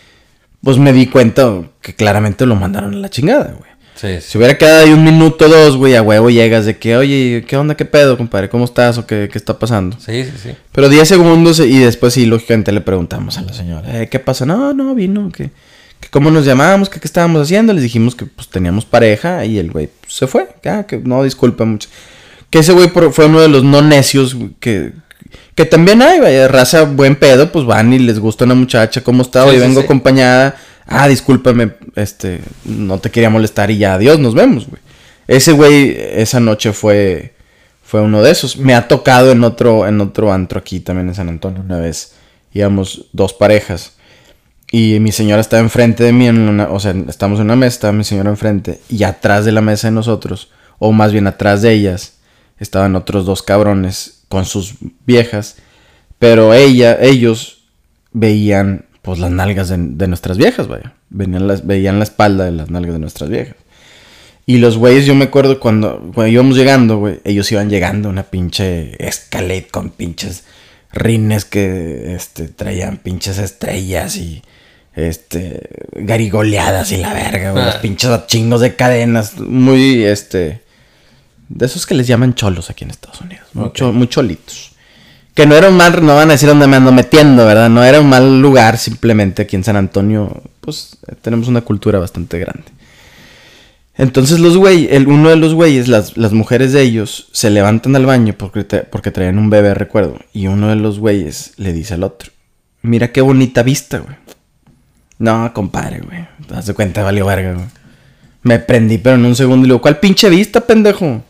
pues 0.63 0.79
me 0.79 0.93
di 0.93 1.07
cuenta 1.07 1.63
que 1.81 1.95
claramente 1.95 2.47
lo 2.47 2.57
mandaron 2.57 2.95
a 2.95 2.99
la 2.99 3.11
chingada, 3.11 3.55
güey. 3.59 3.72
Sí, 3.95 4.09
sí. 4.21 4.27
Si 4.31 4.39
hubiera 4.39 4.57
quedado 4.59 4.85
ahí 4.85 4.93
un 4.93 5.05
minuto 5.05 5.47
o 5.47 5.49
dos, 5.49 5.77
güey, 5.77 5.95
a 5.97 6.03
huevo 6.03 6.31
llegas 6.31 6.65
de 6.67 6.77
que, 6.79 6.97
oye, 6.97 7.45
¿qué 7.47 7.57
onda, 7.57 7.77
qué 7.77 7.85
pedo, 7.85 8.17
compadre? 8.17 8.49
¿Cómo 8.49 8.65
estás 8.65 8.99
o 8.99 9.07
qué, 9.07 9.29
qué 9.31 9.39
está 9.39 9.59
pasando? 9.59 9.97
Sí, 9.99 10.25
sí, 10.25 10.33
sí. 10.43 10.51
Pero 10.73 10.89
10 10.89 11.07
segundos 11.09 11.61
y 11.61 11.79
después 11.79 12.15
sí, 12.15 12.27
lógicamente 12.27 12.73
le 12.73 12.81
preguntamos 12.81 13.39
a 13.39 13.43
la 13.43 13.53
señora, 13.53 14.03
"Eh, 14.03 14.09
¿qué 14.09 14.19
pasa? 14.19 14.47
No, 14.47 14.73
no, 14.73 14.95
vino, 14.95 15.31
que, 15.31 15.51
que 16.01 16.09
cómo 16.11 16.31
nos 16.31 16.45
llamábamos, 16.45 16.89
que 16.89 16.99
qué 17.01 17.07
estábamos 17.07 17.43
haciendo. 17.43 17.73
Les 17.73 17.83
dijimos 17.83 18.15
que 18.15 18.27
pues 18.27 18.49
teníamos 18.49 18.85
pareja 18.85 19.45
y 19.45 19.59
el 19.59 19.71
güey 19.71 19.89
pues, 20.01 20.15
se 20.15 20.27
fue. 20.27 20.49
Ah, 20.65 20.85
que 20.87 20.99
no, 20.99 21.23
disculpa 21.23 21.65
mucho. 21.65 21.89
Que 22.51 22.59
ese 22.59 22.73
güey 22.73 22.89
fue 23.13 23.27
uno 23.27 23.41
de 23.41 23.49
los 23.49 23.63
no 23.65 23.81
necios 23.83 24.37
que, 24.61 24.93
que 25.55 25.65
también 25.65 26.03
hay, 26.03 26.21
vaya, 26.21 26.49
raza 26.49 26.83
buen 26.83 27.17
pedo, 27.17 27.51
pues 27.53 27.65
van 27.65 27.93
y 27.93 27.99
les 27.99 28.19
gusta 28.19 28.45
una 28.45 28.55
muchacha, 28.55 29.03
¿cómo 29.03 29.23
está? 29.23 29.45
Hoy 29.47 29.55
sí, 29.55 29.61
vengo 29.61 29.81
acompañada. 29.81 30.57
Ah, 30.93 31.09
discúlpame, 31.09 31.73
este, 31.97 32.41
no 32.65 32.99
te 32.99 33.11
quería 33.11 33.31
molestar 33.31 33.71
y 33.71 33.79
ya, 33.79 33.95
adiós, 33.95 34.19
nos 34.19 34.35
vemos, 34.35 34.69
güey. 34.69 34.81
Ese 35.27 35.53
güey, 35.53 35.97
esa 35.97 36.41
noche 36.41 36.73
fue, 36.73 37.35
fue 37.83 38.01
uno 38.01 38.23
de 38.23 38.31
esos. 38.31 38.57
Me 38.57 38.75
ha 38.75 38.89
tocado 38.89 39.33
en 39.33 39.45
otro, 39.45 39.87
en 39.87 40.01
otro 40.01 40.33
antro 40.33 40.59
aquí 40.59 40.81
también 40.81 41.09
en 41.09 41.15
San 41.15 41.29
Antonio 41.29 41.63
una 41.63 41.79
vez. 41.79 42.15
Íbamos 42.53 43.07
dos 43.13 43.33
parejas. 43.33 43.95
Y 44.71 44.99
mi 45.01 45.13
señora 45.13 45.41
estaba 45.41 45.63
enfrente 45.63 46.03
de 46.03 46.13
mí, 46.13 46.27
en 46.27 46.61
o 46.61 46.81
sea, 46.81 46.95
estamos 47.09 47.39
en 47.39 47.47
una 47.47 47.57
mesa, 47.57 47.75
estaba 47.75 47.93
mi 47.93 48.05
señora 48.05 48.31
enfrente. 48.31 48.81
Y 48.89 49.05
atrás 49.05 49.45
de 49.45 49.53
la 49.53 49.61
mesa 49.61 49.89
de 49.89 49.93
nosotros, 49.93 50.51
o 50.79 50.93
más 50.93 51.13
bien 51.13 51.27
atrás 51.27 51.63
de 51.63 51.73
ellas, 51.73 52.19
estaban 52.59 52.97
otros 52.97 53.27
dos 53.27 53.43
cabrones 53.43 54.25
con 54.29 54.45
sus 54.45 54.75
viejas. 55.07 55.57
Pero 56.19 56.55
ella, 56.55 56.99
ellos 57.01 57.65
veían 58.13 58.87
pues 59.03 59.19
las 59.19 59.31
nalgas 59.31 59.69
de, 59.69 59.77
de 59.79 60.07
nuestras 60.09 60.39
viejas, 60.39 60.69
vaya. 60.69 60.95
Venían 61.11 61.47
las, 61.47 61.67
veían 61.67 61.99
la 61.99 62.05
espalda 62.05 62.45
de 62.45 62.53
las 62.53 62.71
nalgas 62.71 62.95
de 62.95 62.99
nuestras 63.01 63.29
viejas. 63.31 63.57
Y 64.47 64.59
los 64.59 64.77
güeyes, 64.79 65.07
yo 65.07 65.15
me 65.15 65.25
acuerdo 65.27 65.61
cuando, 65.61 65.99
cuando 66.15 66.27
íbamos 66.29 66.57
llegando, 66.57 66.99
güey, 66.99 67.21
ellos 67.25 67.51
iban 67.53 67.71
llegando 67.71 68.09
una 68.09 68.25
pinche 68.25 68.97
escalade 69.05 69.69
con 69.71 69.91
pinches 69.91 70.45
rines 70.93 71.45
que 71.45 72.15
este, 72.15 72.49
traían 72.49 72.97
pinches 72.99 73.39
estrellas 73.39 74.17
y 74.17 74.43
este 74.95 75.69
garigoleadas 75.95 76.93
y 76.93 76.99
la 76.99 77.15
verga, 77.15 77.53
güey, 77.53 77.65
los 77.65 77.77
Ah. 77.77 77.81
pinches 77.81 78.27
chingos 78.27 78.61
de 78.61 78.75
cadenas, 78.77 79.39
muy 79.39 80.05
este 80.05 80.61
de 81.49 81.67
esos 81.67 81.87
que 81.87 81.95
les 81.95 82.07
llaman 82.07 82.35
cholos 82.35 82.69
aquí 82.69 82.85
en 82.85 82.91
Estados 82.91 83.21
Unidos, 83.21 83.47
muy 83.55 84.09
cholitos. 84.09 84.72
Que 85.35 85.47
no 85.47 85.55
era 85.55 85.69
un 85.71 85.77
mal, 85.77 86.05
no 86.05 86.15
van 86.15 86.29
a 86.29 86.33
decir 86.33 86.49
dónde 86.49 86.67
me 86.67 86.77
ando 86.77 86.93
metiendo, 86.93 87.47
¿verdad? 87.47 87.71
No 87.71 87.83
era 87.83 88.01
un 88.01 88.09
mal 88.09 88.41
lugar, 88.43 88.77
simplemente 88.77 89.43
aquí 89.43 89.57
en 89.57 89.65
San 89.65 89.77
Antonio, 89.77 90.43
pues 90.61 90.99
tenemos 91.23 91.49
una 91.49 91.63
cultura 91.63 91.99
bastante 91.99 92.39
grande. 92.39 92.65
Entonces 93.95 94.41
los 94.41 94.57
güeyes, 94.57 94.93
el, 94.93 95.07
uno 95.07 95.31
de 95.31 95.37
los 95.37 95.55
güeyes, 95.55 95.89
las, 95.89 96.17
las 96.17 96.33
mujeres 96.33 96.73
de 96.73 96.83
ellos, 96.83 97.29
se 97.33 97.51
levantan 97.51 97.95
al 97.97 98.07
baño 98.07 98.35
porque, 98.37 98.65
te- 98.65 98.83
porque 98.83 99.11
traían 99.11 99.39
un 99.39 99.51
bebé, 99.51 99.75
recuerdo. 99.75 100.19
Y 100.33 100.47
uno 100.49 100.69
de 100.69 100.77
los 100.77 100.99
güeyes 100.99 101.53
le 101.57 101.73
dice 101.73 101.95
al 101.95 102.03
otro, 102.05 102.31
mira 102.83 103.13
qué 103.13 103.21
bonita 103.21 103.63
vista, 103.63 103.99
güey. 103.99 104.17
No, 105.19 105.53
compadre, 105.55 106.01
güey. 106.01 106.27
Te 106.47 106.55
das 106.55 106.71
cuenta, 106.73 107.03
valió 107.03 107.27
verga, 107.27 107.55
güey. 107.55 107.67
Me 108.43 108.59
prendí, 108.59 108.99
pero 108.99 109.17
en 109.17 109.25
un 109.25 109.37
segundo 109.37 109.65
y 109.65 109.69
le 109.69 109.75
digo, 109.75 109.83
¿cuál 109.83 109.99
pinche 110.01 110.29
vista, 110.29 110.63
pendejo? 110.63 111.23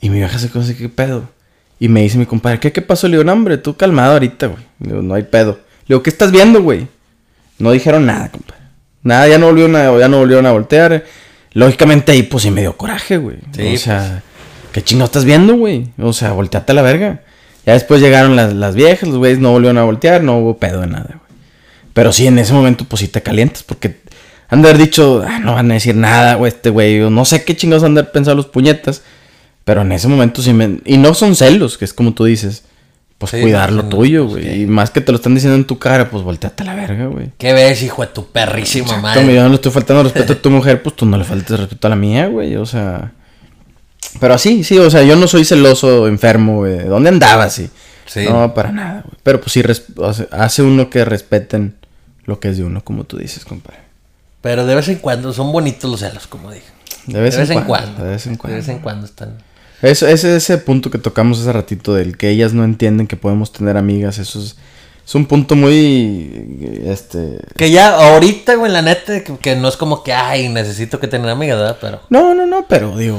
Y 0.00 0.10
mi 0.10 0.18
vieja 0.18 0.38
se 0.38 0.50
así, 0.58 0.74
¿qué 0.74 0.88
pedo? 0.88 1.28
Y 1.82 1.88
me 1.88 2.02
dice 2.02 2.16
mi 2.16 2.26
compadre, 2.26 2.60
¿qué, 2.60 2.70
qué 2.70 2.80
pasó? 2.80 3.08
Le 3.08 3.16
digo, 3.16 3.24
no, 3.24 3.32
hombre, 3.32 3.58
tú 3.58 3.76
calmado 3.76 4.12
ahorita, 4.12 4.46
güey. 4.46 4.62
Le 4.78 4.90
digo, 4.90 5.02
no 5.02 5.14
hay 5.14 5.24
pedo. 5.24 5.58
Le 5.80 5.94
digo, 5.96 6.02
¿qué 6.04 6.10
estás 6.10 6.30
viendo, 6.30 6.62
güey? 6.62 6.86
No 7.58 7.72
dijeron 7.72 8.06
nada, 8.06 8.30
compadre. 8.30 8.62
Nada, 9.02 9.26
ya 9.26 9.36
no 9.36 9.46
volvieron 9.46 9.74
a, 9.74 9.98
ya 9.98 10.06
no 10.06 10.18
volvieron 10.18 10.46
a 10.46 10.52
voltear. 10.52 11.04
Lógicamente 11.54 12.12
ahí, 12.12 12.22
pues 12.22 12.44
sí 12.44 12.52
me 12.52 12.60
dio 12.60 12.76
coraje, 12.76 13.16
güey. 13.16 13.38
Sí, 13.50 13.74
o 13.74 13.78
sea, 13.78 14.22
¿qué 14.70 14.80
chingo 14.80 15.04
estás 15.04 15.24
viendo, 15.24 15.56
güey? 15.56 15.88
O 15.98 16.12
sea, 16.12 16.30
volteate 16.30 16.70
a 16.70 16.74
la 16.76 16.82
verga. 16.82 17.22
Ya 17.66 17.72
después 17.72 18.00
llegaron 18.00 18.36
las, 18.36 18.54
las 18.54 18.76
viejas, 18.76 19.08
los 19.08 19.18
güeyes 19.18 19.40
no 19.40 19.50
volvieron 19.50 19.78
a 19.78 19.82
voltear, 19.82 20.22
no 20.22 20.38
hubo 20.38 20.58
pedo 20.58 20.82
de 20.82 20.86
nada, 20.86 21.06
güey. 21.08 21.40
Pero 21.94 22.12
sí, 22.12 22.28
en 22.28 22.38
ese 22.38 22.52
momento, 22.52 22.84
pues 22.84 23.00
sí 23.00 23.08
te 23.08 23.22
calientas, 23.22 23.64
porque 23.64 23.96
han 24.48 24.62
de 24.62 24.68
haber 24.68 24.80
dicho, 24.80 25.24
"Ah, 25.26 25.40
no 25.40 25.54
van 25.54 25.68
a 25.72 25.74
decir 25.74 25.96
nada, 25.96 26.36
güey, 26.36 26.52
este 26.52 26.70
güey. 26.70 27.10
No 27.10 27.24
sé 27.24 27.42
qué 27.42 27.56
chingados 27.56 27.82
han 27.82 27.94
de 27.94 28.02
haber 28.02 28.12
pensado 28.12 28.36
los 28.36 28.46
puñetas. 28.46 29.02
Pero 29.64 29.82
en 29.82 29.92
ese 29.92 30.08
momento 30.08 30.42
sí 30.42 30.52
me. 30.52 30.80
Y 30.84 30.96
no 30.96 31.14
son 31.14 31.36
celos, 31.36 31.78
que 31.78 31.84
es 31.84 31.94
como 31.94 32.12
tú 32.12 32.24
dices. 32.24 32.64
Pues 33.18 33.30
Sí, 33.30 33.40
cuidar 33.40 33.70
lo 33.70 33.84
no, 33.84 33.88
tuyo, 33.88 34.26
güey. 34.26 34.62
Y 34.62 34.66
más 34.66 34.90
que 34.90 35.00
te 35.00 35.12
lo 35.12 35.16
están 35.16 35.34
diciendo 35.34 35.54
en 35.54 35.64
tu 35.64 35.78
cara, 35.78 36.10
pues 36.10 36.24
volteate 36.24 36.64
a 36.64 36.66
la 36.66 36.74
verga, 36.74 37.06
güey. 37.06 37.30
¿Qué 37.38 37.52
ves, 37.52 37.80
hijo 37.84 38.02
de 38.02 38.08
tu 38.08 38.26
perrísima 38.26 38.88
Como 38.88 39.02
madre? 39.02 39.32
yo 39.32 39.42
no 39.44 39.48
le 39.48 39.54
estoy 39.54 39.70
faltando 39.70 40.02
respeto 40.02 40.32
a 40.32 40.36
tu 40.36 40.50
mujer, 40.50 40.82
pues 40.82 40.96
tú 40.96 41.06
no 41.06 41.16
le 41.16 41.22
faltes 41.22 41.60
respeto 41.60 41.86
a 41.86 41.90
la 41.90 41.96
mía, 41.96 42.26
güey. 42.26 42.56
O 42.56 42.66
sea. 42.66 43.12
Pero 44.18 44.34
así, 44.34 44.64
sí, 44.64 44.76
o 44.78 44.90
sea, 44.90 45.04
yo 45.04 45.14
no 45.14 45.28
soy 45.28 45.44
celoso, 45.44 46.08
enfermo, 46.08 46.58
güey. 46.58 46.84
¿Dónde 46.84 47.10
andabas? 47.10 47.52
Sí. 47.52 47.70
Sí. 48.06 48.24
No, 48.28 48.52
para 48.54 48.72
nada, 48.72 49.02
güey. 49.02 49.16
Pero 49.22 49.40
pues 49.40 49.52
sí, 49.52 49.62
hace 50.32 50.62
uno 50.62 50.90
que 50.90 51.04
respeten 51.04 51.76
lo 52.24 52.40
que 52.40 52.48
es 52.48 52.56
de 52.56 52.64
uno, 52.64 52.82
como 52.82 53.04
tú 53.04 53.18
dices, 53.18 53.44
compadre. 53.44 53.80
Pero 54.40 54.66
de 54.66 54.74
vez 54.74 54.88
en 54.88 54.96
cuando 54.96 55.32
son 55.32 55.52
bonitos 55.52 55.88
los 55.88 56.00
celos, 56.00 56.26
como 56.26 56.50
dije. 56.50 56.66
De 57.06 57.20
vez, 57.20 57.36
en, 57.36 57.64
cuando, 57.64 58.04
De 58.04 58.10
vez 58.10 58.26
en 58.26 58.36
cuando. 58.36 58.54
De 58.54 58.60
vez 58.60 58.68
en 58.68 58.78
cuando 58.78 59.06
están. 59.06 59.38
Eso, 59.82 60.06
ese, 60.06 60.36
ese 60.36 60.58
punto 60.58 60.90
que 60.90 60.98
tocamos 60.98 61.40
hace 61.40 61.52
ratito 61.52 61.94
del 61.94 62.16
que 62.16 62.30
ellas 62.30 62.54
no 62.54 62.64
entienden 62.64 63.08
que 63.08 63.16
podemos 63.16 63.52
tener 63.52 63.76
amigas, 63.76 64.18
eso 64.18 64.38
es, 64.38 64.56
es 65.04 65.14
un 65.16 65.26
punto 65.26 65.56
muy, 65.56 66.80
este... 66.86 67.38
Que 67.56 67.70
ya 67.72 67.96
ahorita, 68.12 68.54
güey, 68.54 68.70
la 68.70 68.80
neta, 68.80 69.24
que, 69.24 69.36
que 69.36 69.56
no 69.56 69.66
es 69.66 69.76
como 69.76 70.04
que, 70.04 70.12
ay, 70.12 70.48
necesito 70.48 71.00
que 71.00 71.08
tener 71.08 71.28
amigas, 71.28 71.58
¿verdad? 71.58 71.78
Pero, 71.80 72.00
No, 72.10 72.32
no, 72.32 72.46
no, 72.46 72.64
pero 72.68 72.96
digo, 72.96 73.18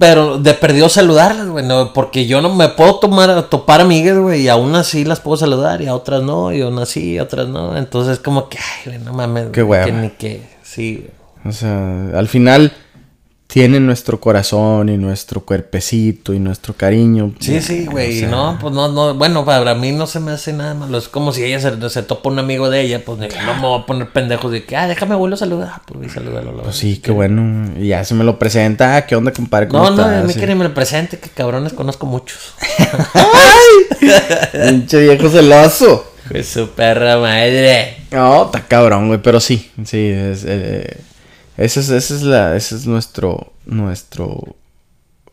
pero 0.00 0.38
de 0.38 0.54
perdió 0.54 0.88
saludarlas, 0.88 1.48
güey, 1.48 1.62
no, 1.62 1.92
porque 1.92 2.26
yo 2.26 2.40
no 2.40 2.54
me 2.54 2.68
puedo 2.70 3.00
tomar, 3.00 3.50
topar 3.50 3.82
amigas, 3.82 4.16
güey, 4.18 4.40
y 4.40 4.48
aún 4.48 4.74
así 4.74 5.04
las 5.04 5.20
puedo 5.20 5.36
saludar, 5.36 5.82
y 5.82 5.88
a 5.88 5.94
otras 5.94 6.22
no, 6.22 6.54
y 6.54 6.62
aún 6.62 6.78
así, 6.78 7.18
a 7.18 7.24
otras 7.24 7.48
no. 7.48 7.76
Entonces, 7.76 8.18
como 8.18 8.48
que, 8.48 8.56
ay, 8.56 8.82
güey, 8.86 8.98
no 8.98 9.12
mames. 9.12 9.48
Qué 9.52 9.60
güey. 9.60 9.84
Que 9.84 9.92
ni 9.92 10.08
que, 10.08 10.42
sí, 10.62 11.04
güey. 11.42 11.52
o 11.52 11.52
sea, 11.52 12.18
al 12.18 12.28
final 12.28 12.72
tienen 13.52 13.84
nuestro 13.84 14.20
corazón 14.20 14.88
y 14.88 14.96
nuestro 14.96 15.40
cuerpecito 15.40 16.32
y 16.32 16.38
nuestro 16.38 16.74
cariño. 16.74 17.34
Sí, 17.40 17.60
sí, 17.60 17.86
güey. 17.86 18.08
O 18.08 18.10
y 18.12 18.18
sea, 18.20 18.28
no, 18.28 18.58
pues 18.60 18.72
no, 18.72 18.88
no, 18.88 19.14
bueno, 19.14 19.44
para 19.44 19.74
mí 19.74 19.90
no 19.90 20.06
se 20.06 20.20
me 20.20 20.30
hace 20.30 20.52
nada 20.52 20.74
malo. 20.74 20.96
Es 20.98 21.08
como 21.08 21.32
si 21.32 21.42
ella 21.42 21.58
se, 21.58 21.90
se 21.90 22.02
topa 22.04 22.30
un 22.30 22.38
amigo 22.38 22.70
de 22.70 22.82
ella, 22.82 23.04
pues 23.04 23.18
no 23.18 23.54
me 23.54 23.60
voy 23.60 23.80
a 23.80 23.86
poner 23.86 24.08
pendejos 24.10 24.52
de 24.52 24.64
que, 24.64 24.76
ah, 24.76 24.86
déjame 24.86 25.16
vuelvo 25.16 25.34
a 25.34 25.38
saludar. 25.38 25.68
Ah, 25.72 25.82
pues 25.84 26.14
la 26.14 26.52
Pues 26.62 26.76
sí, 26.76 26.98
qué 26.98 27.10
bueno. 27.10 27.72
Y 27.76 27.88
ya 27.88 28.04
se 28.04 28.14
me 28.14 28.22
lo 28.22 28.38
presenta. 28.38 28.94
Ah, 28.94 29.06
¿qué 29.06 29.16
onda, 29.16 29.32
compadre? 29.32 29.66
¿Cómo 29.66 29.90
No, 29.90 29.96
no, 29.96 30.04
a 30.04 30.22
mí 30.22 30.32
Sí. 30.32 30.38
que 30.38 30.46
ni 30.46 30.54
me 30.54 30.64
lo 30.64 30.72
presente, 30.72 31.18
que 31.18 31.28
cabrones 31.28 31.72
conozco 31.72 32.06
muchos. 32.06 32.54
Pinche 34.52 35.00
viejo 35.00 35.28
celoso. 35.28 36.12
Pues 36.30 36.48
su 36.48 36.68
perra 36.68 37.18
madre. 37.18 37.96
No, 38.12 38.44
está 38.44 38.60
cabrón, 38.60 39.08
güey, 39.08 39.20
pero 39.20 39.40
sí, 39.40 39.70
sí, 39.84 40.06
es, 40.06 40.44
eh, 40.46 40.98
ese 41.56 41.80
es, 41.80 41.90
ese 41.90 42.14
es 42.16 42.22
la, 42.22 42.56
ese 42.56 42.74
es 42.76 42.86
nuestro, 42.86 43.52
nuestro, 43.66 44.56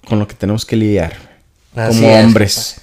con 0.08 0.20
lo 0.20 0.28
que 0.28 0.36
tenemos 0.36 0.66
que 0.66 0.76
lidiar, 0.76 1.14
Así 1.76 2.02
como 2.02 2.10
es, 2.16 2.26
hombres, 2.26 2.82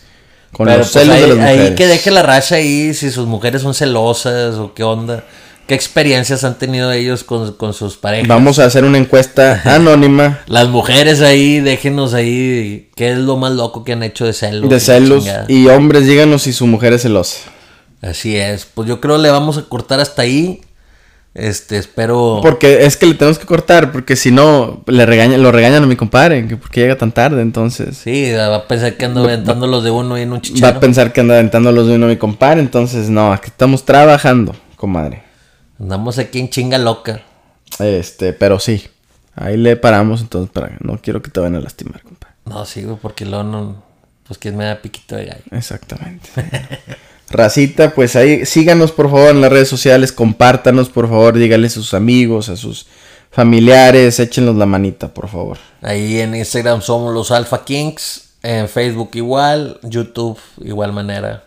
con 0.52 0.66
Pero 0.66 0.78
los 0.78 0.90
pues 0.92 1.04
celos 1.04 1.16
ahí, 1.16 1.22
de 1.22 1.28
las 1.28 1.38
ahí 1.38 1.56
mujeres. 1.56 1.76
que 1.76 1.86
deje 1.86 2.10
la 2.10 2.22
racha 2.22 2.54
ahí, 2.56 2.94
si 2.94 3.10
sus 3.10 3.26
mujeres 3.26 3.62
son 3.62 3.74
celosas 3.74 4.54
o 4.56 4.72
qué 4.74 4.82
onda. 4.82 5.24
¿Qué 5.66 5.74
experiencias 5.74 6.44
han 6.44 6.58
tenido 6.58 6.92
ellos 6.92 7.24
con, 7.24 7.54
con 7.54 7.72
sus 7.72 7.96
parejas? 7.96 8.28
Vamos 8.28 8.58
a 8.58 8.66
hacer 8.66 8.84
una 8.84 8.98
encuesta 8.98 9.62
anónima 9.74 10.40
Las 10.46 10.68
mujeres 10.68 11.22
ahí, 11.22 11.60
déjenos 11.60 12.12
ahí 12.12 12.90
qué 12.96 13.12
es 13.12 13.18
lo 13.18 13.38
más 13.38 13.52
loco 13.52 13.82
que 13.82 13.92
han 13.92 14.02
hecho 14.02 14.26
de 14.26 14.34
celos. 14.34 14.68
de 14.68 14.78
celos 14.78 15.26
y 15.48 15.66
hombres, 15.68 16.06
díganos 16.06 16.42
si 16.42 16.52
su 16.52 16.66
mujer 16.66 16.92
es 16.92 17.00
celosa. 17.02 17.38
Así 18.02 18.36
es. 18.36 18.66
Pues 18.66 18.86
yo 18.86 19.00
creo 19.00 19.16
le 19.16 19.30
vamos 19.30 19.56
a 19.56 19.62
cortar 19.62 20.00
hasta 20.00 20.20
ahí. 20.20 20.60
Este, 21.34 21.78
espero. 21.78 22.38
Porque 22.42 22.86
es 22.86 22.96
que 22.96 23.06
le 23.06 23.14
tenemos 23.14 23.40
que 23.40 23.46
cortar, 23.46 23.90
porque 23.90 24.14
si 24.14 24.30
no, 24.30 24.84
le 24.86 25.04
regañan, 25.04 25.42
lo 25.42 25.50
regañan 25.50 25.82
a 25.82 25.86
mi 25.86 25.96
compadre, 25.96 26.46
que 26.46 26.56
porque 26.56 26.82
llega 26.82 26.96
tan 26.96 27.10
tarde, 27.10 27.42
entonces. 27.42 27.96
Sí, 27.96 28.32
va 28.32 28.54
a 28.54 28.68
pensar 28.68 28.96
que 28.96 29.04
ando 29.04 29.24
aventando 29.24 29.66
los 29.66 29.82
de 29.82 29.90
uno 29.90 30.16
y 30.16 30.22
en 30.22 30.30
un 30.30 30.38
Va 30.38 30.42
chicharo. 30.42 30.76
a 30.76 30.80
pensar 30.80 31.12
que 31.12 31.20
anda 31.20 31.34
aventando 31.34 31.72
los 31.72 31.88
de 31.88 31.96
uno 31.96 32.06
a 32.06 32.08
mi 32.08 32.16
compadre, 32.16 32.60
entonces 32.60 33.10
no, 33.10 33.32
aquí 33.32 33.48
estamos 33.48 33.84
trabajando, 33.84 34.54
comadre. 34.76 35.24
Andamos 35.80 36.18
aquí 36.18 36.38
en 36.38 36.50
chinga 36.50 36.78
loca. 36.78 37.22
Este, 37.80 38.32
pero 38.32 38.60
sí. 38.60 38.86
Ahí 39.34 39.56
le 39.56 39.74
paramos, 39.76 40.20
entonces, 40.20 40.52
para 40.52 40.76
no 40.80 40.98
quiero 41.02 41.20
que 41.20 41.32
te 41.32 41.40
vayan 41.40 41.56
a 41.56 41.60
lastimar, 41.60 42.00
compadre. 42.02 42.34
No, 42.44 42.64
sí, 42.64 42.86
porque 43.02 43.24
luego 43.26 43.42
no. 43.42 43.82
Pues 44.28 44.38
quién 44.38 44.56
me 44.56 44.64
da 44.64 44.80
piquito 44.80 45.16
de 45.16 45.24
gallo. 45.26 45.42
Exactamente. 45.50 46.28
Racita, 47.30 47.94
pues 47.94 48.16
ahí 48.16 48.46
síganos 48.46 48.92
por 48.92 49.10
favor 49.10 49.30
en 49.30 49.40
las 49.40 49.50
redes 49.50 49.68
sociales, 49.68 50.12
compártanos 50.12 50.88
por 50.90 51.08
favor, 51.08 51.36
díganle 51.36 51.68
a 51.68 51.70
sus 51.70 51.94
amigos, 51.94 52.48
a 52.48 52.56
sus 52.56 52.86
familiares, 53.30 54.20
échenos 54.20 54.54
la 54.56 54.66
manita, 54.66 55.12
por 55.12 55.28
favor. 55.28 55.58
Ahí 55.82 56.20
en 56.20 56.34
Instagram 56.34 56.82
somos 56.82 57.12
los 57.12 57.30
Alpha 57.30 57.64
Kings. 57.64 58.20
En 58.42 58.68
Facebook 58.68 59.10
igual. 59.14 59.80
YouTube 59.82 60.38
igual 60.60 60.92
manera. 60.92 61.44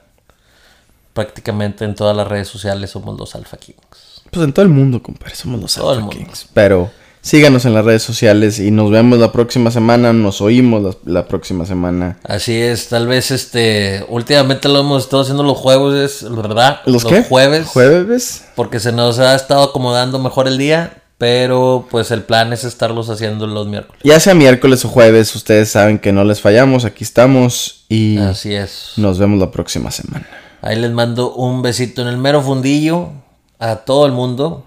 Prácticamente 1.13 1.85
en 1.85 1.95
todas 1.95 2.17
las 2.17 2.27
redes 2.27 2.47
sociales 2.47 2.89
somos 2.89 3.17
los 3.17 3.35
Alpha 3.35 3.57
Kings. 3.57 4.23
Pues 4.31 4.43
en 4.43 4.51
todo 4.51 4.63
el 4.63 4.71
mundo, 4.71 5.01
compadre, 5.01 5.35
somos 5.35 5.61
los 5.61 5.75
Todo 5.75 5.91
Alpha. 5.91 6.09
Kings. 6.09 6.47
Pero 6.53 6.91
síganos 7.27 7.65
en 7.65 7.73
las 7.73 7.83
redes 7.83 8.03
sociales 8.03 8.57
y 8.59 8.71
nos 8.71 8.89
vemos 8.89 9.19
la 9.19 9.33
próxima 9.33 9.69
semana, 9.69 10.13
nos 10.13 10.39
oímos 10.39 10.81
la, 10.81 11.13
la 11.13 11.27
próxima 11.27 11.65
semana. 11.65 12.17
Así 12.23 12.55
es, 12.55 12.87
tal 12.87 13.07
vez 13.07 13.31
este. 13.31 14.05
Últimamente 14.07 14.69
lo 14.69 14.79
hemos 14.79 15.03
estado 15.03 15.23
haciendo 15.23 15.43
los 15.43 15.57
jueves, 15.57 16.25
¿verdad? 16.29 16.79
¿Los, 16.85 17.03
qué? 17.03 17.23
jueves. 17.23 17.67
¿Jueves? 17.67 18.45
Porque 18.55 18.79
se 18.79 18.93
nos 18.93 19.19
ha 19.19 19.35
estado 19.35 19.63
acomodando 19.63 20.19
mejor 20.19 20.47
el 20.47 20.57
día. 20.57 21.03
Pero 21.19 21.87
pues 21.89 22.11
el 22.11 22.21
plan 22.21 22.53
es 22.53 22.63
estarlos 22.63 23.09
haciendo 23.09 23.47
los 23.47 23.65
miércoles. 23.65 23.99
Ya 24.03 24.19
sea 24.19 24.35
miércoles 24.35 24.85
o 24.85 24.89
jueves, 24.89 25.35
ustedes 25.35 25.67
saben 25.67 25.97
que 25.97 26.13
no 26.13 26.23
les 26.23 26.41
fallamos, 26.41 26.85
aquí 26.85 27.03
estamos 27.03 27.85
y 27.89 28.19
Así 28.19 28.53
es. 28.53 28.91
nos 28.97 29.17
vemos 29.17 29.39
la 29.39 29.49
próxima 29.49 29.89
semana. 29.89 30.27
Ahí 30.61 30.79
les 30.79 30.91
mando 30.91 31.33
un 31.33 31.63
besito 31.63 32.03
en 32.03 32.07
el 32.07 32.17
mero 32.17 32.43
fundillo 32.43 33.09
a 33.57 33.77
todo 33.77 34.05
el 34.05 34.11
mundo. 34.11 34.63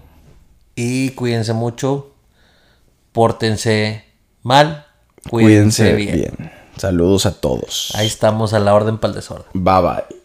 Y 0.75 1.11
cuídense 1.11 1.53
mucho. 1.53 2.10
Pórtense 3.11 4.05
mal. 4.43 4.87
Cuídense, 5.29 5.83
Cuídense 5.91 5.93
bien. 5.95 6.35
bien. 6.37 6.51
Saludos 6.77 7.25
a 7.25 7.33
todos. 7.39 7.91
Ahí 7.95 8.07
estamos 8.07 8.53
a 8.53 8.59
la 8.59 8.73
orden 8.73 8.97
para 8.97 9.09
el 9.09 9.15
desorden. 9.15 9.45
Bye 9.53 9.81
bye. 9.81 10.20